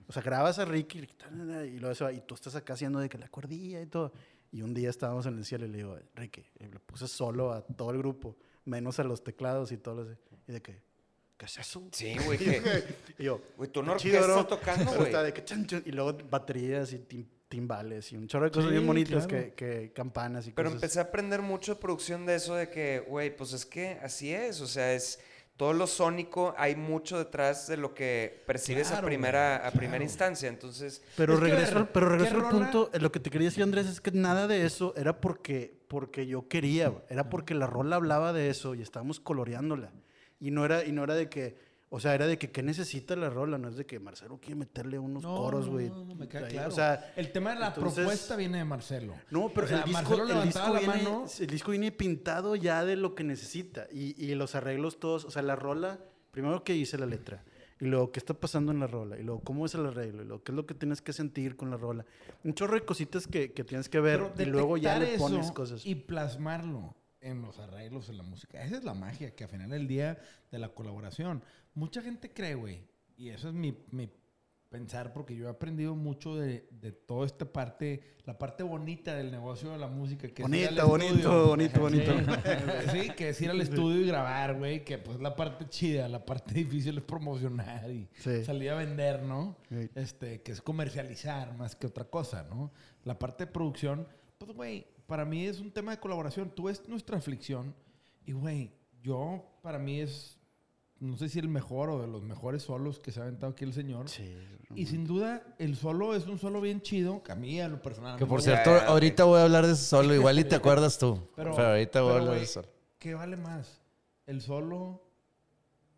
[0.09, 3.19] O sea, grabas a Ricky y, se va, y tú estás acá haciendo de que
[3.19, 4.13] la cuerdilla y todo.
[4.51, 7.53] Y un día estábamos en el cielo y le digo, Ricky, y le puse solo
[7.53, 8.35] a todo el grupo,
[8.69, 10.05] menos a los teclados y todo.
[10.05, 10.13] Lo,
[10.47, 10.81] y de que,
[11.37, 11.83] ¿qué es eso?
[11.93, 12.39] Sí, güey.
[12.39, 12.85] que-
[13.19, 14.47] Y yo, Güey, tú una "Qué chido, orquesta bro".
[14.47, 15.07] tocando, Pero güey.
[15.11, 18.51] está de que chan, chan, y luego baterías y tim- timbales y un chorro de
[18.51, 19.45] cosas Sí, bien bonitas claro.
[19.47, 20.83] que, que campanas y Pero cosas.
[20.83, 24.33] empecé a aprender mucho de producción de eso, de que, güey, pues es que así
[24.35, 25.19] es, o sea, es
[25.57, 30.05] todo lo sónico, hay mucho detrás de lo que percibes a primera, güey, a primera
[30.05, 33.63] instancia, entonces, Pero regreso, pero ¿qué regreso al punto, eh, lo que te quería decir
[33.65, 37.97] Andrés es que nada de eso era porque, porque yo quería, era porque la rola
[37.97, 39.91] hablaba de eso y estábamos coloreándola.
[40.41, 41.57] Y no era, y no era de que,
[41.89, 44.55] o sea, era de que qué necesita la rola, no es de que Marcelo quiere
[44.57, 45.89] meterle unos No, coros, güey.
[45.89, 46.69] no, no, me queda claro.
[46.69, 49.15] O sea, el tema de la entonces- propuesta viene de Marcelo.
[49.31, 51.25] no, pero O sea, el, disco, Marcelo el, levantaba disco viene, mano.
[51.41, 53.87] el disco viene pintado ya de lo que necesita.
[53.91, 55.99] Y, y los arreglos todos, o sea, la rola,
[56.31, 57.43] primero que hice la letra.
[57.81, 59.19] Y luego, ¿qué está pasando en la rola?
[59.19, 60.23] Y luego, ¿cómo es el arreglo?
[60.23, 62.05] Y luego, ¿qué es lo que tienes que sentir con la rola?
[62.45, 64.33] Un chorro de cositas que, que tienes que ver.
[64.39, 65.87] Y luego ya le pones cosas.
[65.87, 68.63] Y plasmarlo en los arreglos, en la música.
[68.65, 70.19] Esa es la magia que al final del día
[70.51, 71.43] de la colaboración.
[71.75, 72.85] Mucha gente cree, güey,
[73.17, 74.11] y eso es mi, mi
[74.69, 79.31] pensar, porque yo he aprendido mucho de, de toda esta parte, la parte bonita del
[79.31, 80.29] negocio de la música.
[80.29, 81.47] Que es Bonita, al bonito, estudio.
[81.47, 82.13] bonito, bonito.
[82.93, 86.09] Sí, sí, que es ir al estudio y grabar, güey, que pues la parte chida,
[86.09, 88.45] la parte difícil es promocionar y Sí.
[88.45, 89.57] salir a vender, ¿no?
[89.69, 89.89] Sí.
[89.95, 92.71] Este, que es comercializar más que otra cosa, ¿no?
[93.05, 94.07] La parte de producción,
[94.39, 96.51] pues, güey, para mí es un tema de colaboración.
[96.55, 97.75] Tú ves nuestra aflicción
[98.27, 100.38] y, güey, yo, para mí es,
[101.01, 103.65] no sé si el mejor o de los mejores solos que se ha aventado aquí
[103.65, 104.09] el señor.
[104.09, 104.37] Sí.
[104.75, 107.81] Y sin duda, el solo es un solo bien chido, que a mí, a lo
[107.81, 108.19] personal.
[108.19, 110.99] Que por cierto, Ya, ahorita voy a hablar de ese solo, igual y te acuerdas
[110.99, 111.29] tú.
[111.37, 112.69] Pero, Pero- ahorita voy a hablar de ese solo.
[112.99, 113.81] ¿Qué vale más?
[114.27, 115.03] El solo,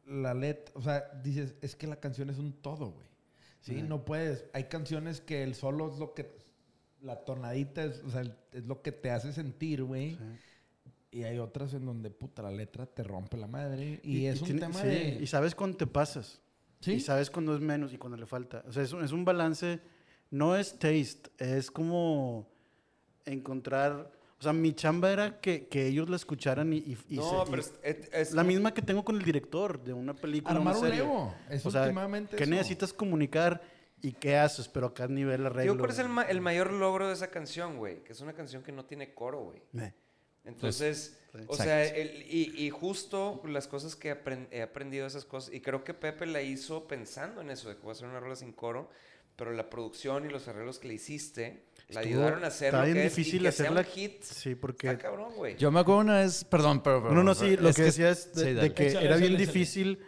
[0.07, 0.73] la letra.
[0.77, 3.07] O sea, dices, es que la canción es un todo, güey.
[3.61, 4.45] Sí, no puedes.
[4.55, 6.39] Hay canciones que el solo es lo que.
[7.03, 8.23] La tonadita es, o sea,
[8.53, 10.19] es lo que te hace sentir, güey.
[11.13, 14.01] Y hay otras en donde, puta, la letra te rompe la madre.
[14.05, 15.19] Y, es un tiene- tema sí, de.
[15.21, 16.41] Y sabes cuándo te pasas.
[16.81, 16.93] Sí.
[16.93, 18.65] Y sabes cuándo es menos y cuándo le falta.
[18.69, 19.81] O sea, es un, es un balance.
[20.31, 22.49] No es taste, es como
[23.25, 24.13] encontrar.
[24.39, 26.77] O sea, mi chamba era que, que ellos la escucharan y.
[26.79, 29.23] y- y no, se- pero y- es, es- es- la misma que tengo con el
[29.23, 30.55] director de una película.
[30.57, 30.91] Armar una un.
[30.97, 31.35] Lego.
[31.51, 32.51] Es O sea, últimamente ¿qué eso.
[32.53, 33.61] necesitas comunicar
[34.01, 34.67] y qué haces?
[34.69, 35.73] Pero acá a nivel arreglo.
[35.75, 38.21] Yo creo que es el, ma- el mayor logro de esa canción, güey, que es
[38.23, 39.61] una canción que no tiene coro, güey.
[39.77, 39.93] Eh,
[40.45, 41.39] Entonces, Sí.
[41.47, 45.61] o sea, el- y, y justo las cosas que apren- he aprendido esas cosas, y
[45.61, 48.35] creo que Pepe la hizo pensando en eso, de que va a ser una rola
[48.37, 48.91] sin coro,
[49.37, 52.79] pero la producción y los arreglos que le hiciste la Estuvo- ayudaron a hacer está
[52.81, 54.23] lo bien que es, y difícil que sea hacerla- un hit.
[54.23, 54.89] Sí, porque.
[54.91, 55.57] Está cabrón, güey.
[55.57, 57.03] Yo me acuerdo una vez, perdón, pero...
[57.03, 59.17] pero- No, no, sí, lo es que decía es de, sí, de que Échale, era
[59.17, 59.59] bien échale, échale.
[59.59, 59.99] difícil,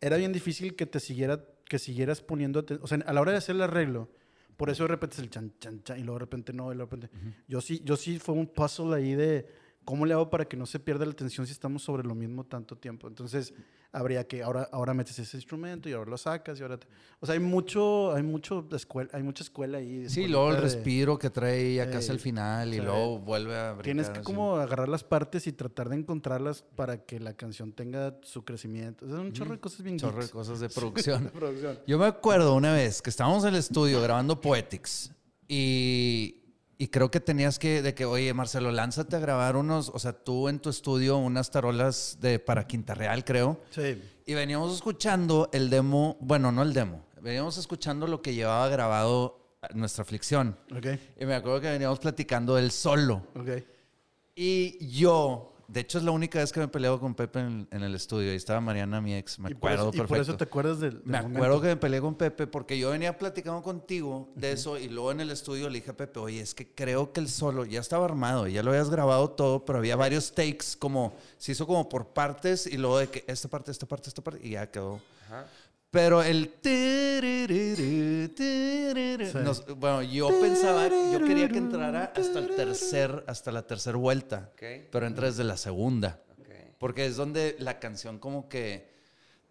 [0.00, 3.38] era bien difícil que te siguiera, que siguieras poniendo, o sea, a la hora de
[3.38, 4.10] hacer el arreglo,
[4.56, 6.76] por eso de repente es el chan, chan, chan, y luego de repente no, y
[6.76, 9.46] luego de repente, yo sí, yo sí fue un puzzle ahí de
[9.84, 12.44] cómo le hago para que no se pierda la atención si estamos sobre lo mismo
[12.44, 13.52] tanto tiempo, entonces
[13.92, 16.88] habría que, ahora, ahora metes ese instrumento y ahora lo sacas y ahora, te-
[17.20, 20.08] o sea, hay mucho, hay mucho escuela, hay mucha escuela ahí.
[20.08, 22.82] Sí, luego el de- respiro que trae acá hacia Eh, el final y sí.
[22.82, 24.24] luego vuelve a brincar Tienes que así.
[24.24, 29.06] como agarrar las partes y tratar de encontrarlas para que la canción tenga su crecimiento.
[29.06, 30.32] O sea, un chorro de cosas bien Chorro de geeks.
[30.32, 30.68] cosas de
[31.14, 31.24] producción.
[31.24, 31.78] de producción.
[31.86, 35.12] Yo me acuerdo una vez que estábamos en el estudio grabando Poetics
[35.46, 36.42] y,
[36.78, 40.12] y creo que tenías que, de que, oye, Marcelo, lánzate a grabar unos, o sea,
[40.12, 43.60] tú en tu estudio unas tarolas de para Quinta Real, creo.
[43.70, 44.02] Sí.
[44.26, 49.58] Y veníamos escuchando el demo, bueno, no el demo, veníamos escuchando lo que llevaba grabado
[49.74, 50.56] nuestra aflicción.
[50.76, 50.86] Ok.
[51.20, 53.26] Y me acuerdo que veníamos platicando del solo.
[53.34, 53.62] Ok.
[54.34, 57.66] Y yo De hecho, es la única vez que me he peleado con Pepe en,
[57.70, 58.30] en el estudio.
[58.30, 59.38] Ahí estaba Mariana, mi ex.
[59.38, 60.30] Me y, por acuerdo eso, y por perfecto.
[60.32, 61.38] eso te acuerdas del, del Me momento.
[61.38, 65.12] acuerdo que me peleé con Pepe porque yo venía platicando contigo de eso y luego
[65.12, 67.80] en el estudio le dije a Pepe, oye, es que creo que el solo ya
[67.80, 71.88] estaba armado, ya lo habías grabado todo, pero había varios takes como, se hizo como
[71.88, 75.00] por partes y luego de que esta parte, esta parte, esta parte y ya quedó.
[75.26, 75.46] Ajá.
[75.94, 76.50] Pero el...
[78.34, 79.38] Sí.
[79.44, 84.50] nos- bueno, yo pensaba, yo quería que entrara hasta el tercer, hasta la tercera vuelta,
[84.90, 86.20] pero entra desde la segunda.
[86.78, 88.92] Porque es donde la canción como que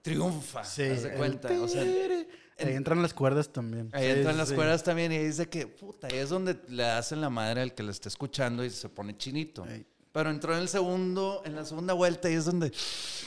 [0.02, 1.50] triunfa, Sí, haz de cuenta.
[1.62, 3.90] O sea, Ahí entran las cuerdas también.
[3.94, 4.56] ahí Sí, entran sí, las sí.
[4.56, 7.82] cuerdas también y dice que, puta, ahí es donde le hacen la madre al que
[7.84, 9.66] le está escuchando y se pone chinito.
[9.66, 9.86] Ey.
[10.14, 12.72] Pero entró en el segundo, en la segunda vuelta y es donde,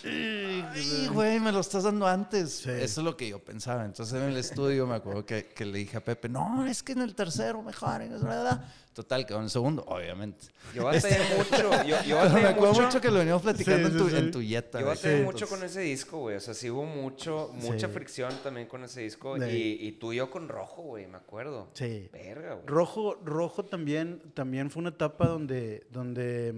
[0.05, 2.59] ay, güey, me lo estás dando antes.
[2.63, 2.71] Sí.
[2.71, 3.85] Eso es lo que yo pensaba.
[3.85, 6.93] Entonces en el estudio me acuerdo que, que le dije a Pepe, no, es que
[6.93, 8.03] en el tercero mejor.
[8.03, 8.65] y es verdad.
[8.97, 10.47] Total, quedó en el segundo, obviamente.
[10.74, 11.85] Yo batallé mucho.
[11.85, 12.82] Yo, yo Pero me batallé acuerdo mucho.
[12.86, 14.16] mucho que lo veníamos platicando Sí, en, tu, sí, sí.
[14.16, 14.81] en tu yeta.
[14.81, 16.36] Yo batallé Sí, mucho entonces- con ese disco, güey.
[16.36, 17.93] O sea, sí hubo mucho, mucha Sí.
[17.93, 19.39] fricción también con ese disco.
[19.39, 21.68] De- Y, y tú y yo con rojo, güey, me acuerdo.
[21.74, 22.09] Sí.
[22.10, 22.66] Verga, güey.
[22.66, 26.55] Rojo, Rojo también, también fue una etapa donde, donde,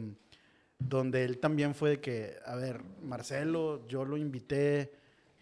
[0.78, 4.92] donde él también fue de que, a ver, Marcelo, yo lo invité,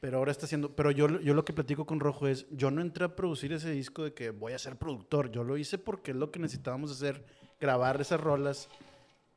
[0.00, 2.80] pero ahora está haciendo, pero yo, yo lo que platico con Rojo es, yo no
[2.82, 6.10] entré a producir ese disco de que voy a ser productor, yo lo hice porque
[6.10, 7.24] es lo que necesitábamos hacer,
[7.60, 8.68] grabar esas rolas,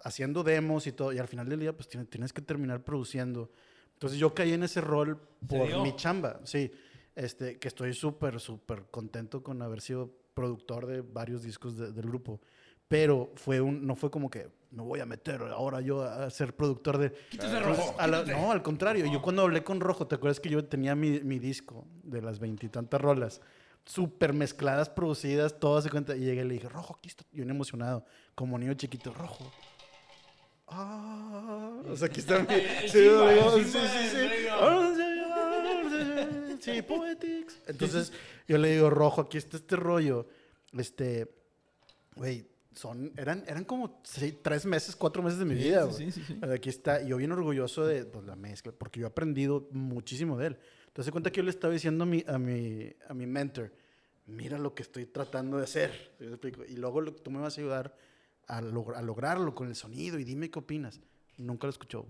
[0.03, 3.49] haciendo demos y todo, y al final del día pues tienes, tienes que terminar produciendo.
[3.93, 6.71] Entonces yo caí en ese rol por mi chamba, sí,
[7.15, 12.05] este, que estoy súper, súper contento con haber sido productor de varios discos de- del
[12.07, 12.39] grupo.
[12.87, 16.55] Pero fue un, no fue como que me voy a meter ahora yo a ser
[16.55, 17.11] productor de...
[17.29, 17.95] Quítese Entonces, rojo.
[17.99, 18.39] a la- quítate.
[18.41, 19.05] no, al contrario.
[19.11, 22.39] Yo cuando hablé con Rojo, ¿te acuerdas que yo tenía mi, mi disco de las
[22.39, 23.41] veintitantas rolas?
[23.85, 26.15] Súper mezcladas, producidas, todas se cuenta.
[26.15, 27.23] Y llegué y le dije, Rojo, aquí está.
[27.31, 28.05] Y un emocionado,
[28.35, 29.51] como niño chiquito, Rojo.
[30.67, 32.45] Ah, o sea, aquí está mi...
[32.87, 33.09] Sí,
[33.63, 34.27] sí, sí, sí.
[36.59, 37.57] Sí, Poetics.
[37.67, 38.11] Entonces,
[38.47, 40.27] yo le digo, Rojo, aquí está este rollo.
[40.77, 41.27] Este,
[42.15, 46.11] güey, son, eran, eran como seis- tres meses, cuatro meses de mi Sí, vida, sí,
[46.11, 46.37] sí, sí.
[46.53, 50.37] Aquí está, y yo bien orgulloso de pues, la mezcla, porque yo he aprendido muchísimo
[50.37, 50.57] de él.
[50.87, 53.71] Entonces, se cuenta que yo le estaba diciendo a mi, a mi, a mi mentor,
[54.27, 56.13] mira lo que estoy tratando de hacer.
[56.17, 56.63] ¿Sí me explico?
[56.65, 57.95] Y luego lo- tú me vas a ayudar
[58.47, 60.99] a, log- a lograrlo con el sonido y dime qué opinas.
[61.37, 62.05] Nunca lo escuchó.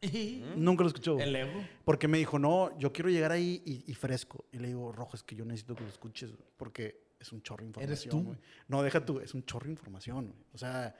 [0.56, 1.18] Nunca lo escuchó.
[1.18, 1.64] El ego.
[1.84, 4.44] Porque me dijo, no, yo quiero llegar ahí y, y fresco.
[4.52, 7.64] Y le digo, Rojo, es que yo necesito que lo escuches, porque es un chorro
[7.64, 8.10] de ¿Eres información.
[8.10, 8.24] tú?
[8.28, 8.38] güey.
[8.68, 10.26] No, deja tú, es un chorro de información.
[10.28, 10.38] güey.
[10.54, 10.94] O sea,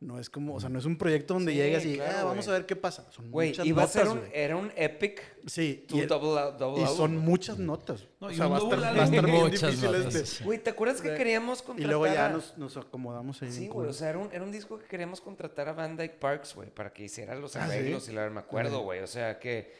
[0.00, 2.24] no es como, o sea, no es un proyecto donde Sí, llegas y, claro, ah,
[2.24, 3.06] vamos a ver qué pasa.
[3.12, 6.40] Son Güey, muchas iba a notas, ser un, era un epic Sí, y, el- double,
[6.40, 8.04] out- double y son muchas notas.
[8.20, 9.24] No, o y sea, va a estar, va a estar album.
[9.30, 10.14] bien Muchas difícil notas.
[10.16, 10.44] este.
[10.44, 13.52] Güey, ¿te acuerdas que queríamos Y contratar luego ya a- nos, nos acomodamos ahí.
[13.52, 16.18] Sí, güey, o sea, era un, era un disco que queríamos contratar a Van Dyke
[16.18, 17.72] Parks, güey, para que hiciera los Ah, ¿sí?
[17.72, 19.72] arreglos y la me acuerdo, güey, o sea, que,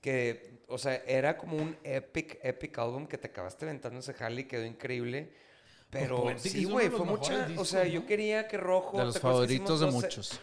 [0.00, 4.42] que, o sea, era como un epic, epic álbum que te acabaste aventando ese jale
[4.42, 5.30] y quedó increíble,
[5.90, 8.96] pero Poetic sí, güey, fue mucha, o sea, yo quería que Rojo...
[8.98, 10.40] De los ¿te acuerdas que favoritos de muchos.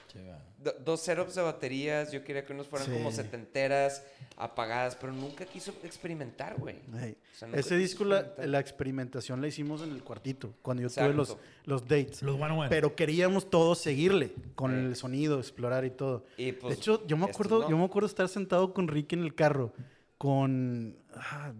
[0.60, 4.04] do- Dos setups de baterías, yo quería que unos fueran como setenteras,
[4.36, 6.76] apagadas, pero nunca quiso experimentar, güey.
[6.92, 11.14] O sea, Ese disco, la, la experimentación la hicimos en el cuartito, cuando yo tuve
[11.14, 12.22] los, los dates.
[12.22, 12.70] Los one on one.
[12.70, 14.78] Pero queríamos todos seguirle con Sí.
[14.78, 16.26] el sonido, explorar y todo.
[16.38, 17.70] Y, pues, de hecho, yo me acuerdo, no.
[17.70, 19.72] yo me acuerdo estar sentado con Ricky en el carro
[20.18, 21.54] con ah,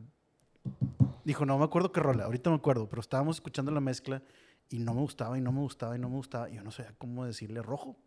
[1.26, 4.22] dijo, no me acuerdo qué rola, ahorita me acuerdo, pero estábamos escuchando la mezcla
[4.70, 6.72] y no me gustaba y no me gustaba y no me gustaba y yo no
[6.72, 7.98] sabía cómo decirle rojo.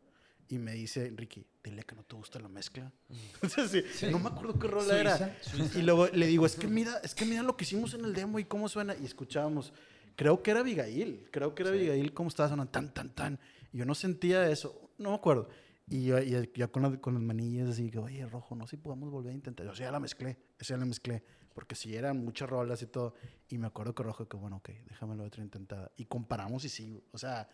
[0.48, 2.90] Y me dice, Ricky, dile que no te gusta la mezcla.
[3.42, 5.16] Entonces, sí, No me acuerdo qué rola era.
[5.16, 5.78] Suiza, Suiza.
[5.78, 8.14] Y luego le digo, es que mira, es que mira lo que hicimos en el
[8.14, 8.96] demo y cómo suena.
[9.00, 9.72] Y escuchábamos,
[10.16, 13.38] creo que era Abigail, creo que era Abigail, cómo estaba sonando tan, tan, tan.
[13.72, 15.48] Y yo no sentía eso, no me acuerdo.
[15.88, 18.72] Y yo, y ya con, la- con las manillas así, que, oye, rojo, no sé
[18.72, 19.64] si podamos volver a intentar.
[19.66, 21.22] Yo, sí, ya la mezclé, esa ya la mezclé.
[21.54, 23.14] Porque si eran muchas rolas y todo.
[23.48, 25.90] Y me acuerdo que rojo, que bueno, ok, déjame la otra intentada.
[25.96, 27.48] Y comparamos y sí, o sea,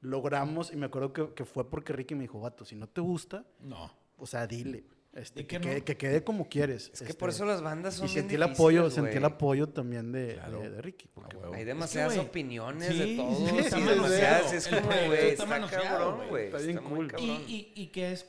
[0.00, 0.72] logramos.
[0.72, 3.44] Y me acuerdo que, que fue porque Ricky me dijo, vato, si no te gusta,
[3.60, 3.92] No.
[4.16, 4.84] o sea, dile.
[5.14, 5.64] Este, ¿Y que, no?
[5.66, 6.90] quede, que quede como quieres.
[6.94, 9.18] Es que este, por eso las bandas son y bien sentí el apoyo, difíciles, sentí
[9.18, 10.60] el apoyo también de, Claro.
[10.60, 11.06] de, de Ricky.
[11.12, 11.36] porque-.
[11.52, 13.50] Hay demasiadas güey, opiniones sí, de todos.
[13.50, 14.52] sí, está demasiadas.
[14.54, 16.44] Es como, güey, está está, cabrón, güey.
[16.46, 17.08] Está Está, bien muy cool.
[17.08, 17.28] cabrón.
[17.46, 18.24] Y, y, y que es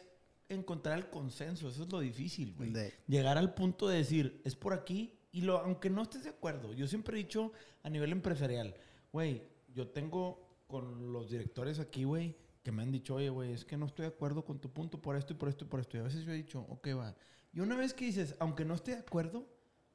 [0.56, 2.72] encontrar el consenso, eso es lo difícil, güey.
[2.72, 6.30] De- Llegar al punto de decir, es por aquí, y lo, aunque no estés de
[6.30, 7.52] acuerdo, yo siempre he dicho
[7.84, 8.76] a nivel empresarial,
[9.12, 9.44] güey,
[9.74, 13.76] yo tengo con los directores aquí, güey, que me han dicho, oye, güey, es que
[13.78, 15.98] no estoy de acuerdo con tu punto por esto y por esto y por esto.
[15.98, 17.14] Y a veces yo he dicho, ok, va.
[17.52, 19.46] Y una vez que dices, aunque no esté de acuerdo,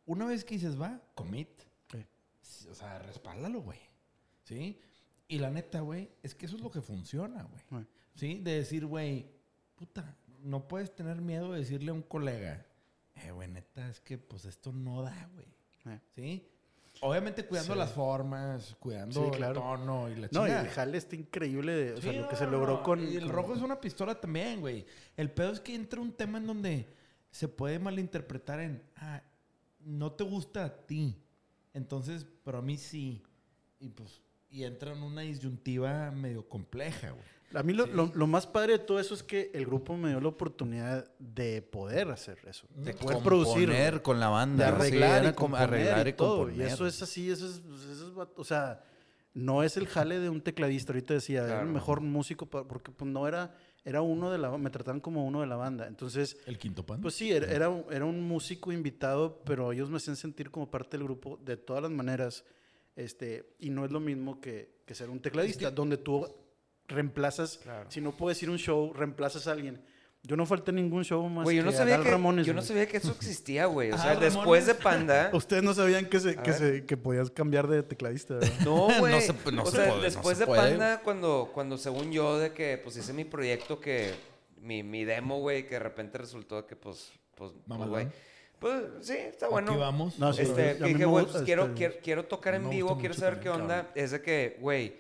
[0.05, 1.49] una vez que dices, va, commit.
[1.91, 2.05] Sí.
[2.71, 3.79] O sea, respáldalo, güey.
[4.45, 4.79] ¿Sí?
[5.29, 7.63] Y la neta, güey, es que eso es lo que funciona, güey.
[7.71, 7.87] Güey.
[8.15, 8.39] ¿Sí?
[8.41, 9.27] De decir, güey,
[9.75, 12.65] puta, no puedes tener miedo de decirle a un colega,
[13.17, 15.47] eh, güey, neta, es que pues esto no da, güey.
[15.87, 16.01] Eh.
[16.15, 16.49] ¿Sí?
[17.01, 17.79] Obviamente cuidando Sí.
[17.79, 19.53] las formas, cuidando Sí, claro.
[19.55, 20.61] el tono y la No, y chingada.
[20.63, 21.73] el jale está increíble.
[21.73, 23.01] de- o sea, lo que se logró con.
[23.01, 24.85] Y el con- rojo es una pistola también, güey.
[25.17, 26.89] El pedo es que entra un tema en donde
[27.31, 29.23] se puede malinterpretar en, ah,
[29.81, 31.17] no te gusta a ti.
[31.73, 33.23] Entonces, pero a mí sí.
[33.79, 37.25] Y pues, y entra en una disyuntiva medio compleja, güey.
[37.55, 40.11] A mí lo, lo- lo más padre de todo eso es que el grupo me
[40.11, 42.67] dio la oportunidad de poder hacer eso.
[42.75, 43.69] De poder producir.
[43.69, 44.67] Componer con la banda.
[44.67, 44.77] de ¿no?
[44.77, 46.37] Sí, arreglar, era y componer arreglar y y todo.
[46.45, 46.69] componer.
[46.69, 48.85] Y eso es así, eso es, pues, eso es o sea,
[49.33, 50.93] no es el jale de un tecladista.
[50.93, 51.71] Ahorita decía, era el Claro.
[51.73, 55.47] mejor músico, porque pues, no era, era uno de la me trataban como uno de
[55.47, 55.87] la banda.
[55.87, 57.01] Entonces, El quinto pan.
[57.01, 61.05] pues sí, era, era un músico invitado, pero ellos me hacían sentir como parte del
[61.05, 62.45] grupo de todas las maneras.
[62.99, 66.27] Este, y no es lo mismo que, que ser un tecladista, Es que- donde tú
[66.89, 67.91] reemplazas, Claro.
[67.91, 69.81] si no puedes ir a un show, reemplazas a alguien.
[70.25, 72.45] Yo no falté a ningún show más Güey, yo no que sabía Adal que, Ramones.
[72.47, 73.93] yo no sabía que eso existía, güey.
[73.93, 74.35] O Ah, sea, Ramones.
[74.35, 75.31] después de Panda.
[75.33, 78.53] Ustedes no sabían que, se, que, se, que podías cambiar de tecladista, ¿verdad?
[78.65, 79.15] No, güey.
[79.15, 80.71] No se- no o se sea, puede, no después se de puede.
[80.71, 84.13] Panda, cuando, cuando según yo, de que pues hice mi proyecto que.
[84.61, 87.13] Mi, mi demo, güey, que de repente resultó que pues.
[87.37, 87.91] Pues, pues, Mamalón.
[87.91, 88.09] güey.
[88.59, 89.71] Pues sí, está bueno.
[89.73, 90.19] Aquí vamos.
[90.19, 93.15] No, sí, Este, que dije, güey, pues quiero, este, quiero, quiero tocar en vivo, quiero
[93.15, 93.91] saber qué onda.
[93.95, 94.97] Es de que, güey,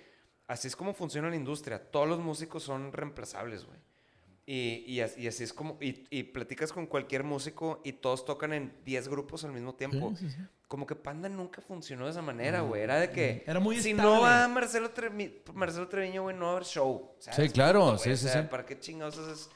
[0.47, 1.91] así es como funciona la industria.
[1.91, 3.79] Todos los músicos son reemplazables, güey.
[4.47, 8.55] Y, y, y así es como, y, y platicas con cualquier músico y todos tocan
[8.55, 10.15] en 10 grupos al mismo tiempo.
[10.17, 10.43] Sí, sí, sí.
[10.69, 12.81] Como que Panda nunca funcionó de esa manera, güey.
[12.83, 13.43] Era de que.
[13.47, 14.11] Era muy Si estable.
[14.11, 17.11] no va Marcelo, Trevi- Marcelo Treviño, güey, no va a haber show.
[17.19, 17.49] ¿sabes?
[17.49, 18.49] Sí, claro, Güey, sí, o sí, sea, sí.
[18.51, 19.51] ¿Para qué chingados haces?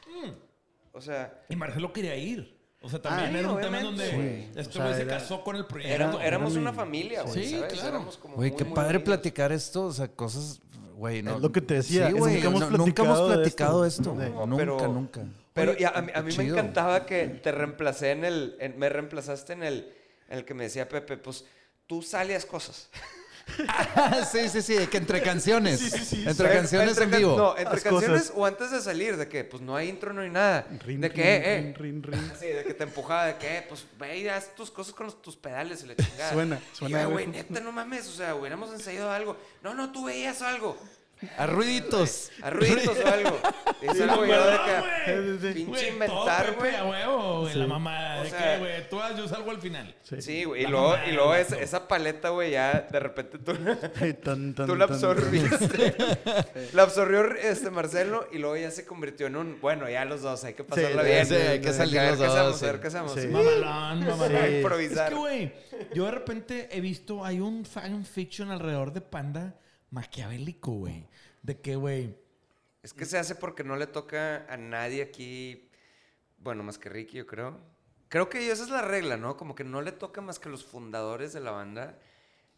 [0.93, 1.43] O sea.
[1.49, 2.61] Y Marcelo quería ir.
[2.83, 4.49] O sea, también sí, era un tema en obviamente, donde güey.
[4.57, 5.95] este O sea, güey se era- casó con el proyecto.
[5.95, 7.45] Éramos, Era- éramos una mi- familia, güey.
[7.45, 7.73] Sí, ¿sabes?
[7.75, 7.89] claro.
[7.89, 9.05] Éramos como Güey, muy, qué muy padre unidos.
[9.05, 10.61] platicar esto, o sea, cosas,
[10.97, 11.37] güey, no.
[11.37, 14.03] Es lo que te decía, Sí, es güey, nunca hemos no- nunca hemos platicado esto.
[14.19, 15.21] esto, No, pero- nunca, nunca.
[15.53, 18.57] Pero Oye, y a, a mí, a mí me encantaba que te reemplacé en el.
[18.59, 19.93] en- me reemplazaste en el,
[20.29, 21.45] en el que me decía Pepe, pues
[21.87, 22.89] tú salías cosas.
[24.33, 25.81] sí, sí, sí, de que entre canciones.
[26.13, 27.37] Entre canciones Entre en vivo.
[27.37, 28.33] No, entre Las canciones cosas.
[28.37, 30.67] o antes de salir, de que pues no hay intro, no hay nada.
[30.85, 32.33] Rin, de rin, que, eh, rin, rin, rin.
[32.41, 35.07] Sí, de que te empujaba, de que, eh, pues ve y haz tus cosas con
[35.07, 36.33] los- tus pedales y la chingada.
[36.33, 39.37] Suena, Y suena yo, güey, neta, no mames, o sea, hubiéramos ensayado algo.
[39.63, 40.77] No, no, tú veías algo.
[41.39, 42.31] A ruiditos.
[42.43, 43.39] A ruiditos o algo.
[43.81, 45.55] Es algo de que, sí.
[45.55, 46.75] pinche Güey, inventar, güey.
[46.75, 47.55] A huevo, güey.
[47.55, 48.17] La mamá.
[48.21, 48.89] O ¿De sea- qué, güey?
[48.89, 49.95] Tú yo salgo al final.
[50.21, 50.65] Sí, güey.
[50.65, 53.53] Y luego, y luego esa, paleta, güey, ya de repente tú,
[54.01, 55.95] Ay, tan, tan, tú la absorbiste.
[56.73, 59.61] la absorbió este Marcelo y luego ya se convirtió en un.
[59.61, 61.27] Bueno, ya los dos, hay que pasarla Sí, bien.
[61.27, 62.65] sí, hay que A salir ver los qué dos, hacemos, sí.
[62.67, 63.13] A ver qué hacemos.
[63.13, 63.27] Sí.
[63.29, 64.29] Mamalón, mamalón.
[64.29, 64.37] Sí.
[64.37, 65.09] A Es improvisar.
[65.09, 65.53] que, güey,
[65.95, 69.55] yo de repente he visto, hay un fan fiction alrededor de Panda
[69.91, 71.07] maquiavélico, güey.
[71.43, 72.17] De que, güey,
[72.83, 75.69] Es que se hace porque no le toca a nadie aquí.
[76.39, 77.59] Bueno, más que Ricky, yo creo.
[78.09, 79.37] Creo que esa es la regla, ¿no?
[79.37, 81.99] Como que no le toca más que a los fundadores de la banda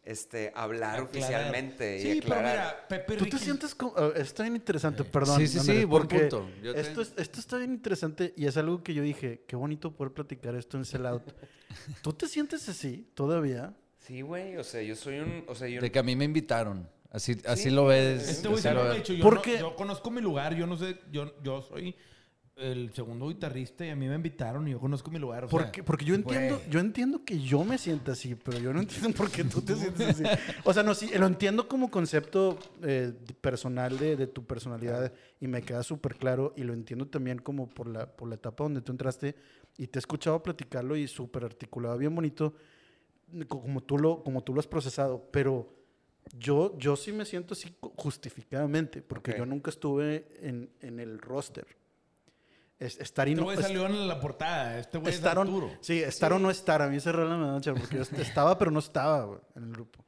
[0.03, 1.09] este, hablar aclarar.
[1.09, 3.93] oficialmente y Sí, pero mira, Pepe ¿Tú te sientes como...
[3.97, 5.39] ah, está bien interesante, perdón.
[5.39, 6.49] Sí, sí, sí, buen porque punto.
[6.61, 9.55] Yo te- Esto, es- esto está bien interesante y es algo que yo dije, qué
[9.55, 11.23] bonito poder platicar esto en Sellout.
[12.03, 13.73] ¿Tú te sientes así todavía?
[13.99, 14.57] Sí, güey.
[14.57, 15.43] O sea, yo soy un.
[15.47, 15.81] O sea, yo.
[15.81, 16.87] De que a mí me invitaron.
[17.15, 17.69] Así, así Sí.
[17.69, 18.27] lo ves.
[18.29, 18.95] Este güey lo ves.
[18.97, 21.95] dicho, yo, ¿Por no- yo conozco mi lugar, yo no sé, yo, yo soy
[22.57, 25.43] el segundo guitarrista y a mí me invitaron y yo conozco mi lugar.
[25.45, 26.69] o sea, Porque, porque yo entiendo, güey.
[26.69, 29.75] yo entiendo que yo me siento así, pero yo no entiendo por qué tú te
[29.75, 30.23] sientes así.
[30.63, 35.11] O sea, no, sí, lo entiendo como concepto eh, personal de, de tu personalidad
[35.41, 38.63] y me queda súper claro y lo entiendo también como por la, por la etapa
[38.63, 39.35] donde tú entraste
[39.77, 42.53] y te he escuchado platicarlo y súper articulado, bien bonito,
[43.49, 45.73] co- como tú lo, como tú lo has procesado, pero
[46.37, 51.65] yo, yo sí me siento así justificadamente, porque yo nunca estuve en, en el roster.
[52.77, 55.71] Es, estar y Este no- güey es- salió en la portada, este güey es Arturo.
[55.79, 56.81] sí, estar o no estar.
[56.81, 59.71] A mí ese rol me da mucha porque yo estaba, pero no estaba en el
[59.71, 60.03] grupo.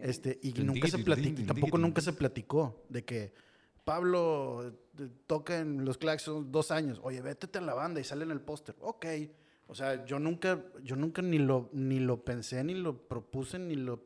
[0.00, 3.34] Este, y nunca se platicó, tampoco nunca se platicó de que
[3.84, 7.00] Pablo eh, toca en los Claxons dos años.
[7.02, 8.76] Oye, vete a la banda y sale en el póster.
[8.80, 9.04] Ok.
[9.66, 13.74] O sea, yo nunca, yo nunca ni lo, ni lo pensé, ni lo propuse, ni
[13.74, 14.00] lo.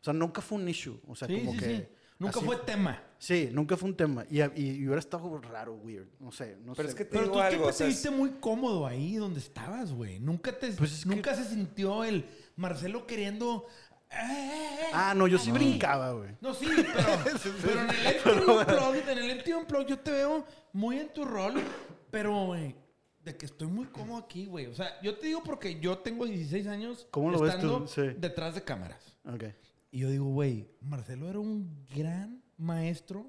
[0.00, 1.00] O sea, nunca fue un issue.
[1.06, 1.64] O sea, Sí, como sí, que.
[1.76, 1.88] sí.
[2.20, 3.02] Nunca así- fue tema.
[3.18, 4.24] Sí, nunca fue un tema.
[4.30, 6.08] Y, y, y hubiera estado raro, weird.
[6.20, 6.92] No sé, no Pero sé.
[6.92, 7.48] es que te Pero tú algo.
[7.48, 10.18] siempre o sea, te viste muy cómodo ahí donde estabas, güey.
[10.20, 12.24] Nunca, te, Pues es que- nunca se sintió el
[12.56, 13.66] Marcelo queriendo...
[14.10, 14.86] "Eh, eh, eh".
[14.94, 15.54] Ah, no, yo sí No.
[15.54, 16.30] brincaba, güey.
[16.40, 17.06] No, sí, pero,
[17.64, 21.54] pero en el MTV Unplugged, en el Unplugged yo te veo muy en tu rol,
[22.10, 22.74] pero, güey,
[23.24, 24.66] de que estoy muy cómodo aquí, güey.
[24.66, 27.88] O sea, yo te digo porque yo tengo 16 años ¿Cómo lo ves estando tú?
[27.88, 28.02] Sí.
[28.16, 29.18] detrás de cámaras.
[29.24, 29.44] Ok.
[29.90, 33.26] Y yo digo, güey, Marcelo era un gran maestro.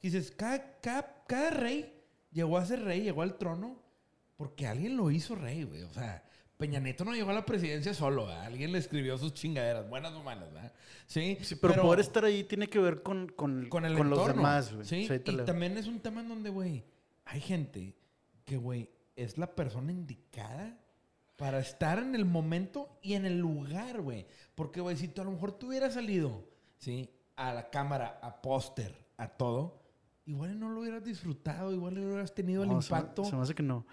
[0.00, 1.92] Dices, cada, cada, cada rey
[2.30, 3.82] llegó a ser rey, llegó al trono
[4.36, 5.82] porque alguien lo hizo rey, güey.
[5.82, 6.22] O sea,
[6.56, 8.44] Peña Nieto no llegó a la presidencia solo, ¿verdad?
[8.44, 10.72] Alguien le escribió sus chingaderas, buenas o malas, ¿verdad?
[11.06, 14.26] Sí, Sí, pero, poder estar ahí tiene que ver con, con, con el con los
[14.28, 14.86] demás, güey.
[14.86, 16.84] Sí, y también es un tema en donde, güey,
[17.24, 17.96] hay gente
[18.44, 20.78] que, güey, es la persona indicada
[21.36, 24.26] para estar en el momento y en el lugar, güey.
[24.54, 26.44] Porque, güey, si tú a lo mejor tú hubieras salido,
[26.78, 27.10] ¿sí?
[27.36, 29.82] A la cámara, a póster, a todo,
[30.24, 33.24] igual no lo hubieras disfrutado, igual no hubieras tenido el No, se me- impacto.
[33.24, 33.86] Se me, hace que no.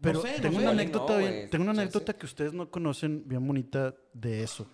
[0.00, 0.60] Pero sé, no tengo sé.
[0.60, 3.94] una Igual y anécdota no, bien, tengo una anécdota que ustedes no conocen bien bonita
[4.12, 4.66] de eso.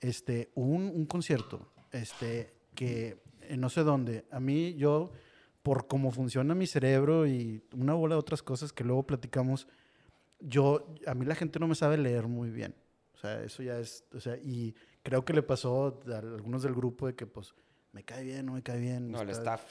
[0.00, 5.10] Este, un, un concierto, este, que en no sé dónde, a mí yo,
[5.62, 9.66] por cómo funciona mi cerebro y una bola de otras cosas que luego platicamos,
[10.40, 12.74] yo, a mí la gente no me sabe leer muy bien.
[13.14, 16.74] O sea, eso ya es, o sea, y creo que le pasó a algunos del
[16.74, 17.54] grupo de que, pues,
[17.92, 19.10] me cae bien, no me cae bien.
[19.10, 19.62] No, el staff.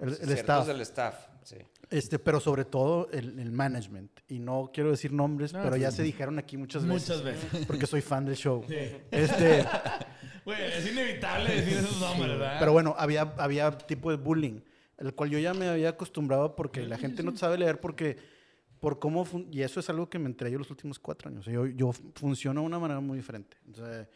[0.00, 0.66] El- el staff.
[0.66, 1.56] del staff, sí.
[1.90, 4.10] Este, pero sobre todo el, el management.
[4.28, 7.08] Y no quiero decir nombres, No, pero ya se dijeron aquí muchas veces.
[7.08, 7.66] Muchas veces.
[7.66, 8.64] Porque soy fan del show.
[8.68, 8.76] Sí.
[9.10, 9.64] Este,
[10.44, 12.56] Güey, es inevitable decir esos nombres, ¿verdad?
[12.58, 14.60] pero bueno, había, había tipo de bullying,
[14.98, 18.16] el cual yo ya me había acostumbrado porque la gente no sabe leer porque
[18.80, 21.44] por cómo fun- y eso es algo que me yo los últimos cuatro años.
[21.46, 23.56] Yo, yo funciono de una manera muy diferente.
[23.66, 24.06] Entonces,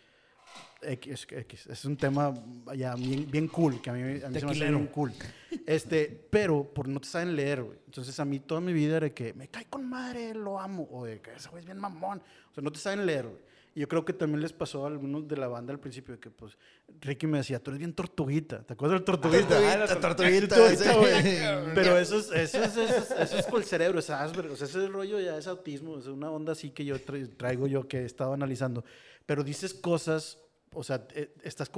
[0.83, 2.35] X, X, es un tema
[2.77, 5.13] ya bien, bien cool, que a mí, a mí se me hace bien cool.
[5.67, 7.79] Este, pero por no te saben leer, güey.
[7.87, 11.05] Entonces a mí toda mi vida era que me cae con madre, lo amo, o
[11.05, 12.19] de que ese güey es bien mamón.
[12.51, 13.52] O sea, no te saben leer, güey.
[13.75, 16.31] Y yo creo que también les pasó a algunos de la banda al principio que,
[16.31, 16.59] pues,
[17.01, 18.63] Ricky me decía, tú eres bien tortuguita.
[18.63, 19.73] ¿Te acuerdas del tortuguita?
[19.73, 20.99] Ah, la tortuguita, Tortuguita, sí.
[20.99, 21.75] güey.
[21.75, 24.53] Pero eso es, eso, es, eso, es, eso es con el cerebro, es Asperger.
[24.53, 27.67] O sea, ese rollo ya es autismo, es una onda así que yo tra- traigo
[27.67, 28.85] yo que he estado analizando.
[29.25, 30.39] Pero dices cosas,
[30.75, 31.71] o sea, eh, estás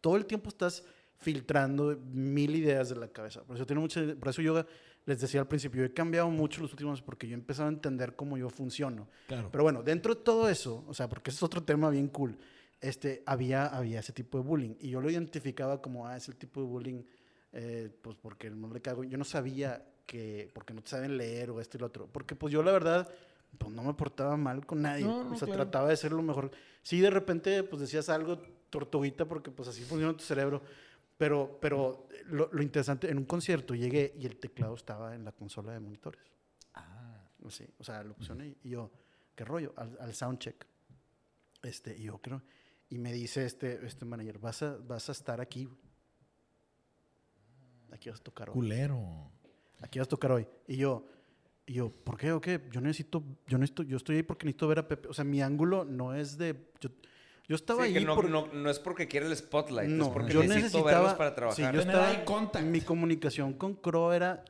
[0.00, 0.82] todo el tiempo estás
[1.18, 3.42] filtrando mil ideas de la cabeza.
[3.44, 4.64] Por eso, tiene mucha, por eso yo
[5.06, 7.72] les decía al principio, yo he cambiado mucho los últimos porque yo he empezado a
[7.72, 9.08] entender cómo yo funciono.
[9.28, 9.48] Claro.
[9.50, 12.36] Pero bueno, dentro de todo eso, o sea, porque ese es otro tema bien cool,
[12.80, 14.74] este, había, había ese tipo de bullying.
[14.80, 17.02] Y yo lo identificaba como, ah, es el tipo de bullying,
[17.52, 19.04] eh, pues porque no le cago.
[19.04, 22.08] Yo no sabía que, porque no te saben leer o esto y lo otro.
[22.10, 23.08] Porque pues yo la verdad,
[23.58, 25.04] pues no me portaba mal con nadie.
[25.04, 25.62] No, no, o sea, claro.
[25.62, 26.50] trataba de ser lo mejor.
[26.82, 28.38] Sí, de repente, pues decías algo
[28.70, 30.62] tortuguita porque pues así funciona tu cerebro.
[31.16, 35.32] Pero, pero lo, lo interesante, en un concierto llegué y el teclado estaba en la
[35.32, 36.20] consola de monitores.
[36.74, 37.22] Ah.
[37.48, 38.56] Sí, o sea, lo pusieron ahí.
[38.64, 38.90] Y yo,
[39.34, 39.72] ¿qué rollo?
[39.76, 40.66] Al, al soundcheck.
[41.62, 42.42] Este, y yo creo.
[42.88, 45.68] Y me dice este, este manager, vas a, vas a estar aquí.
[47.92, 48.54] Aquí vas a tocar hoy.
[48.54, 49.30] Culero.
[49.80, 50.46] Aquí vas a tocar hoy.
[50.66, 51.06] Y yo,
[51.66, 52.62] y yo, ¿por qué o qué?
[52.70, 55.08] Yo necesito, yo necesito, yo estoy ahí porque necesito ver a Pepe.
[55.08, 56.70] O sea, mi ángulo no es de.
[56.80, 56.90] Yo,
[57.48, 60.06] yo estaba Sí, ahí que no, por- no, no es porque quiere el spotlight, no,
[60.06, 61.74] es porque yo necesito necesitaba verlos para sí, trabajar.
[61.74, 62.64] yo Tener estaba, eye contact.
[62.66, 64.44] Mi comunicación con Crow era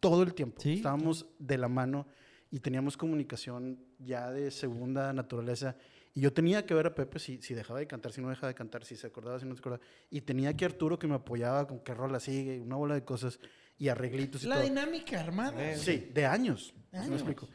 [0.00, 0.60] todo el tiempo.
[0.60, 2.06] Sí, Estábamos de la mano
[2.50, 5.76] y teníamos comunicación ya de segunda naturaleza.
[6.14, 8.48] Y yo tenía que ver a Pepe si, si dejaba de cantar, si no dejaba
[8.48, 9.82] de cantar, si se acordaba, si no se acordaba.
[10.10, 13.38] Y tenía que Arturo que me apoyaba con qué rola sigue, una bola de cosas
[13.78, 14.64] y arreglitos y La todo.
[14.64, 15.74] dinámica armada.
[15.76, 16.74] Sí, de años.
[16.90, 17.08] ¿sí Años.
[17.08, 17.48] me explico?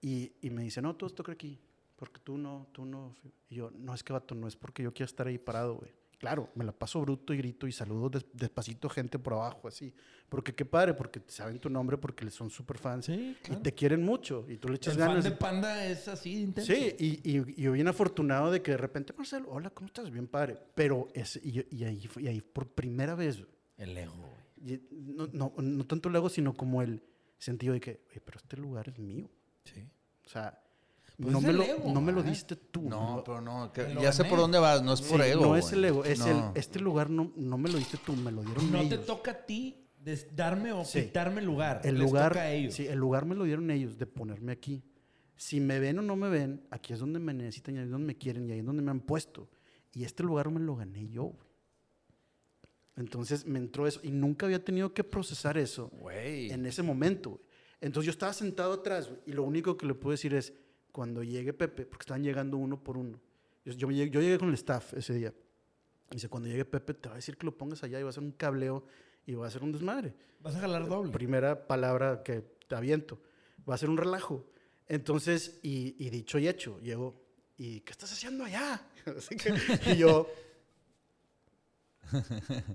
[0.00, 1.60] Y, y me dice, no, todos tocan aquí.
[1.98, 3.12] Porque tú no, tú no.
[3.50, 5.90] Y yo, no, es que vato, no es porque yo quiera estar ahí parado, güey.
[6.18, 9.92] Claro, me la paso bruto y grito y saludo des- despacito gente por abajo, así.
[10.28, 13.06] Porque qué padre, porque saben tu nombre, porque les son súper fans.
[13.06, 13.60] Sí, claro.
[13.60, 14.44] Y te quieren mucho.
[14.48, 15.24] Y tú le echas El fan ganas.
[15.24, 16.72] de y- Panda es así de intenso.
[16.72, 17.06] Sí, y,
[17.38, 20.10] y, y yo bien afortunado de que de repente, Marcelo, hola, ¿cómo estás?
[20.10, 20.56] Bien padre.
[20.74, 23.44] Pero, es, y, y ahí, y ahí por primera vez,
[23.76, 24.80] El ego, güey.
[24.90, 27.00] no, no, no tanto el ego, sino como el
[27.38, 29.28] sentido de que, "Oye, pero este lugar es mío.
[29.64, 29.84] Sí.
[30.26, 30.60] O sea,
[31.20, 32.30] Pues no, es me el lo, ego, no me lo ajá.
[32.30, 32.82] diste tú.
[32.82, 33.72] No, lo- pero no.
[33.72, 34.82] que- ya sé por dónde vas.
[34.82, 35.40] No es por Sí, ego.
[35.46, 36.26] no es el ego, es No.
[36.52, 39.06] el, este lugar no, no me lo diste tú, me lo dieron No te ellos.
[39.06, 41.02] toca a ti des- darme o Sí.
[41.02, 41.80] quitarme el lugar.
[41.82, 42.74] el Les lugar, toca a ellos.
[42.74, 44.84] sí, el lugar me lo dieron ellos de ponerme aquí.
[45.34, 47.90] Si me ven o no me ven, aquí es donde me necesitan y ahí es
[47.90, 49.48] donde me quieren y ahí es donde me han puesto.
[49.94, 51.48] Y este lugar me lo gané yo, güey.
[52.96, 56.50] Entonces me entró eso y nunca había tenido que procesar eso Güey.
[56.50, 57.42] en ese momento, güey.
[57.80, 60.52] Entonces yo estaba sentado atrás, güey, y lo único que le puedo decir es,
[60.98, 63.20] cuando llegue Pepe, porque estaban llegando uno por uno.
[63.64, 65.32] Yo, yo, llegué, yo llegué con el staff ese día.
[66.10, 68.08] Y dice, cuando llegue Pepe, te va a decir que lo pongas allá y va
[68.08, 68.84] a hacer un cableo
[69.24, 70.12] y va a hacer un desmadre.
[70.40, 71.12] Vas a jalar doble.
[71.12, 73.22] Primera palabra que te aviento.
[73.70, 74.50] Va a ser un relajo.
[74.88, 77.14] Entonces, y, y dicho y hecho, llego,
[77.56, 78.82] ¿y qué estás haciendo allá?
[79.16, 79.54] Así que,
[79.92, 80.28] y yo,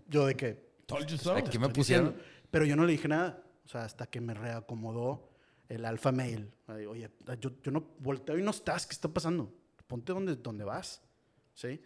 [0.07, 1.35] yo de que, Told you so.
[1.35, 2.11] Aquí me pusieron.
[2.11, 2.33] diciendo.
[2.49, 3.43] Pero yo no le dije nada.
[3.65, 5.32] O sea, hasta que me reacomodó
[5.69, 6.51] el alfa mail.
[6.67, 7.09] Oye,
[7.39, 8.85] yo, yo no volteo y no estás.
[8.85, 9.53] ¿Qué está pasando?
[9.87, 11.01] Ponte donde, donde vas.
[11.53, 11.79] ¿Sí?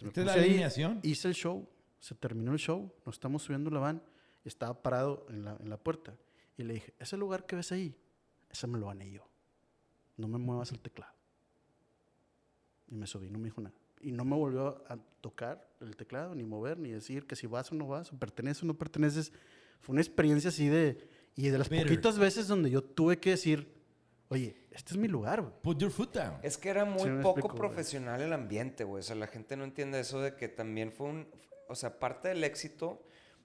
[0.00, 1.00] Me Esta es la alineación.
[1.02, 1.68] Hice el show.
[1.98, 2.92] Se terminó el show.
[3.04, 4.02] Nos estamos subiendo la van.
[4.44, 6.16] Estaba parado en la, en la puerta.
[6.56, 7.96] Y le dije, ese lugar que ves ahí,
[8.50, 9.26] ese me lo gané yo.
[10.16, 11.14] no me muevas el teclado.
[12.88, 13.74] Y me subí, no me dijo nada.
[14.02, 17.70] Y no me volvió a tocar el teclado, ni mover, ni decir que si vas
[17.72, 19.32] o no vas, o perteneces o no perteneces.
[19.80, 21.08] Fue una experiencia así de...
[21.36, 21.86] Y de las Bitter.
[21.86, 23.72] poquitas veces donde yo tuve que decir,
[24.28, 25.52] oye, este es mi lugar, güey.
[25.62, 26.38] Put your foot down.
[26.42, 27.58] Es que era muy Sí, poco explico, güey.
[27.58, 29.00] profesional el ambiente, güey.
[29.00, 31.28] O sea, la gente no entiende eso de que también fue un...
[31.68, 33.02] O sea, parte del éxito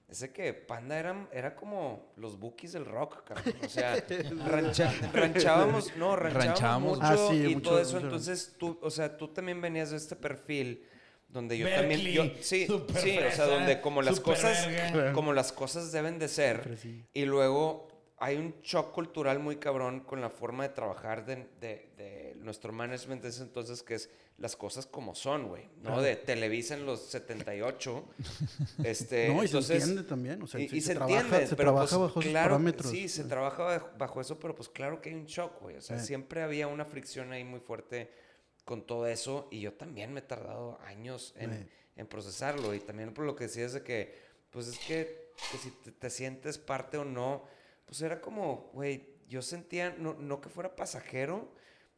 [0.08, 3.54] es de que Panda era, era como los bookies del rock, cabrón.
[3.64, 3.96] O sea,
[4.46, 6.98] rancha- ranchábamos, no, ranchábamos, Ranchábamos.
[6.98, 7.94] mucho Ah, sí, y mucho, todo eso.
[7.94, 8.06] mucho.
[8.06, 10.84] Entonces, tú, o sea, tú también venías de este perfil
[11.28, 12.30] donde yo Berkeley, también...
[12.30, 14.66] Yo, sí, sí, o sea, donde como las cosas...
[14.66, 15.12] verga.
[15.12, 16.78] Como las cosas deben de ser.
[17.12, 17.88] Y luego
[18.18, 22.72] hay un shock cultural muy cabrón con la forma de trabajar de, de- de nuestro
[22.72, 24.08] management de ese entonces, que es
[24.38, 25.64] las cosas como son, güey.
[25.78, 25.82] ¿No?
[25.90, 26.02] Claro.
[26.02, 28.04] De Televisa en los 78.
[28.84, 30.42] este, no, y se entonces- entiende también.
[30.42, 32.50] O sea, y, sí y se, trabaja, entiende, se pero trabaja pues, bajo esos claro,
[32.52, 32.90] parámetros.
[32.90, 35.76] Sí, se trabaja bajo, bajo eso, pero pues claro que hay un shock, güey.
[35.76, 38.10] O sea, siempre había una fricción ahí muy fuerte
[38.66, 41.68] con todo eso y yo también me he tardado años en, Sí.
[41.96, 42.74] en procesarlo.
[42.74, 44.14] Y también por lo que decías de que,
[44.50, 47.44] pues es que, que si te, te sientes parte o no,
[47.86, 51.50] pues era como, güey, yo sentía, no, no que fuera pasajero,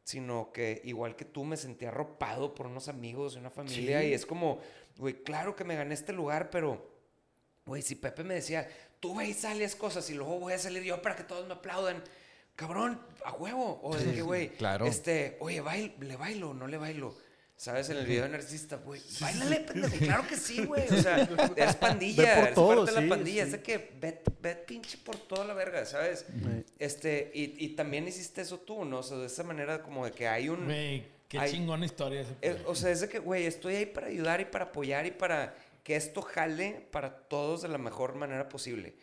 [0.03, 4.07] sino que igual que tú me sentía arropado por unos amigos y una familia Sí.
[4.07, 4.59] y es como,
[4.97, 6.89] güey, claro que me gané este lugar, pero,
[7.65, 8.67] güey, si Pepe me decía,
[8.99, 11.53] tú ve y sales cosas y luego voy a salir yo para que todos me
[11.53, 12.03] aplaudan,
[12.59, 14.85] cabrón, a huevo, o de que, güey, claro.
[14.85, 17.15] este, oye, bail- le bailo, no le bailo.
[17.55, 17.89] ¿Sabes?
[17.89, 19.01] En el video de Narcisista, güey.
[19.19, 19.93] Báilale, pendejo.
[19.97, 20.83] Claro que sí, güey.
[20.93, 21.27] O sea,
[21.57, 22.23] eres pandilla.
[22.23, 23.43] Ve por eres todo, parte de sí, la pandilla.
[23.43, 23.47] sí.
[23.47, 26.25] Es de que ve, ve pinche por toda la verga, ¿sabes?
[26.29, 26.63] Sí.
[26.79, 28.99] Este, y, y también hiciste eso tú, ¿no?
[28.99, 30.63] O sea, de esa manera como de que hay un...
[30.63, 32.69] Güey, qué Hay- chingona historia ese Eh, pedo.
[32.69, 35.53] o sea, es de que, güey, estoy ahí para ayudar y para apoyar y para
[35.83, 38.95] que esto jale para todos de la mejor manera posible.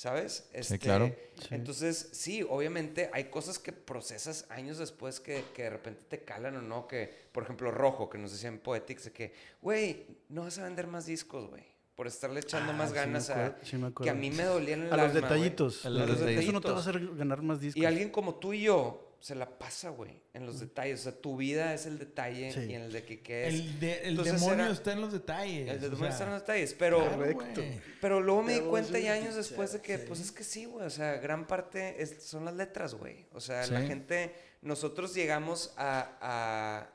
[0.00, 0.48] ¿Sabes?
[0.54, 1.14] Este, claro.
[1.42, 1.48] Sí.
[1.50, 6.56] Entonces, sí, obviamente hay cosas que procesas años después que, que de repente te calan
[6.56, 6.88] o no.
[6.88, 10.64] Que, por ejemplo, Rojo, que nos decían en Poetics, de que, güey, no vas a
[10.64, 11.64] vender más discos, güey.
[11.96, 13.32] Por estarle echando Ah, más sí ganas a.
[13.48, 15.22] acuerdo, sí me que a mí me dolían el A los alma, güey.
[15.22, 15.84] detallitos.
[15.84, 16.44] A los A los detallitos.
[16.44, 17.02] Eso no te va a detallitos.
[17.10, 17.82] hacer ganar más discos.
[17.82, 21.00] Y alguien como tú y yo se la pasa, güey, en los detalles.
[21.00, 22.60] O sea, tu vida es el detalle Sí.
[22.70, 23.54] y en el de que qué es.
[23.54, 25.68] El, de- el demonio era- está en los detalles.
[25.68, 26.74] El o demonio sea, está en los detalles.
[26.78, 27.62] Pero, Correcto.
[28.00, 30.04] pero luego me di cuenta ya años después de que, sí.
[30.08, 30.86] pues es que sí, güey.
[30.86, 33.26] O sea, gran parte es- son las letras, güey.
[33.32, 36.16] O sea, la gente, nosotros llegamos a,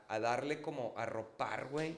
[0.08, 1.96] a, a darle como a ropar, güey.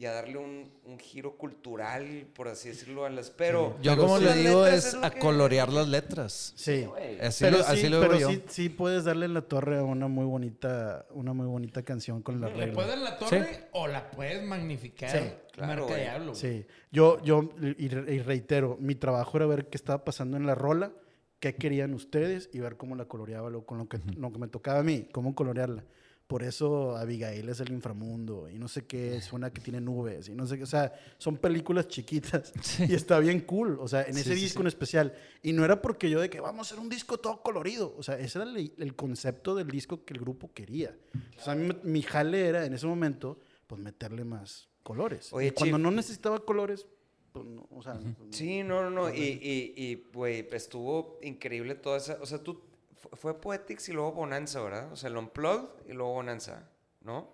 [0.00, 3.28] Y a darle un, un giro cultural, por así decirlo, a las.
[3.28, 3.76] Pero.
[3.82, 4.24] Yo Pero como sí.
[4.24, 6.54] le digo es a que- colorear las letras.
[6.56, 6.86] Sí.
[7.20, 8.30] Así, pero lo, sí, así lo pero yo.
[8.30, 12.22] sí, sí puedes darle en la torre a una muy bonita, una muy bonita canción
[12.22, 12.72] con la Le regla.
[12.72, 15.10] puedes dar la torre o la puedes magnificar.
[15.10, 15.18] Sí,
[15.52, 16.34] claro, Marca.
[16.34, 20.54] Sí, yo, yo, y, y reitero, mi trabajo era ver qué estaba pasando en la
[20.54, 20.92] rola,
[21.40, 24.48] qué querían ustedes y ver cómo la coloreaba, lo, con lo que, lo que me
[24.48, 25.84] tocaba a mí, cómo colorearla.
[26.30, 30.28] Por eso Abigail es el inframundo y no sé qué, es una que tiene nubes
[30.28, 32.52] y no sé qué, o sea, son películas chiquitas
[32.88, 34.62] y está bien cool, o sea, en Sí, ese sí, disco sí.
[34.62, 35.12] en especial.
[35.42, 38.02] Y no era porque yo de que vamos a hacer un disco todo colorido, o
[38.04, 40.96] sea, ese era el, el concepto del disco que el grupo quería.
[41.36, 45.32] O sea, a mí me- mi jale era en ese momento, pues meterle más colores.
[45.32, 45.82] Oye, y cuando Chief.
[45.82, 46.86] no necesitaba colores,
[47.32, 47.98] pues no, o sea,
[48.30, 49.12] Sí, no, no, no.
[49.12, 52.18] Y, y, y, güey, estuvo increíble toda esa.
[52.22, 52.60] O sea, tú.
[53.00, 54.92] Fu- Fue Poetics y luego Bonanza, ¿verdad?
[54.92, 56.68] O sea, el Unplugged y luego Bonanza,
[57.00, 57.28] ¿no?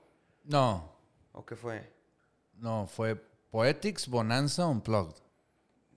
[0.44, 0.92] No,
[1.32, 1.92] ¿O qué fue?
[2.54, 3.16] no, fue
[3.50, 5.16] Poetics, Bonanza, Unplugged.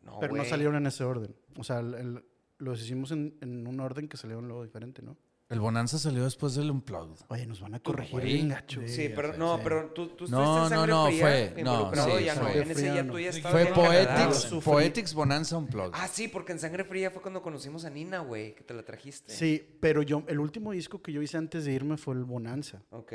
[0.03, 1.35] No, pero no salieron en ese orden.
[1.57, 2.25] O sea, el- el-
[2.57, 5.15] los hicimos en, en un orden que salieron luego diferente, ¿no?
[5.49, 7.21] El Bonanza salió después del Unplugged.
[7.29, 8.81] Oye, nos van a corregir bien gacho.
[8.81, 8.87] Sí.
[8.89, 11.91] Sí, pero no, pero tú, tú estuviste No, en no, Sangre no, Fría fue- no,
[11.95, 12.41] sí, ya no.
[12.41, 12.61] fue.
[12.61, 13.37] En ese ya tú ya no.
[13.37, 14.63] estabas Fue en Poetics.
[14.63, 15.91] Poetics, Bonanza, Unplugged.
[15.95, 18.83] Ah, sí, porque en Sangre Fría fue cuando conocimos a Nina, güey, que te la
[18.83, 19.33] trajiste.
[19.33, 22.83] Sí, pero yo, el último disco que yo hice antes de irme fue el Bonanza.
[22.91, 23.13] Ok.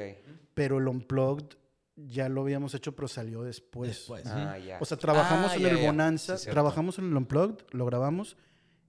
[0.55, 1.57] Pero el Unplugged
[1.95, 3.91] ya lo habíamos hecho, pero salió después.
[3.91, 4.27] Después.
[4.27, 4.79] Ah, ya.
[4.81, 5.87] O sea, trabajamos Ah, en ya, el ya.
[5.87, 8.37] Bonanza, trabajamos en el Unplugged, lo grabamos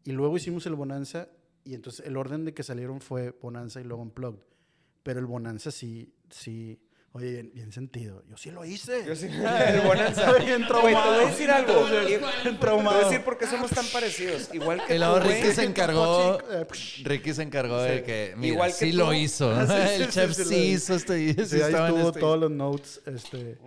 [0.04, 1.28] y luego hicimos el Bonanza
[1.66, 4.40] y entonces el orden de que salieron fue Bonanza y luego Unplugged.
[5.04, 6.80] Pero el Bonanza sí, sí,
[7.12, 8.24] oye, bien, bien sentido.
[8.28, 9.04] Yo sí lo hice.
[9.06, 9.28] Yo sí,
[9.68, 10.34] el Bonanza.
[10.40, 11.28] Bien Güey, te voy a traumado.
[11.28, 11.72] decir algo.
[11.74, 12.34] Entonces, y- ¿cuál?
[12.44, 13.00] Te voy a traumado.
[13.10, 14.50] decir por qué somos tan parecidos.
[14.54, 15.42] Igual que Y luego tú, güey.
[15.44, 16.40] Ricky se encargó.
[16.52, 16.68] Eh,
[17.04, 18.98] Ricky se encargó de que, mira, Igual que sí tú.
[18.98, 19.54] lo hizo.
[19.68, 20.96] Sí, sí, el chef sí, hizo.
[20.96, 23.02] este sí Sí, ahí estuvo este- todos los notes.
[23.06, 23.58] Este.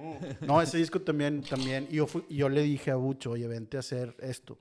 [0.40, 1.86] No, ese disco también, también.
[1.90, 4.58] Y yo, fui- yo le dije a Bucho, oye, vente a hacer esto.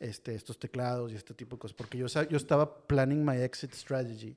[0.00, 1.74] Este, estos teclados y este tipo de cosas.
[1.76, 4.36] Porque yo, yo estaba planning my exit strategy.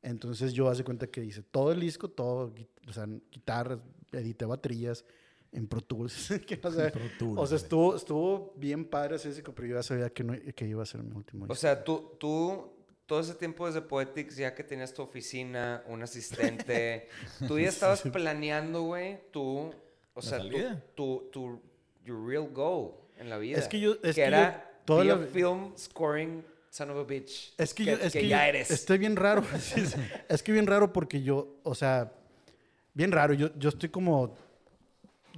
[0.00, 2.52] Entonces yo hace cuenta que hice todo el disco, todo,
[2.88, 3.78] o sea, guitarras,
[4.10, 5.04] edité baterías
[5.52, 6.28] en Pro Tools.
[6.46, 6.90] que no sé.
[6.90, 10.24] Pro Tools, o sea, estuvo, estuvo bien padre ese disco, pero yo ya sabía que,
[10.24, 11.60] no, que iba a ser mi último O disco.
[11.60, 12.72] sea, tú, tú
[13.06, 17.08] todo ese tiempo desde Poetics, ya que tenías tu oficina, un asistente,
[17.46, 19.72] tú ya estabas planeando, güey, tú,
[20.14, 20.58] o sea, tu,
[20.94, 21.60] tu, tu,
[22.04, 23.58] your real goal en la vida.
[23.58, 27.54] Es que yo- es que era yo toda la- film scoring son of a bitch.
[27.58, 28.70] Es que, yo, es que, ya yo- eres.
[28.70, 29.42] Estoy bien raro.
[30.28, 32.12] Es que bien raro porque yo, o sea,
[32.94, 33.34] bien raro.
[33.34, 34.34] Yo, yo estoy como.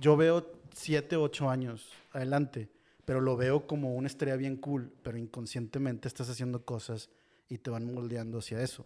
[0.01, 2.69] Yo veo siete, ocho años adelante,
[3.05, 7.11] pero lo veo como una estrella bien cool, pero inconscientemente estás haciendo cosas
[7.49, 8.85] y te van moldeando hacia eso.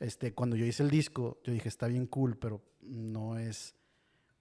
[0.00, 3.74] Este, cuando yo hice el disco, yo dije, está bien cool, pero no es,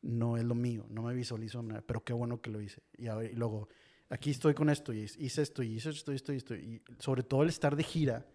[0.02, 2.82] no es lo mío, no me visualizo nada, pero qué bueno que lo hice.
[2.98, 3.70] Y, a ver- y luego,
[4.12, 6.56] aquí estoy con esto, y hice esto, y hice esto, y esto, y esto.
[6.56, 8.26] Y sobre todo el estar de gira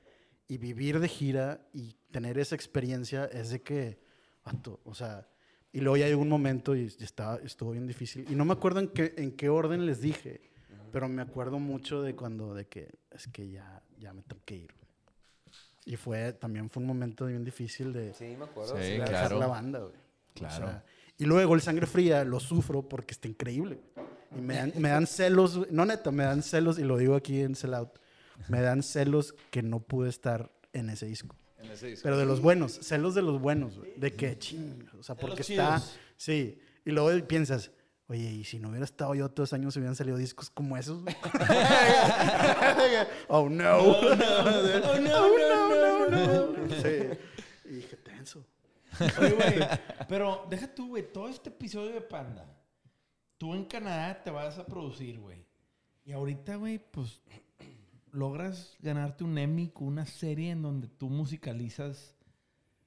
[0.49, 4.01] y vivir de gira y tener esa experiencia es de que,
[4.45, 5.29] vato, o sea,
[5.73, 8.27] y luego ya llegó un momento y estaba, estuvo bien difícil.
[8.31, 10.41] Y no me acuerdo en qué, en qué orden les dije,
[10.91, 14.57] pero me acuerdo mucho de cuando, de que es que ya, ya me tengo que
[14.57, 14.75] ir.
[15.85, 18.75] Y fue, también fue un momento bien difícil de, Sí, me acuerdo.
[18.77, 19.39] Sí, de dejar claro.
[19.39, 19.93] la banda, güey.
[19.95, 20.67] O Claro.
[20.67, 20.85] sea,
[21.19, 23.79] y luego el sangre fría lo sufro porque está increíble.
[23.95, 24.07] güey.
[24.37, 27.41] Y me dan, me dan celos, no neta, me dan celos, y lo digo aquí
[27.41, 27.91] en Sell Out,
[28.49, 31.37] me dan celos que no pude estar en ese disco.
[31.59, 32.03] En ese disco.
[32.05, 33.93] Pero de los buenos, celos de los buenos, güey.
[33.97, 35.79] De que ching, o sea, porque está.
[35.79, 35.99] chidos.
[36.17, 36.59] Sí.
[36.85, 37.71] Y luego piensas,
[38.09, 41.03] oye, y si no hubiera estado yo todos los años, hubieran salido discos como esos.
[41.03, 41.17] güey?"
[43.29, 43.79] oh no.
[43.79, 46.75] Oh, no, no, no, no.
[46.83, 47.19] Sí.
[47.65, 48.45] Y dije, tenso.
[49.19, 49.69] Oye, güey,
[50.09, 52.47] pero deja tú, güey, todo este episodio de Panda,
[53.39, 55.45] tú en Canadá te vas a producir, güey.
[56.05, 57.21] Y ahorita, güey, pues
[58.13, 62.15] logras ganarte un Emmy con una serie en donde tú musicalizas,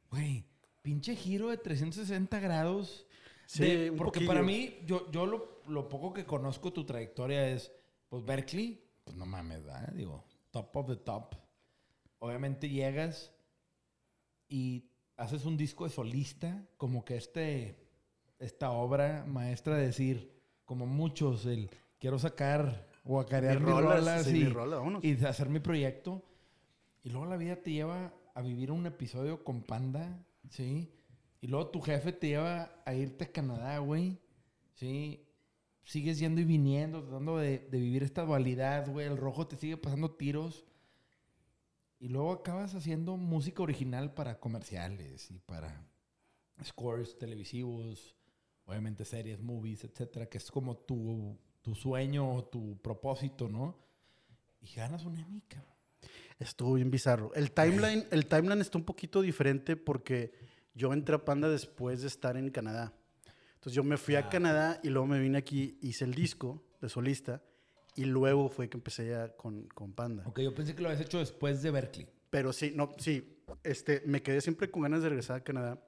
[0.09, 0.45] güey,
[0.81, 3.05] pinche giro de 360 grados.
[3.45, 4.27] Sí, de- porque poquillo.
[4.27, 7.71] para mí, yo, yo lo, lo poco que conozco tu trayectoria es,
[8.07, 9.91] pues Berkeley, pues no mames, ¿verdad?
[9.93, 11.35] Digo, top of the top.
[12.19, 13.31] Obviamente llegas
[14.47, 14.85] y
[15.17, 17.87] haces un disco de solista, como que este,
[18.39, 20.38] esta obra maestra de decir,
[20.69, 21.67] como muchos, el
[21.97, 24.47] quiero sacar o acarear mis rolas, rolas, sí,
[25.01, 26.23] y, hacer mi proyecto.
[27.03, 30.93] Y luego la vida te lleva a vivir un episodio con Panda, ¿sí?
[31.41, 34.19] Y luego tu jefe te lleva a irte a Canadá, güey,
[34.75, 35.25] ¿sí?
[35.85, 39.07] Sigues yendo y viniendo, tratando de, de vivir esta dualidad, güey.
[39.07, 40.67] El rojo te sigue pasando tiros.
[41.99, 45.83] Y luego acabas haciendo música original para comerciales y para
[46.63, 48.18] scores televisivos,
[48.69, 53.75] obviamente series, movies, etcétera, que es como tu, tu sueño o tu propósito, ¿no?
[54.61, 55.41] Y ganas un Emmy.
[56.37, 57.33] Estuvo bien bizarro.
[57.33, 60.33] El timeline, el timeline está un poquito diferente porque
[60.73, 62.93] yo entré a Panda después de estar en Canadá.
[63.55, 66.87] Entonces yo me fui a Canadá y luego me vine aquí, hice el disco de
[66.87, 67.43] solista
[67.95, 70.23] y luego fue que empecé ya con, con Panda.
[70.27, 72.07] Ok, yo pensé que lo habías hecho después de Berkeley.
[72.29, 75.83] Pero sí, no, sí, este, me quedé siempre con ganas de regresar a Canadá,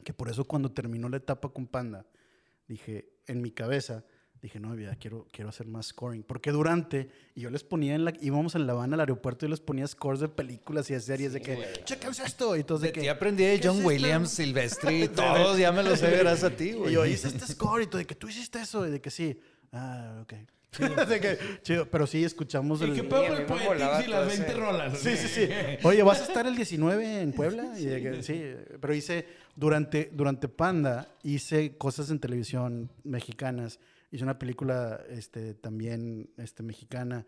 [0.00, 2.06] que por eso cuando terminó la etapa con Panda,
[2.68, 4.04] dije, en mi cabeza,
[4.42, 6.22] dije, no, ya quiero, quiero hacer más scoring.
[6.22, 9.50] Porque durante, y yo les ponía en la, íbamos en La Habana al aeropuerto y
[9.50, 12.88] les ponía scores de películas y de series de que, chéquense esto, y todos de
[12.88, 13.00] De que...
[13.02, 13.88] ti aprendí de "¿Qué John es esto?".
[13.88, 16.90] Williams, Silvestri, todos ya me lo sé gracias a ti, güey.
[16.92, 19.10] Y yo hice este score y todo, de que tú hiciste eso, y de que
[19.10, 19.38] sí.
[19.72, 20.32] Ah, ok.
[20.78, 22.94] De que, chido, pero sí escuchamos ¿Y el...
[22.94, 24.98] qué Sí, pedo el Poetics y las todo 20 ese- rolas?
[24.98, 25.48] Sí, sí, sí.
[25.82, 27.72] Oye, ¿vas a estar el 19 en Puebla?
[27.78, 28.42] Y de que, sí,
[28.80, 29.26] pero hice,
[29.56, 33.80] durante, durante Panda, hice cosas en televisión mexicanas.
[34.12, 37.26] Hice una película este, también este, mexicana.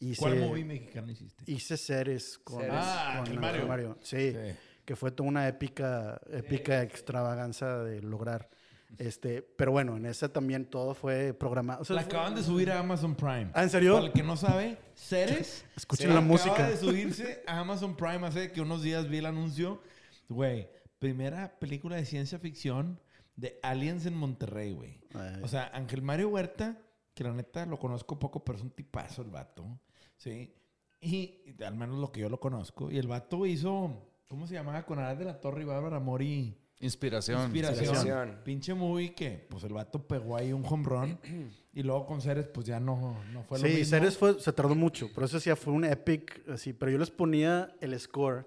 [0.00, 1.44] Hice, ¿Cuál movie mexicano hiciste?
[1.50, 2.74] Hice series con, Series.
[2.76, 3.98] Ah, con Mario.
[4.02, 4.54] Sí, Sí.
[4.84, 8.50] que fue toda una épica, épica extravaganza de lograr.
[8.98, 11.82] Este, pero bueno, en esa también todo fue programado.
[11.82, 13.50] O sea, La fue- acaban de subir a Amazon Prime.
[13.54, 13.94] ¿Ah, en serio?
[13.94, 15.64] Para el que no sabe, Ceres.
[15.76, 16.68] Escuchen se la acaba música.
[16.68, 19.80] de subirse a Amazon Prime hace que unos días vi el anuncio.
[20.28, 20.68] Güey,
[20.98, 23.00] primera película de ciencia ficción
[23.36, 25.00] de Aliens en Monterrey, güey.
[25.42, 26.78] O sea, Ángel Mario Huerta,
[27.14, 29.66] que la neta lo conozco poco, pero es un tipazo el vato.
[30.16, 30.54] ¿Sí?
[31.00, 32.90] Y, y al menos lo que yo lo conozco.
[32.90, 34.86] Y el vato hizo, ¿cómo se llamaba?
[34.86, 36.56] Con Arad de la Torre y Bárbara Mori.
[36.80, 37.42] Inspiración.
[37.42, 37.84] Inspiración.
[37.94, 38.38] Inspiración.
[38.44, 41.18] Pinche movie que, pues el vato pegó ahí un home run.
[41.72, 43.90] y luego con Ceres, pues ya no, no fue lo Sí, mismo.
[43.90, 47.10] Ceres fue, se tardó mucho, pero eso sí fue un epic, así, pero yo les
[47.10, 48.46] ponía el score,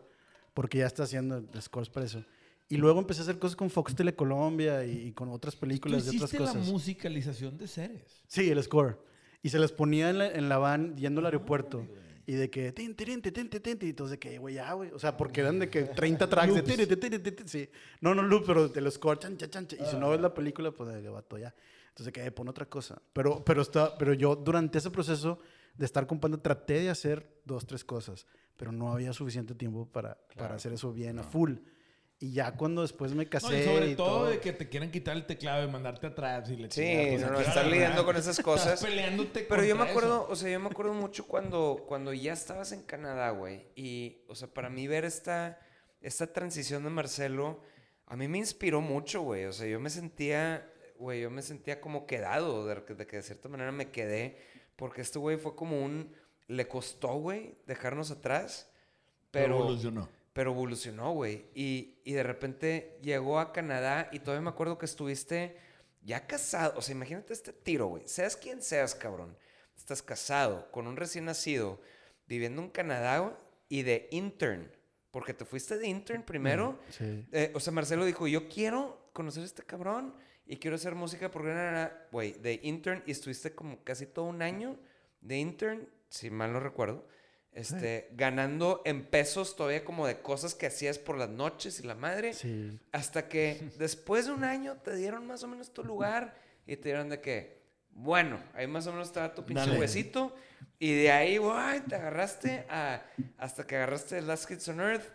[0.53, 2.23] porque ya está haciendo scores para eso.
[2.69, 6.09] Y luego empecé a hacer cosas con Fox Telecolombia y, y con otras películas de
[6.11, 6.67] otras hiciste la cosas.
[6.67, 8.23] musicalización de Ceres.
[8.27, 8.99] Sí, el score.
[9.41, 11.87] Y se les ponía en la, en la van yendo al aeropuerto.
[12.29, 14.91] Y de que, tin, tin, tin, tin, y entonces de que, güey, ya, güey.
[14.91, 17.69] O sea, porque eran de que 30 tracks de, tin, tin, tin, sí.
[18.01, 19.65] No, no loop, pero de los score, chan, chan, chan.
[19.79, 21.55] Y si no ves la película, pues de vato ya.
[21.87, 23.01] Entonces, que pon otra cosa.
[23.13, 25.39] Pero, pero, está, pero yo durante ese proceso
[25.75, 28.27] de estar con Panda traté de hacer dos, tres cosas.
[28.57, 31.53] pero no había suficiente tiempo para, para hacer eso bien a full.
[32.19, 34.67] Y ya cuando después me No, casé y sobre y todo, todo, de que te
[34.67, 38.15] quieren quitar el teclado y mandarte atrás y le Sí, no, no, estar lidiando con
[38.15, 38.73] esas cosas.
[38.73, 40.31] Estás peleándote Pero yo me acuerdo, eso.
[40.31, 43.67] o sea, yo me acuerdo mucho cuando, cuando ya estabas en Canadá, güey.
[43.75, 45.59] Y, o sea, para mí ver esta,
[46.01, 47.61] esta transición de Marcelo,
[48.07, 49.45] a mí me inspiró mucho, güey.
[49.45, 50.67] O sea, yo me sentía,
[50.97, 54.39] güey, yo me sentía como quedado, de, de que de cierta manera me quedé.
[54.75, 56.15] Porque este güey fue como un,
[56.47, 58.71] le costó, güey, dejarnos atrás.
[59.29, 60.09] Pero, evolucionó.
[60.37, 61.47] Pero evolucionó, güey.
[61.55, 65.57] Y, y de repente llegó a Canadá y todavía me acuerdo que estuviste
[66.03, 66.77] ya casado.
[66.77, 68.03] O sea, imagínate este tiro, güey.
[68.05, 69.35] Seas quien seas, cabrón.
[69.75, 71.81] Estás casado con un recién nacido,
[72.27, 73.33] viviendo en Canadá güey,
[73.67, 74.71] y de intern.
[75.09, 76.77] Porque te fuiste de intern primero.
[76.91, 77.25] sí.
[77.31, 80.13] Eh, o sea, Marcelo dijo, yo quiero conocer a este cabrón
[80.45, 82.07] y quiero hacer música porque, na, na, na".
[82.11, 84.77] güey, de intern y estuviste como casi todo un año
[85.19, 87.07] de intern, si mal no recuerdo,
[87.53, 91.95] este, ganando en pesos todavía como de cosas que hacías por las noches y la
[91.95, 92.33] madre.
[92.33, 92.79] Sí.
[92.91, 96.35] Hasta que después de un año te dieron más o menos tu lugar
[96.67, 97.57] y te dieron de que,
[97.91, 99.79] bueno, ahí más o menos estaba tu pinche Dale.
[99.79, 100.35] huesito.
[100.79, 103.03] Y de ahí, güey, te agarraste a,
[103.37, 105.05] hasta que agarraste Last Kids on Earth.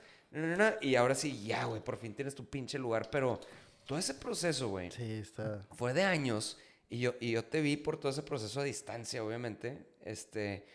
[0.80, 3.08] y ahora sí, ya, güey, por fin tienes tu pinche lugar.
[3.10, 3.38] Pero
[3.86, 5.64] todo ese proceso, güey, Sí, está.
[5.72, 6.58] fue de años.
[6.88, 9.86] Y yo, y yo te vi por todo ese proceso a distancia, obviamente.
[10.04, 10.66] Este,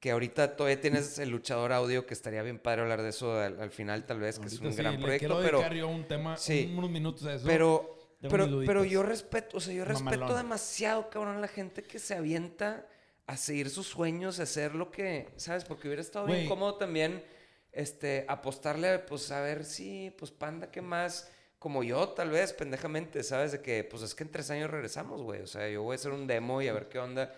[0.00, 3.60] que ahorita todavía tienes el luchador audio, que estaría bien padre hablar de eso al,
[3.60, 5.38] al final, tal vez, que es un sí, gran proyecto.
[5.40, 6.72] quiero Pero, yo un tema, Sí.
[6.76, 7.46] unos minutos a eso.
[7.46, 7.96] pero,
[8.28, 12.14] pero, pero yo respeto, o sea, yo respeto demasiado, cabrón, a la gente que se
[12.14, 12.86] avienta
[13.26, 15.64] a seguir sus sueños, a hacer lo que, ¿sabes?
[15.64, 16.48] Porque hubiera estado bien Güey.
[16.48, 17.24] cómodo también,
[17.72, 21.30] este, apostarle, pues, a ver si, pues, panda, ¿qué más?
[21.58, 23.52] Como yo, tal vez, pendejamente, ¿sabes?
[23.52, 25.40] De que, pues, es que en tres años regresamos, güey.
[25.40, 27.34] O sea, yo voy a hacer un demo y a ver qué onda.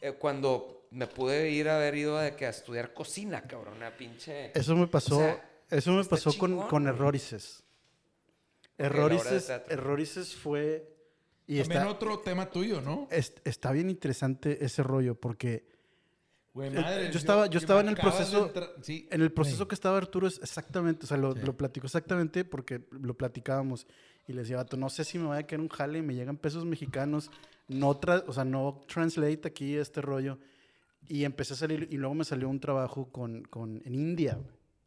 [0.00, 3.96] Eh, cuando me pude ir a haber ido a, que a estudiar cocina, cabrón, una
[3.96, 4.52] pinche...
[4.58, 6.86] Eso me pasó, O sea, eso me pasó con, chingón, con.
[6.86, 7.62] Errorices.
[8.78, 9.50] Errorices.
[9.68, 10.92] Errorices fue...
[11.48, 13.06] Y También está, otro tema tuyo, ¿no?
[13.10, 15.74] es- está bien interesante ese rollo porque
[16.54, 17.10] Güey, Eh, madre.
[17.12, 18.50] yo estaba- yo estaba en el proceso-
[18.82, 19.68] sí, en el proceso güey.
[19.68, 21.40] que estaba Arturo es exactamente, o sea, lo, Sí.
[21.44, 23.86] lo platicó exactamente porque lo platicábamos
[24.26, 26.38] y le decía, vato, no sé si me vaya a quedar un jale, me llegan
[26.38, 27.30] pesos mexicanos,
[27.68, 30.38] no, tra- o sea, no translate aquí este rollo.
[31.08, 34.38] Y empecé a salir, y luego me salió un trabajo con, con, en India,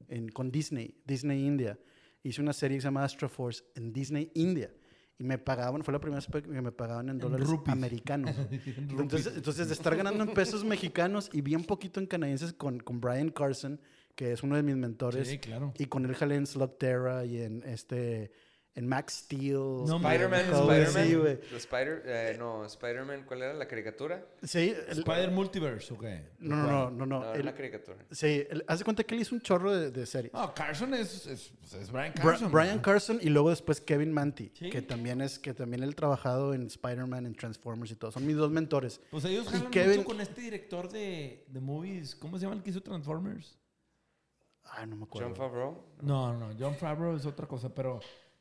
[0.07, 1.77] en, con Disney, Disney India.
[2.23, 4.71] Hice una serie que se llama Astra Force en Disney India.
[5.17, 7.73] Y me pagaban, fue la primera vez que me pagaban en dólares rupees.
[7.73, 8.35] americanos.
[8.37, 12.79] En Entonces, entonces, de estar ganando en pesos mexicanos y bien poquito en canadienses con,
[12.79, 13.81] con Brian Carson,
[14.15, 15.73] que es uno de mis mentores, Sí, claro.
[15.77, 18.31] y con él jalé en Slugterra y en, este,
[18.75, 19.53] en Max Steel.
[19.53, 21.07] No Spider-Man, mames, güey, Spider-Man.
[21.07, 21.37] Sí, güey.
[21.49, 24.25] The Spider, eh, no, Spider-Man, ¿cuál era la caricatura?
[24.43, 26.29] Sí, el- Spider Multiverse, ¿o qué?
[26.39, 27.41] no, no, no, no, No, no.
[27.41, 27.97] una caricatura.
[28.11, 30.31] sí, él- haz de cuenta que él hizo un chorro de, de series.
[30.33, 32.51] No, Carson es, es, es Brian Bra- Carson.
[32.51, 32.81] Brian ¿no?
[32.81, 34.69] Carson y luego después Kevin Manti, Sí.
[34.69, 38.11] que también es que también él trabajado en Spider-Man, en Transformers y todo.
[38.11, 39.01] Son mis dos mentores.
[39.11, 42.15] Pues ellos Y jalan Kevin- mucho con este director de, de movies.
[42.15, 43.57] ¿Cómo se llama el que hizo Transformers?
[44.71, 45.27] Ay, no me acuerdo.
[45.29, 45.83] John Favreau.
[46.01, 47.99] No, no, John Favreau es otra cosa, pero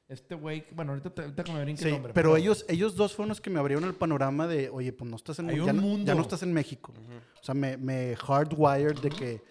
[0.09, 2.13] este güey, bueno, ahorita, te- ahorita que me brinque Sí, el nombre.
[2.15, 5.17] pero ellos, ellos dos fueron los que me abrieron el panorama de, oye, pues no
[5.17, 6.07] estás en Hay ya, un no, mundo.
[6.07, 6.95] ya no estás en México.
[7.41, 9.43] O sea, me, me hardwired de que,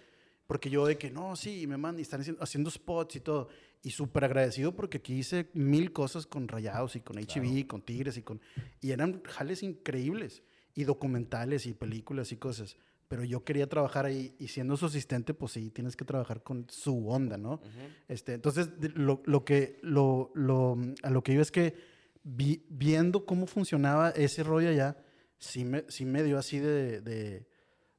[0.46, 3.48] porque yo de que no, sí, me mandan y están haciendo, haciendo spots y todo.
[3.82, 8.16] Y súper agradecido porque aquí hice mil cosas con Rayados y con HB, con Tigres
[8.16, 8.40] y con.
[8.80, 10.42] Y eran jales increíbles.
[10.74, 12.76] Y documentales y películas y cosas.
[13.08, 16.66] Pero yo quería trabajar ahí y siendo su asistente, pues sí, tienes que trabajar con
[16.68, 17.60] su onda, ¿no?
[18.06, 21.74] este, entonces, lo, lo que, lo, lo, a lo que iba es que
[22.22, 24.98] vi- viendo cómo funcionaba ese rollo allá,
[25.38, 27.48] sí me, sí me dio así de, de,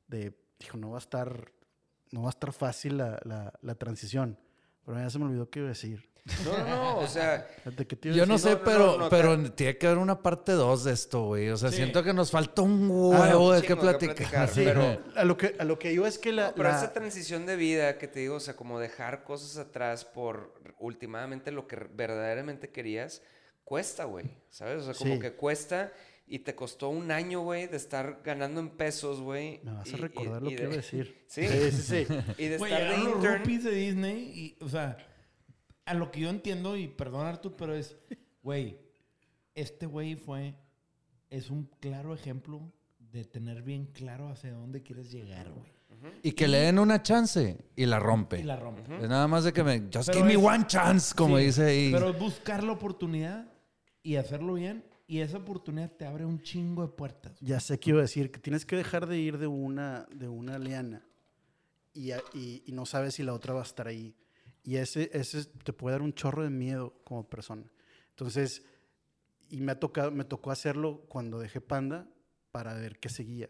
[0.08, 1.52] de, dijo, no va a estar,
[2.12, 4.38] no va a estar fácil la, la, la transición.
[4.86, 6.09] Pero ya se me olvidó qué iba a decir.
[6.46, 8.64] No, no, no, o sea, Fíjate, ¿qué te iba a Yo no sé, no, no,
[8.64, 11.50] pero, no, pero tiene que haber una parte 2 de esto, güey.
[11.50, 11.78] O sea, Sí.
[11.78, 12.84] siento que nos falta un
[13.14, 14.16] Ah, huevo de qué de qué platicar.
[14.16, 16.48] platicar, Sí, pero- a lo que, a lo que iba es que la...
[16.50, 19.58] No, pero la- esa transición de vida que te digo, o sea, como dejar cosas
[19.58, 23.22] atrás por últimamente lo que verdaderamente querías,
[23.64, 24.82] cuesta, güey, ¿sabes?
[24.84, 25.20] O sea, como Sí.
[25.20, 25.92] que cuesta
[26.32, 29.60] y te costó un año, güey, de estar ganando en pesos, güey.
[29.64, 31.24] Me vas y- a y- recordar lo y que de- iba a decir.
[31.28, 31.48] Sí.
[31.48, 32.06] sí, sí.
[32.06, 32.08] sí.
[32.38, 33.44] Y de estar de intern.
[33.64, 34.98] de Disney y, o sea,
[35.90, 37.96] a lo que yo entiendo, y perdón Artur, pero es,
[38.44, 38.78] güey,
[39.56, 40.56] este güey fue,
[41.30, 45.72] es un claro ejemplo de tener bien claro hacia dónde quieres llegar, güey.
[46.24, 48.40] Y que le den una chance y la rompe.
[48.40, 48.84] Y la rompe.
[49.04, 49.82] Es nada más de que me.
[49.94, 51.92] Just Pero give me es- one chance, como Sí, dice ahí.
[51.92, 53.52] Pero es buscar la oportunidad
[54.02, 54.86] y hacerlo bien.
[55.08, 57.38] Y esa oportunidad te abre un chingo de puertas.
[57.42, 60.30] Ya sé que iba a decir que tienes que dejar de ir de una, de
[60.30, 61.04] una liana
[61.94, 64.16] y, y- y no sabes si la otra va a estar ahí.
[64.70, 67.64] Y ese, ese te puede dar un chorro de miedo como persona.
[68.12, 68.62] Entonces,
[69.50, 72.08] y me, ha tocado, me tocó hacerlo cuando dejé Panda
[72.52, 73.50] para ver qué seguía.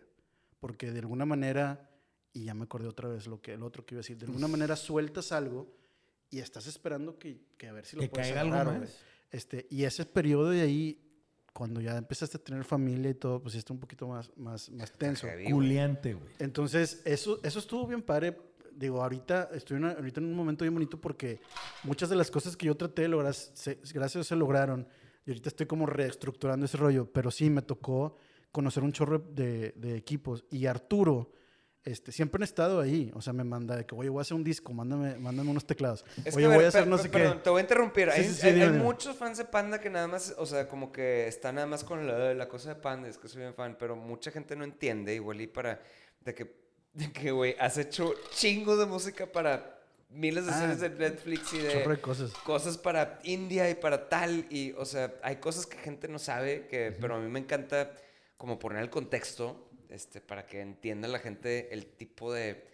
[0.61, 1.89] Porque de alguna manera,
[2.31, 4.27] y ya me acordé otra vez lo que el otro que iba a decir, de
[4.27, 5.67] alguna manera sueltas algo
[6.29, 8.89] y estás esperando que, que a ver si lo Que puedes caiga algo agarrar, más.
[8.89, 8.99] güey.
[9.31, 11.01] Este, y ese periodo de ahí,
[11.51, 14.93] cuando ya empezaste a tener familia y todo, pues está un poquito más, más, más
[14.93, 15.27] tenso.
[15.51, 16.31] Culiante, güey.
[16.39, 18.37] Entonces, eso, eso estuvo bien padre.
[18.79, 21.41] Digo, ahorita estoy una- ahorita en un momento bien bonito porque
[21.83, 24.87] muchas de las cosas que yo traté de lograr, se- gracias a Dios se lograron.
[25.25, 27.11] Y ahorita estoy como reestructurando ese rollo.
[27.11, 28.15] Pero sí, me tocó
[28.53, 30.45] conocer un chorro de, de equipos.
[30.49, 31.33] Y Arturo,
[31.83, 33.11] este, siempre han estado ahí.
[33.13, 35.65] O sea, me manda de que, oye, voy a hacer un disco, mándame, mándame unos
[35.67, 36.05] teclados.
[36.23, 37.43] Es oye, que, voy a hacer no sé perdón, qué.
[37.43, 38.09] te voy a interrumpir.
[38.13, 38.83] Sí, hay sí, sí, hay- dime, hay dime.
[38.83, 42.07] muchos fans de Panda que nada más, o sea, como que están nada más con
[42.07, 45.13] la, la cosa de Panda, es que soy bien fan, pero mucha gente no entiende,
[45.15, 45.81] igual y para,
[46.21, 49.79] de que, de que, güey, has hecho chingos de música para
[50.09, 52.31] miles de Ah, series de Netflix y de cosas.
[52.31, 56.67] cosas para India y para tal, y, o sea, hay cosas que gente no sabe,
[56.67, 57.91] que, pero a mí me encanta
[58.37, 62.67] como poner el contexto, este, para que entienda la gente el tipo de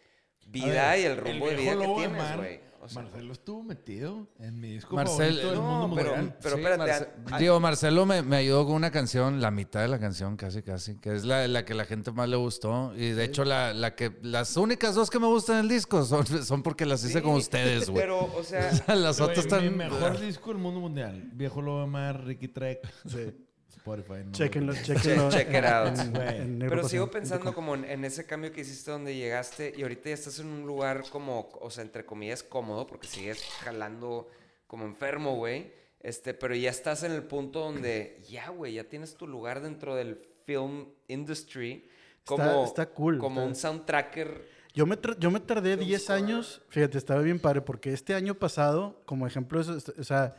[0.47, 2.59] vida ver, y el rumbo de vida que tienes, güey.
[2.85, 6.37] O sea, Marcelo estuvo metido en mi disco Marcel- favorito del no, mundo pero- mundial.
[6.41, 6.91] pero Sí, espérate,
[7.23, 10.61] Marce- digo, Marcelo me, me ayudó con una canción, la mitad de la canción, casi,
[10.61, 12.93] casi, que es la, la que la gente más le gustó.
[12.95, 16.25] Y de hecho, la, la que, las únicas dos que me gustan del disco son,
[16.45, 18.01] son porque las hice Sí, con ustedes, güey.
[18.03, 19.63] Pero, o sea, las otras están.
[19.63, 21.29] Mi mejor disco del mundo mundial.
[21.33, 23.33] Viejo Lobo Mar, Ricky Trek, Sí.
[23.77, 24.23] Spotify.
[24.25, 25.29] no Chequenlo, chequenlo.
[25.29, 25.97] check it out.
[25.99, 29.81] en- en pero sigo pensando como en, en ese cambio que hiciste donde llegaste y
[29.83, 34.29] ahorita ya estás en un lugar como, o sea, entre comillas, cómodo, porque sigues jalando
[34.67, 35.71] como enfermo, güey.
[36.01, 39.95] Este, pero ya estás en el punto donde ya, güey, ya tienes tu lugar dentro
[39.95, 41.87] del film industry
[42.25, 44.55] como, Está- está cool, como está- un soundtracker.
[44.73, 48.35] Yo me, tra- yo me tardé 10 años, fíjate, estaba bien padre, porque este año
[48.35, 50.35] pasado, como ejemplo, o sea,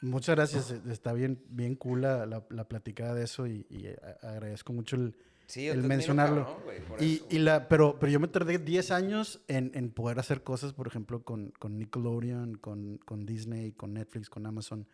[0.00, 3.86] muchas gracias, eh, está bien, bien cool la, la, la platicada de eso y, y,
[3.86, 5.14] eh, agradezco mucho el,
[5.46, 6.44] Sí, mencionarlo.
[6.44, 6.62] cabrón,
[7.00, 10.74] y, y la, pero, pero yo me tardé 10 años en, en poder hacer cosas,
[10.74, 14.86] por ejemplo, con, con Nickelodeon, con, con Disney, con Netflix, con Amazon.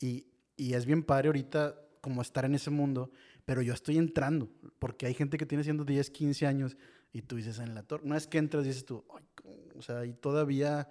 [0.00, 0.26] Y,
[0.56, 3.12] y es bien padre ahorita como estar en ese mundo,
[3.44, 4.50] pero yo estoy entrando,
[4.80, 6.76] porque hay gente que tiene siendo 10, 15 años
[7.12, 9.54] y tú dices en la torre, no es que entras y dices tú, "Ay, cómo",
[9.76, 10.88] o sea, hay todavía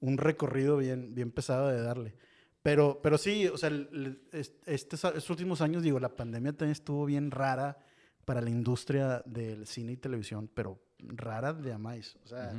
[0.00, 2.14] un recorrido bien, bien pesado de darle.
[2.62, 6.52] Pero, pero sí, o sea, el- el- est- estos, estos últimos años, digo, la pandemia
[6.52, 7.78] también estuvo bien rara
[8.24, 12.16] para la industria del cine y televisión, pero rara de a más.
[12.24, 12.52] O sea,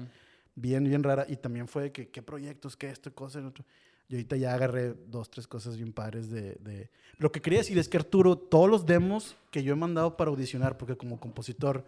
[0.56, 1.26] bien, bien rara.
[1.30, 2.76] Y también fue de que, ¿qué proyectos?
[2.76, 3.14] ¿Qué esto?
[3.14, 3.64] Cosa, y lo otro.
[4.10, 6.90] Y ahorita ya agarré dos, tres cosas bien padres de, de...
[7.18, 10.32] Lo que quería decir es que Arturo, todos los demos que yo he mandado para
[10.32, 11.86] audicionar, porque como compositor,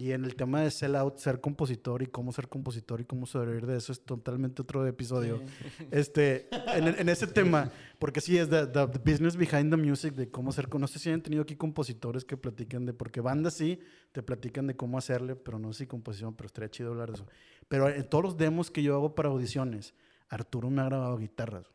[0.00, 3.26] y en el tema de sell out, ser compositor y cómo ser compositor y cómo
[3.26, 5.42] sobrevivir de eso es totalmente otro episodio.
[5.90, 10.30] Este, en, en ese tema, porque sí es the, the business behind the music, de
[10.30, 13.80] cómo ser, no sé si han tenido aquí compositores que platican de, porque bandas sí,
[14.12, 17.14] te platican de cómo hacerle, pero no sé si composición, pero estaría chido hablar de
[17.16, 17.26] eso.
[17.66, 19.94] Pero en todos los demos que yo hago para audiciones,
[20.28, 21.66] Arturo me ha grabado guitarras.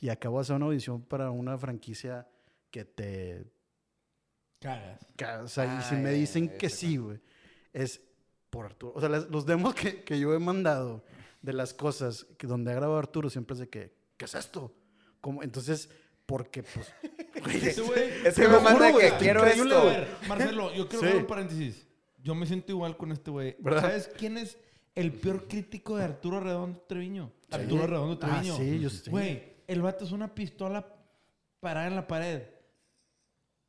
[0.00, 2.26] Y acabo de hacer una audición para una franquicia
[2.70, 3.44] que te
[4.58, 5.00] Cagas.
[5.16, 7.20] Ca- O sea, y si Ah, me dicen ya que sí, güey,
[7.72, 8.00] es
[8.50, 8.92] por Arturo.
[8.96, 11.04] O sea, las- los demos que, que yo he mandado
[11.40, 14.72] de las cosas que donde ha grabado Arturo siempre es de que, ¿qué es esto?
[15.20, 15.88] Como, entonces,
[16.26, 16.92] porque, pues,
[18.24, 19.78] Es te que me manda que quiero esto.
[19.78, 21.16] A ver, Marcelo, yo quiero Sí.
[21.16, 21.86] un paréntesis.
[22.22, 23.56] Yo me siento igual con este güey.
[23.64, 24.56] ¿Sabes quién es
[24.94, 27.32] el peor crítico de Arturo Redondo Treviño?
[27.50, 28.56] Arturo Redondo Ah, Treviño.
[28.56, 29.10] sí, yo sé.
[29.10, 30.86] Güey, el vato es una pistola
[31.58, 32.42] parada en la pared.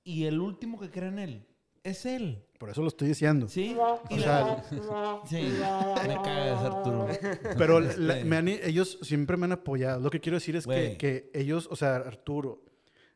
[0.04, 1.48] Y el último que crea en él
[1.84, 2.44] es él.
[2.58, 3.48] por eso lo estoy diciendo.
[3.50, 3.76] ¿Sí?
[3.78, 4.64] O sea,
[5.30, 7.08] sí, me cagas, Arturo.
[7.58, 8.26] Pero la- Este.
[8.26, 10.00] me han- ellos siempre me han apoyado.
[10.00, 12.64] Lo que quiero decir es que, ellos, o sea, Arturo,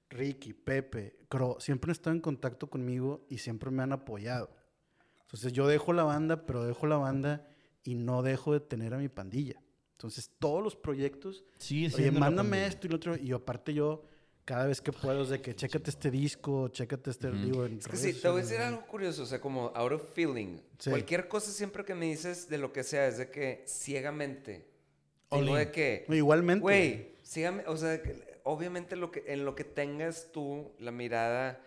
[0.10, 4.50] Ricky, Pepe, Cro, siempre han estado en contacto conmigo y siempre me han apoyado.
[5.22, 7.48] Entonces yo dejo la banda, pero dejo la banda
[7.84, 9.62] y no dejo de tener a mi pandilla.
[9.94, 13.18] Entonces todos los proyectos, Sigue oye, mándame esto y lo otro.
[13.18, 14.04] Y aparte yo,
[14.48, 17.88] cada vez que puedo, es de que chécate este disco, chécate este, digo, en Es
[17.88, 20.60] que sí, te voy a decir algo curioso, o sea, como out of feeling.
[20.80, 20.90] Sí.
[20.90, 24.66] Cualquier cosa siempre que me dices de lo que sea es de que ciegamente.
[25.32, 25.54] In.
[25.54, 26.62] de que, Igualmente.
[26.62, 31.62] güey, sígame, o sea, que obviamente lo que, en lo que tengas tú la mirada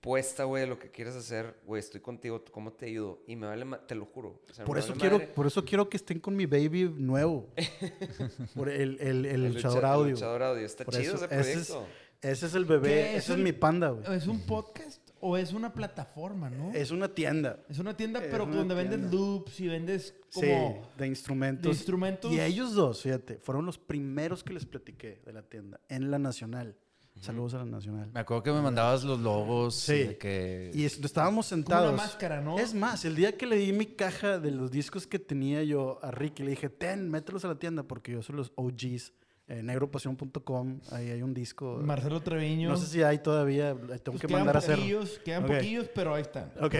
[0.00, 3.22] puesta, güey, de lo que quieres hacer, güey, estoy contigo, ¿cómo te ayudo?
[3.28, 4.42] Y me vale, te lo juro.
[4.50, 5.32] o sea, Por eso, vale quiero, madre.
[5.32, 7.46] por eso quiero que estén con mi baby nuevo.
[8.56, 10.10] Por el, el, el, El luchador lucha- el audio.
[10.14, 10.66] luchador audio.
[10.66, 11.86] Está Por chido eso, ese ese es- proyecto.
[12.24, 14.16] Ese es el bebé, ese es mi panda, güey.
[14.16, 16.72] ¿Es un podcast o es una plataforma, ¿no?
[16.72, 17.58] Es una tienda.
[17.68, 19.16] Es una tienda, Es pero una donde vendes tienda.
[19.16, 21.62] loops y vendes Sí, como de instrumentos.
[21.64, 22.32] de instrumentos.
[22.32, 26.18] Y ellos dos, fíjate, fueron los primeros que les platiqué de la tienda en la
[26.18, 26.76] Nacional.
[27.20, 28.10] Saludos a la Nacional.
[28.12, 29.76] Me acuerdo que me mandabas los logos.
[29.76, 30.02] Sí.
[30.02, 30.70] de que...
[30.74, 31.92] Y es- estábamos como sentados.
[31.92, 32.58] una máscara, ¿no?
[32.58, 36.00] Es más, el día que le di mi caja de los discos que tenía yo
[36.02, 39.12] a Ricky, le dije, ten, mételos a la tienda porque yo soy los OGs.
[39.46, 41.78] Eh, negropasión.com, ahí hay un disco.
[41.82, 42.70] Marcelo Treviño.
[42.70, 44.76] No sé si hay todavía, eh, tengo Pues que mandar a hacer.
[44.76, 46.50] poquillos, quedan poquillos, pero ahí están.
[46.62, 46.74] Ok,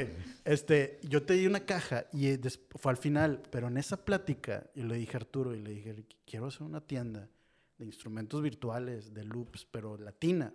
[0.46, 2.40] este, yo te di una caja y eh,
[2.76, 5.92] fue al final, pero en esa plática yo le dije a Arturo y le dije,
[5.92, 7.28] "Ricky, quiero hacer una tienda
[7.76, 10.54] de instrumentos virtuales, de loops, pero latina.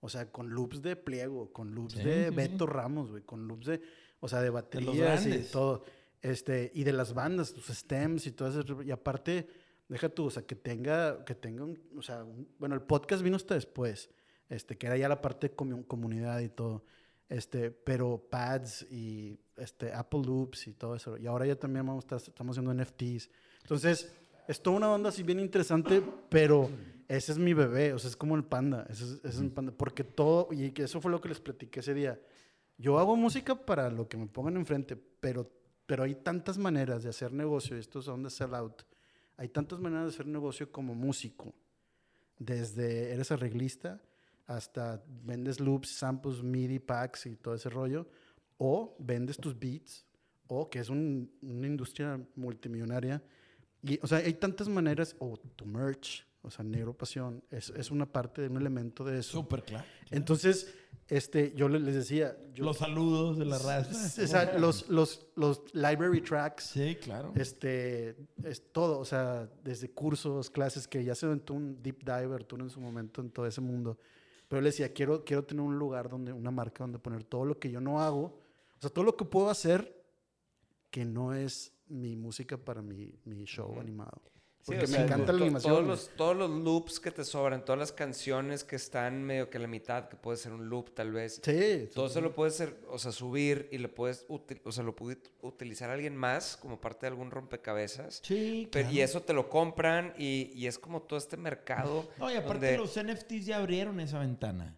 [0.00, 2.34] O sea, con loops de pliego, con loops Sí, de sí, sí.
[2.36, 3.80] Beto Ramos, güey, con loops de,
[4.20, 5.50] o sea, de baterías y grandes.
[5.52, 5.84] todo.
[6.20, 8.82] Este, y de las bandas, tus stems y todo eso.
[8.82, 9.48] Y aparte,
[9.88, 12.24] deja tú, o sea, que tenga, que tenga un, o sea,
[12.58, 14.10] bueno, el podcast vino hasta después,
[14.48, 16.84] este, que era ya la parte de comu- comunidad y todo.
[17.28, 21.16] Este, pero pads y este, Apple Loops y todo eso.
[21.18, 23.28] Y ahora ya también vamos estamos haciendo NFTs.
[23.62, 24.12] Entonces,
[24.46, 26.70] es toda una onda así bien interesante, pero
[27.08, 28.86] ese es mi bebé, o sea, es como el panda.
[28.88, 29.72] Ese es, ese es mi panda.
[29.76, 32.20] Porque todo, y eso fue lo que les platiqué ese día.
[32.78, 35.50] Yo hago música para lo que me pongan enfrente, pero,
[35.86, 38.82] pero hay tantas maneras de hacer negocio, y estos son de sell out.
[39.36, 41.52] Hay tantas maneras de hacer negocio como músico.
[42.38, 44.00] Desde eres arreglista
[44.46, 48.06] hasta vendes loops, samples, MIDI packs y todo ese rollo.
[48.58, 50.06] O vendes tus beats,
[50.46, 53.22] o que es un- una industria multimillonaria.
[53.82, 57.90] Y, o sea, hay tantas maneras, o tu merch, o sea, Negro Pasión, es, es
[57.90, 59.32] una parte de un elemento de eso.
[59.40, 59.84] Súper claro.
[60.10, 60.72] Entonces,
[61.08, 63.90] este, yo le- les decía, yo, Los saludos de la raza.
[64.24, 67.32] o sea, los, los, los library tracks, Sí, claro.
[67.36, 72.34] este, es todo, o sea, desde cursos, clases, que ya se aventó un deep dive
[72.34, 73.98] Arturo en su momento en todo ese mundo.
[74.48, 77.58] Pero le decía, quiero, quiero tener un lugar donde, una marca donde poner todo lo
[77.58, 78.22] que yo no hago,
[78.76, 80.04] o sea, todo lo que puedo hacer
[80.90, 83.80] que no es mi música para mi, mi show Ujú.
[83.80, 84.20] animado.
[84.66, 85.72] Sí, Porque o me sea, encanta la animación.
[85.74, 89.58] Todos los, todos los loops que te sobran, todas las canciones que están medio que
[89.58, 91.40] a la mitad, que puede ser un loop tal vez.
[91.40, 94.96] Sí, Todo eso lo puedes hacer, o sea, subir y le puedes, o sea, lo
[94.96, 98.20] puede utilizar alguien más como parte de algún rompecabezas.
[98.24, 99.04] Sí, Pero, y claro.
[99.04, 102.08] eso te lo compran y, y es como todo este mercado.
[102.18, 104.76] No, y aparte donde- los NFTs ya abrieron esa ventana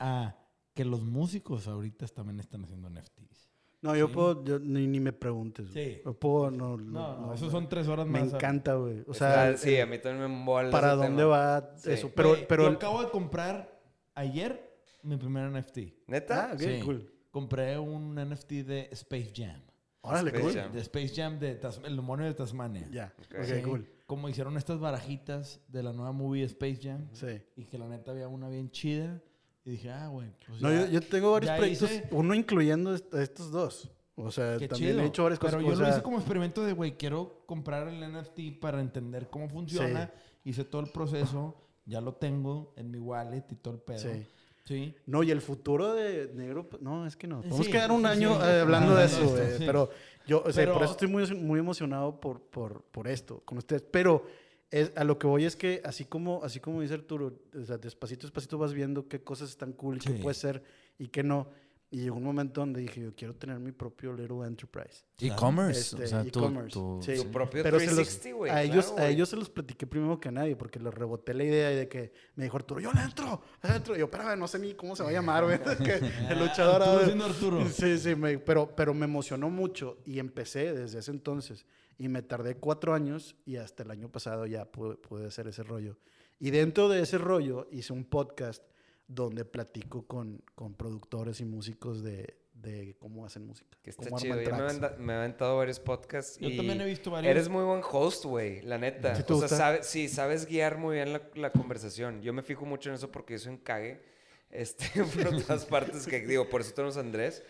[0.00, 0.36] a
[0.74, 3.37] que los músicos ahorita también están haciendo NFTs.
[3.80, 4.12] No, yo Sí.
[4.14, 5.68] puedo, yo- ni, ni me preguntes.
[5.72, 6.00] Sí.
[6.04, 7.38] Yo puedo, no, No, no, güey.
[7.38, 8.32] son tres horas Me más.
[8.34, 9.04] encanta, güey.
[9.06, 11.28] O sea, Ah, sí, a mí también me embola para ese dónde tema.
[11.28, 11.92] va Sí.
[11.92, 12.10] eso.
[12.14, 13.80] Pero, pero yo el- acabo de comprar
[14.14, 14.68] ayer
[15.02, 15.94] mi primer NFT.
[16.08, 16.50] ¿Neta?
[16.50, 16.80] Ah, ok, Sí.
[16.84, 17.12] cool.
[17.30, 19.60] Compré un NFT de Space Jam.
[20.00, 20.54] Órale, Space cool.
[20.54, 20.72] Jam.
[20.72, 22.88] De Space Jam de Tas- el demonio de Tasmania.
[22.90, 23.34] Ya, Ok.
[23.38, 23.88] ok, Sí, cool.
[24.06, 27.08] Como hicieron estas barajitas de la nueva movie Space Jam.
[27.12, 27.40] Sí.
[27.56, 29.20] Y que la neta había una bien chida.
[29.68, 30.28] Y dije, ah, güey.
[30.46, 33.90] Pues No, ya- yo, yo tengo varios proyectos, hice- uno incluyendo est- a estos dos.
[34.16, 35.02] O sea, Qué también chido.
[35.02, 35.56] he hecho varias cosas.
[35.56, 39.28] Pero yo lo sea, hice como experimento de, güey, quiero comprar el NFT para entender
[39.28, 40.10] cómo funciona.
[40.42, 41.54] Hice todo el proceso.
[41.84, 43.98] Ya lo tengo en mi wallet y todo el pedo.
[43.98, 44.26] Sí.
[44.64, 44.94] Sí.
[45.06, 47.40] No, y el futuro de negro, pues, no, es que no.
[47.42, 48.40] Podemos Sí, quedar un sí, año sí.
[48.48, 49.50] eh, hablando de eso, esto, güey.
[49.58, 49.64] sí.
[49.66, 49.90] Pero
[50.26, 53.58] yo, o sea, Pero- por eso estoy muy, muy emocionado por, por, por esto, con
[53.58, 53.82] ustedes.
[53.90, 54.24] Pero
[54.70, 57.78] es, a lo que voy es que, así como, así como dice Arturo, o sea,
[57.78, 60.62] despacito, despacito vas viendo qué cosas están cool y qué puede ser
[60.98, 61.48] y qué no.
[61.90, 65.06] Y llegó un momento donde dije, yo quiero tener mi propio Little Enterprise.
[65.20, 65.80] E-commerce.
[65.80, 67.14] Este, o sea, tu- e-commerce, tu- sí.
[67.16, 68.50] Tu propio Pero se los- 360, güey.
[68.52, 71.32] a, ellos, claro, a ellos se los platiqué primero que a nadie, porque les reboté
[71.32, 73.96] la idea de que me dijo Arturo, yo le entro, le entro.
[73.96, 75.58] Y yo, espérame, no sé ni cómo se va a llamar, güey.
[76.28, 76.82] el luchador.
[76.82, 77.66] Arturo siendo Arturo.
[77.70, 81.64] Sí, sí, me- pero, pero me emocionó mucho y empecé desde ese entonces.
[81.98, 85.64] Y me tardé cuatro años y hasta el año pasado ya pude, pude hacer ese
[85.64, 85.98] rollo.
[86.38, 88.62] Y dentro de ese rollo hice un podcast
[89.08, 93.76] donde platico con, con productores y músicos de, de cómo hacen música.
[93.82, 94.40] Que está chido.
[94.40, 94.56] Yo
[94.98, 96.38] me he, aventado varios podcasts.
[96.38, 97.30] Yo y también he visto varios.
[97.30, 99.16] Eres muy buen host, güey, la neta.
[99.16, 102.22] ¿Sí o sea, sabes, sí, sabes guiar muy bien la, la conversación.
[102.22, 104.02] Yo me fijo mucho en eso porque yo soy un cague.
[104.50, 104.86] Este,
[105.24, 107.42] por todas partes que digo, por eso tenemos a Andrés.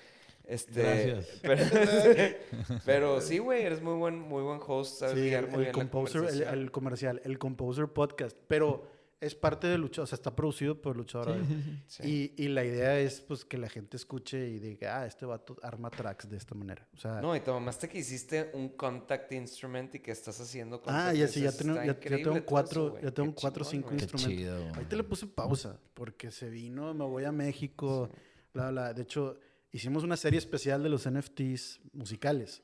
[0.48, 1.28] Este, Gracias.
[1.42, 1.64] Pero,
[2.86, 5.72] pero sí, güey, eres muy buen, muy buen host, sabes Sí, el, muy bien la
[5.72, 8.34] composer, el, el comercial, el Composer Podcast.
[8.46, 8.88] Pero
[9.20, 11.36] es parte de Luchador, o sea, está producido por Luchador.
[11.46, 12.34] Sí, sí.
[12.36, 15.56] Y, y la idea es pues que la gente escuche y diga, ah, este vato
[15.62, 16.86] arma tracks de esta manera.
[16.94, 20.76] O sea, No, y te mamaste que hiciste un contact instrument y que estás haciendo
[20.76, 23.62] ah, contact ya sí, ya tengo, ya, ya tengo cuatro, eso, ya tengo Qué cuatro
[23.62, 23.88] o cinco.
[23.90, 24.36] Qué instrumentos.
[24.36, 24.56] chido.
[24.60, 24.74] güey.
[24.74, 28.08] Ahorita le puse pausa porque se vino, me voy a México,
[28.54, 28.94] bla, bla.
[28.94, 29.38] De hecho,
[29.72, 32.62] hicimos una serie especial de los NFTs musicales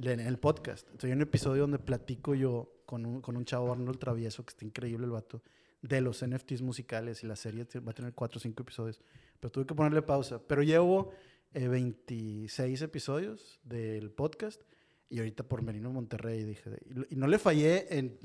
[0.00, 0.86] en el podcast.
[0.86, 4.50] Entonces, hay un episodio donde platico yo con un, con un chavo Arnold Travieso, que
[4.50, 5.42] está increíble el vato,
[5.82, 9.00] de los NFTs musicales y la serie va a tener cuatro o cinco episodios.
[9.40, 10.40] Pero tuve que ponerle pausa.
[10.46, 11.12] Pero llevo
[11.52, 14.62] eh, 26 episodios del podcast
[15.10, 16.70] y ahorita por Merino Monterrey dije,
[17.10, 18.18] y no le fallé en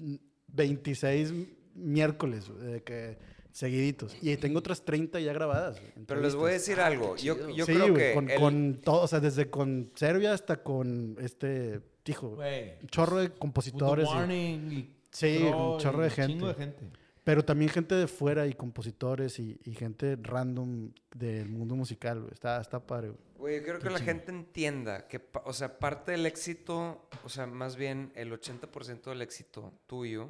[0.47, 1.33] 26
[1.75, 3.17] miércoles de que
[3.51, 4.15] seguiditos.
[4.21, 5.81] Y tengo otras 30 ya grabadas.
[6.07, 7.15] Pero les voy a decir algo.
[7.17, 8.13] Yo, yo sí, creo güey, que.
[8.13, 12.73] con, el- con todo, o sea, desde con Serbia hasta con este, hijo, Güey.
[12.81, 14.07] un chorro de compositores.
[14.07, 16.34] Warning y Sí, un chorro y de gente.
[16.34, 16.85] chingo de gente.
[17.23, 22.27] pero también gente de fuera y compositores y, y gente random del mundo musical.
[22.31, 23.19] Está, está padre, güey.
[23.39, 27.47] Güey, yo quiero que la gente entienda que, o sea, parte del éxito, o sea,
[27.47, 30.30] más bien el 80% del éxito tuyo,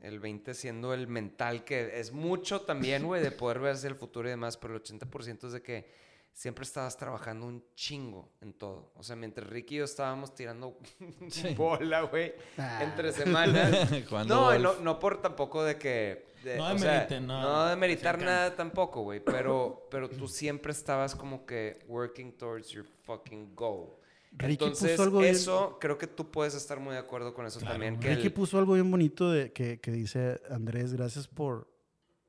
[0.00, 3.96] el 20% siendo el mental, que es mucho también, güey, de poder ver hacia el
[3.96, 8.52] futuro y demás, pero el 80% es de que siempre estabas trabajando un chingo en
[8.54, 8.92] todo.
[8.94, 10.78] O sea, mientras Ricky y yo estábamos tirando
[11.28, 11.54] Sí.
[11.54, 12.80] bola, güey, Ah.
[12.82, 13.90] entre semanas.
[14.26, 16.26] No, no, no por tampoco de que...
[16.44, 17.42] de- No sea, demeriten, no.
[17.42, 19.20] No demeritar nada tampoco, güey.
[19.20, 23.90] Pero, pero tú siempre estabas como que working towards your fucking goal.
[24.32, 27.46] Ricky Entonces, puso algo bien- eso, creo que tú puedes estar muy de acuerdo con
[27.46, 27.98] eso también.
[27.98, 31.68] Que Ricky el- puso algo bien bonito de, que, que dice, Andrés, gracias por,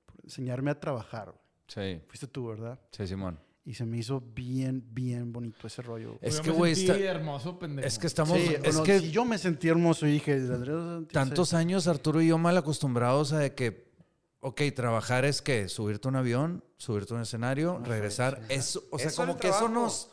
[0.05, 1.33] por enseñarme a trabajar.
[1.67, 2.79] Sí, Fuiste tú, ¿verdad?
[2.91, 3.39] sí, Simón.
[3.63, 6.17] Y se me hizo bien, bien bonito ese rollo.
[6.19, 7.87] Es Yo que, me güey, sentí está- hermoso, pendejo.
[7.87, 8.35] es que estamos...
[8.39, 12.21] Sí, es bueno, que si yo me sentí hermoso y dije, Andrés, tantos años Arturo
[12.23, 13.91] y yo mal acostumbrados a de que,
[14.39, 18.37] ok, trabajar es que subirte a un avión, subirte a un escenario, No, regresar.
[18.39, 18.53] sí, sí.
[18.55, 19.79] Eso, o sea, Eso como que eso trabajo.
[19.81, 20.09] nos...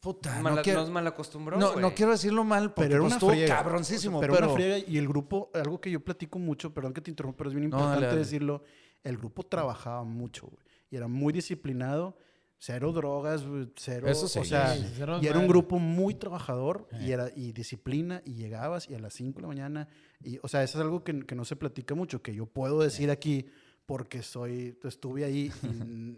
[0.00, 0.80] Puta, mala- no quiero...
[0.80, 3.56] nos malacostumbró, No, no quiero decirlo mal porque Pero era pues, una estuvo friega.
[3.56, 4.46] cabroncísimo, pero, pero...
[4.46, 7.50] una friega y el grupo, algo que yo platico mucho, perdón que te interrumpa, pero
[7.50, 8.18] es bien No, importante dale, dale.
[8.20, 8.62] decirlo,
[9.02, 12.16] el grupo trabajaba mucho, güey, y era muy disciplinado,
[12.58, 13.44] cero drogas,
[13.76, 14.38] cero, Eso sí.
[14.38, 17.14] o sea, Sí, cero y era un grupo muy trabajador y Eh.
[17.14, 19.88] era y disciplina y llegabas y a las 5 de la mañana
[20.22, 22.80] y o sea, eso es algo que, que no se platica mucho, que yo puedo
[22.80, 23.46] decir aquí
[23.86, 25.50] porque soy estuve ahí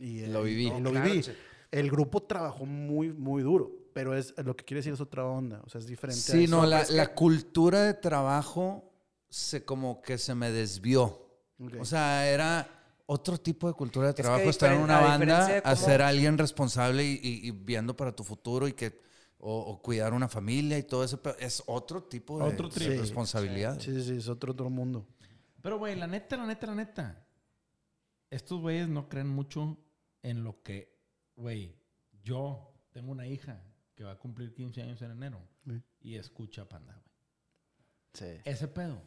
[0.01, 0.67] y, y, Lo eh, viví.
[0.67, 1.25] y No, lo claro, viví.
[1.71, 5.61] El grupo trabajó muy muy duro, pero es lo que quiere decir es otra onda,
[5.65, 6.57] o sea, es diferente a Sí, eso.
[6.57, 8.93] no, la, es que- la cultura de trabajo
[9.29, 11.05] se como que se me desvió.
[11.59, 11.75] Ok.
[11.81, 12.69] O sea, era
[13.07, 15.63] otro tipo de cultura de que trabajo a estar en una a banda, de a
[15.63, 18.99] cómo- ser alguien responsable y, y- y viendo para tu futuro y que
[19.43, 22.97] o, o cuidar una familia y todo eso, pero es otro tipo de, Otro de
[22.99, 23.79] responsabilidad.
[23.81, 25.07] Sí, sí, sí, es otro, otro mundo.
[25.63, 27.27] Pero, güey, la neta, la neta, la neta.
[28.31, 29.77] Estos güeyes no creen mucho
[30.23, 31.00] en lo que,
[31.41, 31.75] güey,
[32.23, 33.61] yo tengo una hija
[33.95, 35.83] que va a cumplir 15 años en enero Sí.
[36.01, 37.15] y escucha Panda, güey.
[38.15, 38.41] Sí.
[38.45, 39.01] Ese pedo.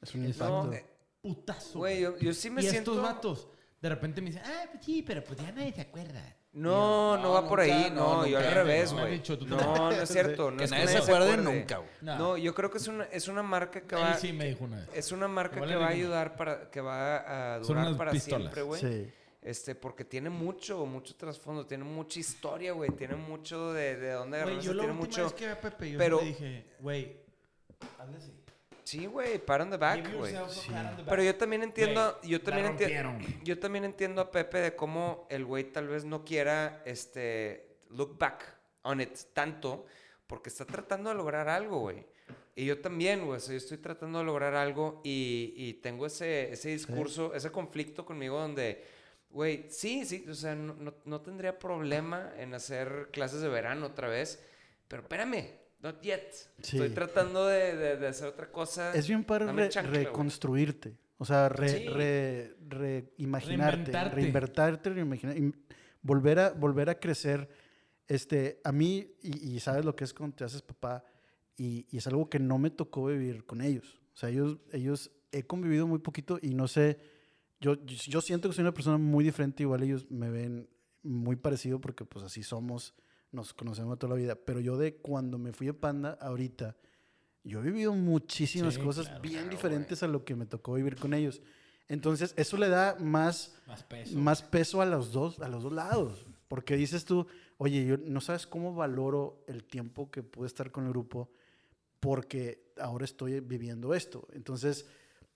[0.00, 0.64] Es un Es impacto.
[0.64, 0.84] No, eh,
[1.22, 1.78] Putazo.
[1.80, 2.92] Güey, yo, yo sí me y siento...
[2.92, 3.48] estos vatos,
[3.80, 6.36] de repente me dicen, ah, pues sí, pero pues ya nadie se acuerda.
[6.52, 7.90] No, no, va por ahí.
[7.94, 9.12] No, no, yo al revés, no güey.
[9.12, 9.98] dicho, tú No, también.
[9.98, 10.50] no es cierto.
[10.50, 11.42] No Que es nadie que se acuerde acuerde.
[11.60, 11.90] nunca, güey.
[12.00, 12.18] No.
[12.18, 14.14] No, yo creo que es una, es una marca que va...
[14.16, 14.88] Sí me dijo una vez.
[14.94, 16.68] Es una marca que va a ayudar para...
[16.70, 18.40] Que va a durar para pistolas.
[18.52, 18.80] siempre, güey.
[18.80, 19.12] Sí.
[19.42, 24.36] Este, porque tiene mucho, mucho trasfondo, tiene mucha historia, güey, tiene mucho de, de dónde
[24.36, 25.24] agarrarse, yo la tiene mucho...
[25.24, 27.16] vez que a Pepe, yo pero- le dije, güey,
[27.98, 28.32] así.
[28.84, 30.34] Sí, güey, pat on the back, güey.
[30.34, 31.04] back.
[31.08, 35.26] Pero yo también entiendo, Güey, yo también entiendo, yo también entiendo a Pepe de cómo
[35.30, 38.44] el güey tal vez no quiera, este, look back
[38.82, 39.86] on it tanto,
[40.26, 42.04] porque está tratando de lograr algo, güey.
[42.56, 46.04] Y yo también, güey, o sea, yo estoy tratando de lograr algo y, y tengo
[46.04, 48.84] ese, ese discurso, ese conflicto conmigo donde,
[49.30, 53.86] güey, sí, sí, o sea, no, no, no tendría problema en hacer clases de verano
[53.86, 54.42] otra vez,
[54.88, 55.50] pero espérame,
[55.82, 56.32] not yet.
[56.62, 56.76] Sí.
[56.76, 58.92] Estoy tratando de, de- de hacer otra cosa.
[58.94, 60.96] Es bien para Dame chancla, reconstruirte.
[61.18, 61.86] O sea, re, Sí.
[61.88, 65.54] re- reimaginarte, reinvertarte, reimaginar- im-
[66.02, 67.48] volver a, volver a crecer.
[68.08, 71.04] Este, a mí, y, y sabes lo que es cuando te haces papá,
[71.56, 74.00] y, y es algo que no me tocó vivir con ellos.
[74.14, 76.98] O sea, ellos, ellos he convivido muy poquito y no sé,
[77.60, 80.68] yo, yo siento que soy una persona muy diferente, igual ellos me ven
[81.02, 82.94] muy parecido porque pues así somos,
[83.32, 86.76] nos conocemos toda la vida, pero yo de cuando me fui a Panda, ahorita,
[87.44, 90.74] yo he vivido muchísimas Sí, cosas claro, bien claro, diferentes a lo que me tocó
[90.74, 91.40] vivir con ellos.
[91.88, 94.18] Entonces, eso le da más, Más peso.
[94.18, 96.24] más peso a los dos, a los dos lados.
[96.48, 97.26] Porque dices tú,
[97.58, 101.30] oye, yo no sabes cómo valoro el tiempo que pude estar con el grupo
[101.98, 104.26] porque ahora estoy viviendo esto.
[104.32, 104.86] Entonces,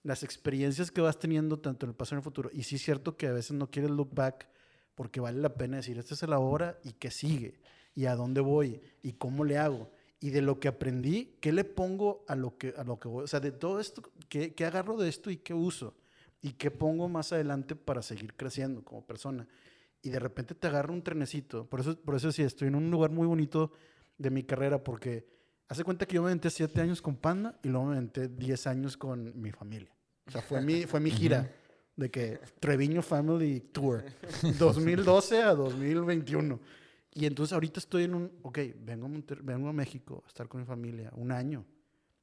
[0.05, 2.75] las experiencias que vas teniendo tanto en el pasado y en el futuro, y sí
[2.75, 4.47] es cierto que a veces no quieres look back
[4.93, 7.59] porque vale la pena decir, esta es la hora y qué sigue,
[7.95, 11.63] y a dónde voy, y cómo le hago, y de lo que aprendí, qué le
[11.63, 14.65] pongo a lo que, a lo que voy, o sea, de todo esto, qué, qué
[14.65, 15.95] agarro de esto y qué uso,
[16.39, 19.47] y qué pongo más adelante para seguir creciendo como persona.
[20.03, 21.65] Y de repente te agarra un trenecito.
[21.65, 23.71] Por eso, por eso sí, estoy en un lugar muy bonito
[24.19, 25.25] de mi carrera, porque
[25.67, 28.67] hace cuenta que yo me aventé siete años con Panda y luego me aventé 10
[28.67, 29.94] años con mi familia.
[30.27, 31.51] O sea, fue mi, fue mi gira.
[31.95, 34.03] De que Treviño Family Tour,
[34.59, 36.59] 2012 a 2021.
[37.13, 40.49] Y entonces ahorita estoy en un, ok, vengo a, Monter- vengo a México a estar
[40.49, 41.65] con mi familia, un año.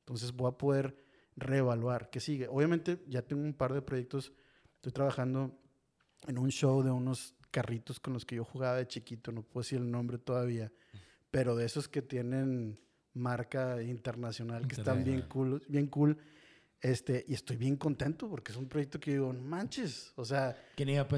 [0.00, 0.94] Entonces voy a poder
[1.36, 2.46] reevaluar qué sigue.
[2.48, 4.32] Obviamente ya tengo un par de proyectos,
[4.76, 5.58] estoy trabajando
[6.26, 9.62] en un show de unos carritos con los que yo jugaba de chiquito, no puedo
[9.62, 10.70] decir el nombre todavía,
[11.30, 12.78] pero de esos que tienen
[13.14, 16.18] marca internacional, que están bien cool, bien cool.
[16.82, 20.56] Este, y estoy bien contento porque es un proyecto que digo, "No manches, o sea,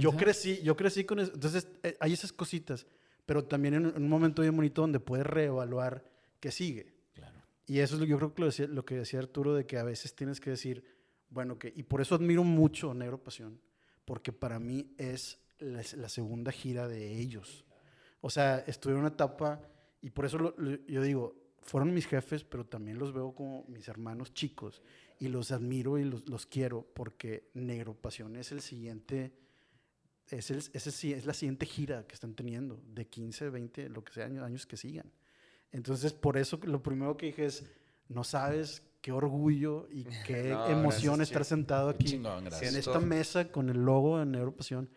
[0.02, 1.32] yo crecí, yo crecí con eso.
[1.32, 2.86] Entonces, eh, hay esas cositas,
[3.24, 6.04] pero también en, un- en un momento bien bonito donde puedes reevaluar
[6.38, 6.92] qué sigue.
[7.14, 7.40] Claro.
[7.66, 9.78] Y eso es lo, yo creo que lo, decía, lo que decía Arturo, de que
[9.78, 10.84] a veces tienes que decir,
[11.30, 13.58] bueno, que, y por eso admiro mucho Negro Pasión,
[14.04, 17.64] porque para mí es la, la segunda gira de ellos.
[18.20, 19.62] O sea, estuve en una etapa,
[20.02, 23.64] y por eso lo- lo- yo digo, fueron mis jefes, pero también los veo como
[23.68, 24.82] mis hermanos chicos,
[25.18, 29.32] y los admiro y los, los quiero, porque Negro Pasión es el siguiente,
[30.28, 34.02] es, el, ese sí- es la siguiente gira que están teniendo, de 15, 20, lo
[34.04, 35.10] que sea, años, años que sigan.
[35.72, 37.64] Entonces, por eso lo primero que dije es,
[38.08, 43.00] no sabes qué orgullo y qué No, emoción gracias, estar sentado aquí Chingón, en esta
[43.00, 44.88] mesa con el logo de Neuropasión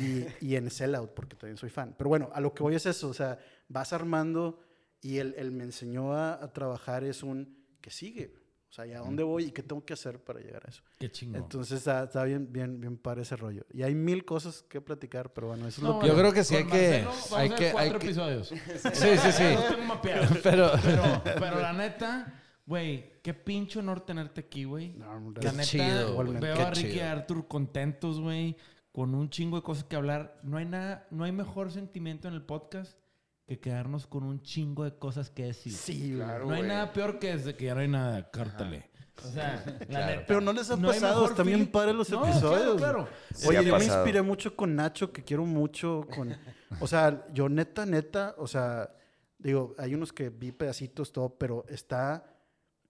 [0.00, 1.94] y, y en Sellout, porque también soy fan.
[1.96, 3.38] Pero bueno, a lo que voy es eso, o sea,
[3.68, 4.60] vas armando
[5.00, 8.34] y él, él me enseñó a, a trabajar es un, que sigue?
[8.68, 10.82] O sea, ¿y a dónde voy y qué tengo que hacer para llegar a eso?
[10.98, 11.42] Qué chingón.
[11.42, 13.64] Entonces está, está bien, bien, bien padre ese rollo.
[13.72, 16.08] Y hay mil cosas que platicar, pero bueno, eso es No, lo que...
[16.08, 18.48] Yo creo que sí hay que- Marcelo hay a ver que- cuatro hay que- episodios.
[18.48, 18.58] Sí,
[18.92, 19.44] sí, sí.
[19.54, 20.38] Los tengo mapeados.
[20.42, 24.92] Pero, Pero, pero la neta, güey, qué pinche honor tenerte aquí, güey.
[24.94, 28.56] No, La Qué neta, chido, veo qué a Ricky y a Arthur contentos, güey,
[28.92, 30.38] con un chingo de cosas que hablar.
[30.42, 32.98] No hay nada, no hay mejor sentimiento en el podcast
[33.46, 35.72] que quedarnos con un chingo de cosas que decir.
[35.72, 36.46] Sí, Claro.
[36.46, 36.68] no hay güey.
[36.68, 38.90] nada peor que desde que ya no hay nada, cártale.
[39.24, 40.06] O sea, la Claro.
[40.06, 40.24] neta.
[40.26, 41.66] Pero no les ha no pasado, bien feeling.
[41.66, 42.76] padres los No, episodios.
[42.76, 43.08] Claro, claro.
[43.34, 46.06] Sí Oye, yo me inspiré mucho con Nacho, que quiero mucho.
[46.14, 46.36] Con,
[46.80, 48.90] o sea, yo neta, neta, o sea,
[49.38, 52.24] digo, hay unos que vi pedacitos, todo, pero está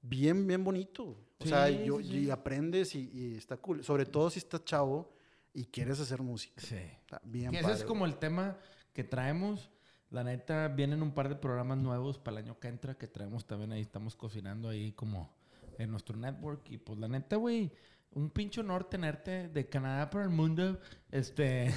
[0.03, 1.19] bien, bien bonito.
[1.39, 3.85] O sea, yo, sí, y aprendes y, y está cool.
[3.85, 5.13] Sobre todo si estás chavo
[5.53, 6.61] y quieres hacer música.
[6.63, 6.77] Sí.
[6.77, 8.57] Está bien Que ese padre, es como el tema
[8.95, 9.71] que traemos.
[10.11, 13.47] La neta, vienen un par de programas nuevos para el año que entra que traemos
[13.47, 13.81] también ahí.
[13.81, 15.35] Estamos cocinando ahí como
[15.79, 16.71] en nuestro network.
[16.71, 17.73] Y pues la neta, güey,
[18.13, 20.79] un pinche honor tenerte de Canadá para el mundo.
[21.11, 21.73] Este.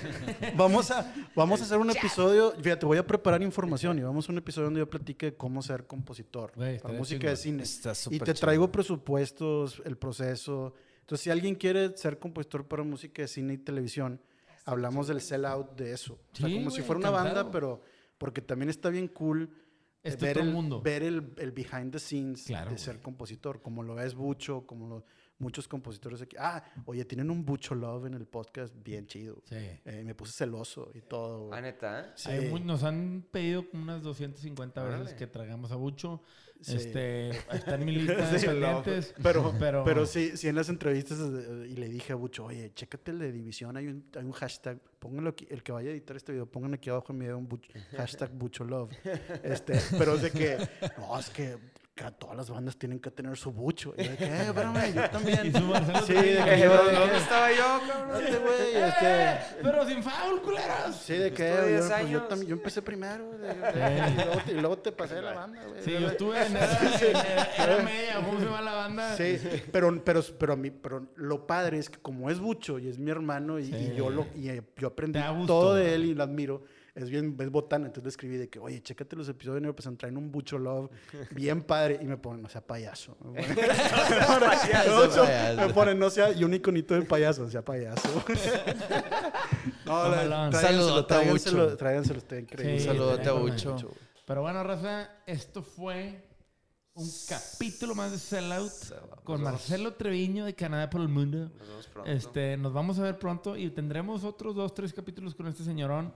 [0.56, 2.52] Vamos a, vamos a hacer un episodio.
[2.60, 5.62] Fíjate, voy a preparar información y vamos a un episodio donde yo platique de cómo
[5.62, 7.64] ser compositor Güey, para música de chingón.
[7.66, 7.92] cine.
[7.92, 10.74] Está Y te traigo presupuestos, el proceso.
[11.00, 14.20] Entonces, si alguien quiere ser compositor para música de cine y televisión,
[14.64, 16.14] hablamos del sell-out de eso.
[16.32, 17.50] O sea, Sí, como si güey, fuera una banda, encantado.
[17.52, 17.82] pero
[18.18, 19.50] porque también está bien cool
[20.04, 20.80] eh, Este ver, el, mundo.
[20.82, 22.84] ver el, el behind the scenes Claro, de güey.
[22.84, 25.04] ser compositor, como lo es Bucho, como lo,
[25.38, 26.36] muchos compositores aquí.
[26.38, 29.42] Ah, oye, tienen un Bucho Love en el podcast bien chido.
[29.44, 29.56] Sí.
[29.56, 31.52] Eh, me puse celoso y todo.
[31.52, 32.12] Ah, neta.
[32.16, 32.30] Sí.
[32.30, 35.16] Hay nos han pedido unas 250 veces Órale.
[35.16, 36.22] que traigamos a Bucho.
[36.62, 36.76] Sí.
[36.76, 39.14] Este, está en mi lista de Sí, pendientes.
[39.22, 42.72] Pero, pero, pero, sí, sí en las entrevistas eh, y le dije a Bucho, oye,
[42.74, 45.92] chécate el de división, hay un, hay un hashtag, pónganlo aquí, el que vaya a
[45.92, 48.90] editar este video, pongan aquí abajo en mi video un Bucho- hashtag Bucho Love.
[49.42, 50.56] Este, pero es de que,
[50.98, 51.56] no, es que,
[51.94, 53.92] que todas las bandas tienen que tener su Bucho.
[53.98, 55.46] Y yo de que, eh, espérame, yo también.
[55.46, 58.22] Y su Marcelo Sí, de que Eh, ¿Dónde estaba yo, cabrón?
[58.24, 58.88] este güey, ¡Eh!
[58.88, 59.62] este...
[59.62, 60.96] Pero sin foul, culeros.
[60.96, 64.40] Sí, de que yo, 10 pues, yo, también, yo empecé primero de- de- y, luego
[64.44, 65.82] te, y luego te pasé de la banda, güey.
[65.82, 69.16] Sí, yo estuve en era, era media, ¿cómo se llama la banda?
[69.16, 69.38] Sí,
[69.70, 72.98] pero, pero, pero, a mí, pero lo padre es que como es Bucho y es
[72.98, 76.22] mi hermano y, y yo, lo, y eh, yo aprendí todo de él y lo
[76.22, 76.62] admiro,
[76.94, 77.86] es bien, es botana.
[77.86, 80.58] Entonces le escribí de que, oye, chécate los episodios de Nero, pues traen un Bucho
[80.58, 80.90] Love
[81.30, 81.98] bien padre.
[82.02, 83.16] Y me ponen, no sea payaso.
[83.20, 83.66] Me ponen,
[84.86, 85.66] No, so- payaso.
[85.68, 88.08] me ponen, no sea, y un iconito de payaso, sea payaso.
[89.86, 92.78] no, la- tráiganselo, Saludote a tráiganselo, tráiganselo, está increíble.
[92.80, 93.32] Sí, Saludote a.
[93.32, 93.76] Bucho.
[94.26, 96.28] Pero bueno, Raza, esto fue
[96.94, 98.70] un capítulo más de Sellout
[99.24, 101.50] con Marcelo Treviño de Canadá por el Mundo.
[101.58, 102.10] Nos vemos pronto.
[102.10, 106.14] Este, nos vamos a ver pronto y tendremos otros dos, tres capítulos con este señorón.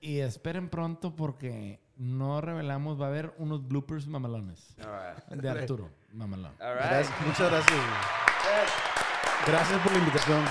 [0.00, 5.42] Y esperen pronto porque no revelamos, va a haber unos bloopers mamalones All right.
[5.42, 6.52] de Arturo, mamalón.
[6.60, 6.84] All right.
[6.84, 7.80] Gracias, muchas gracias.
[9.46, 10.44] Gracias por la invitación.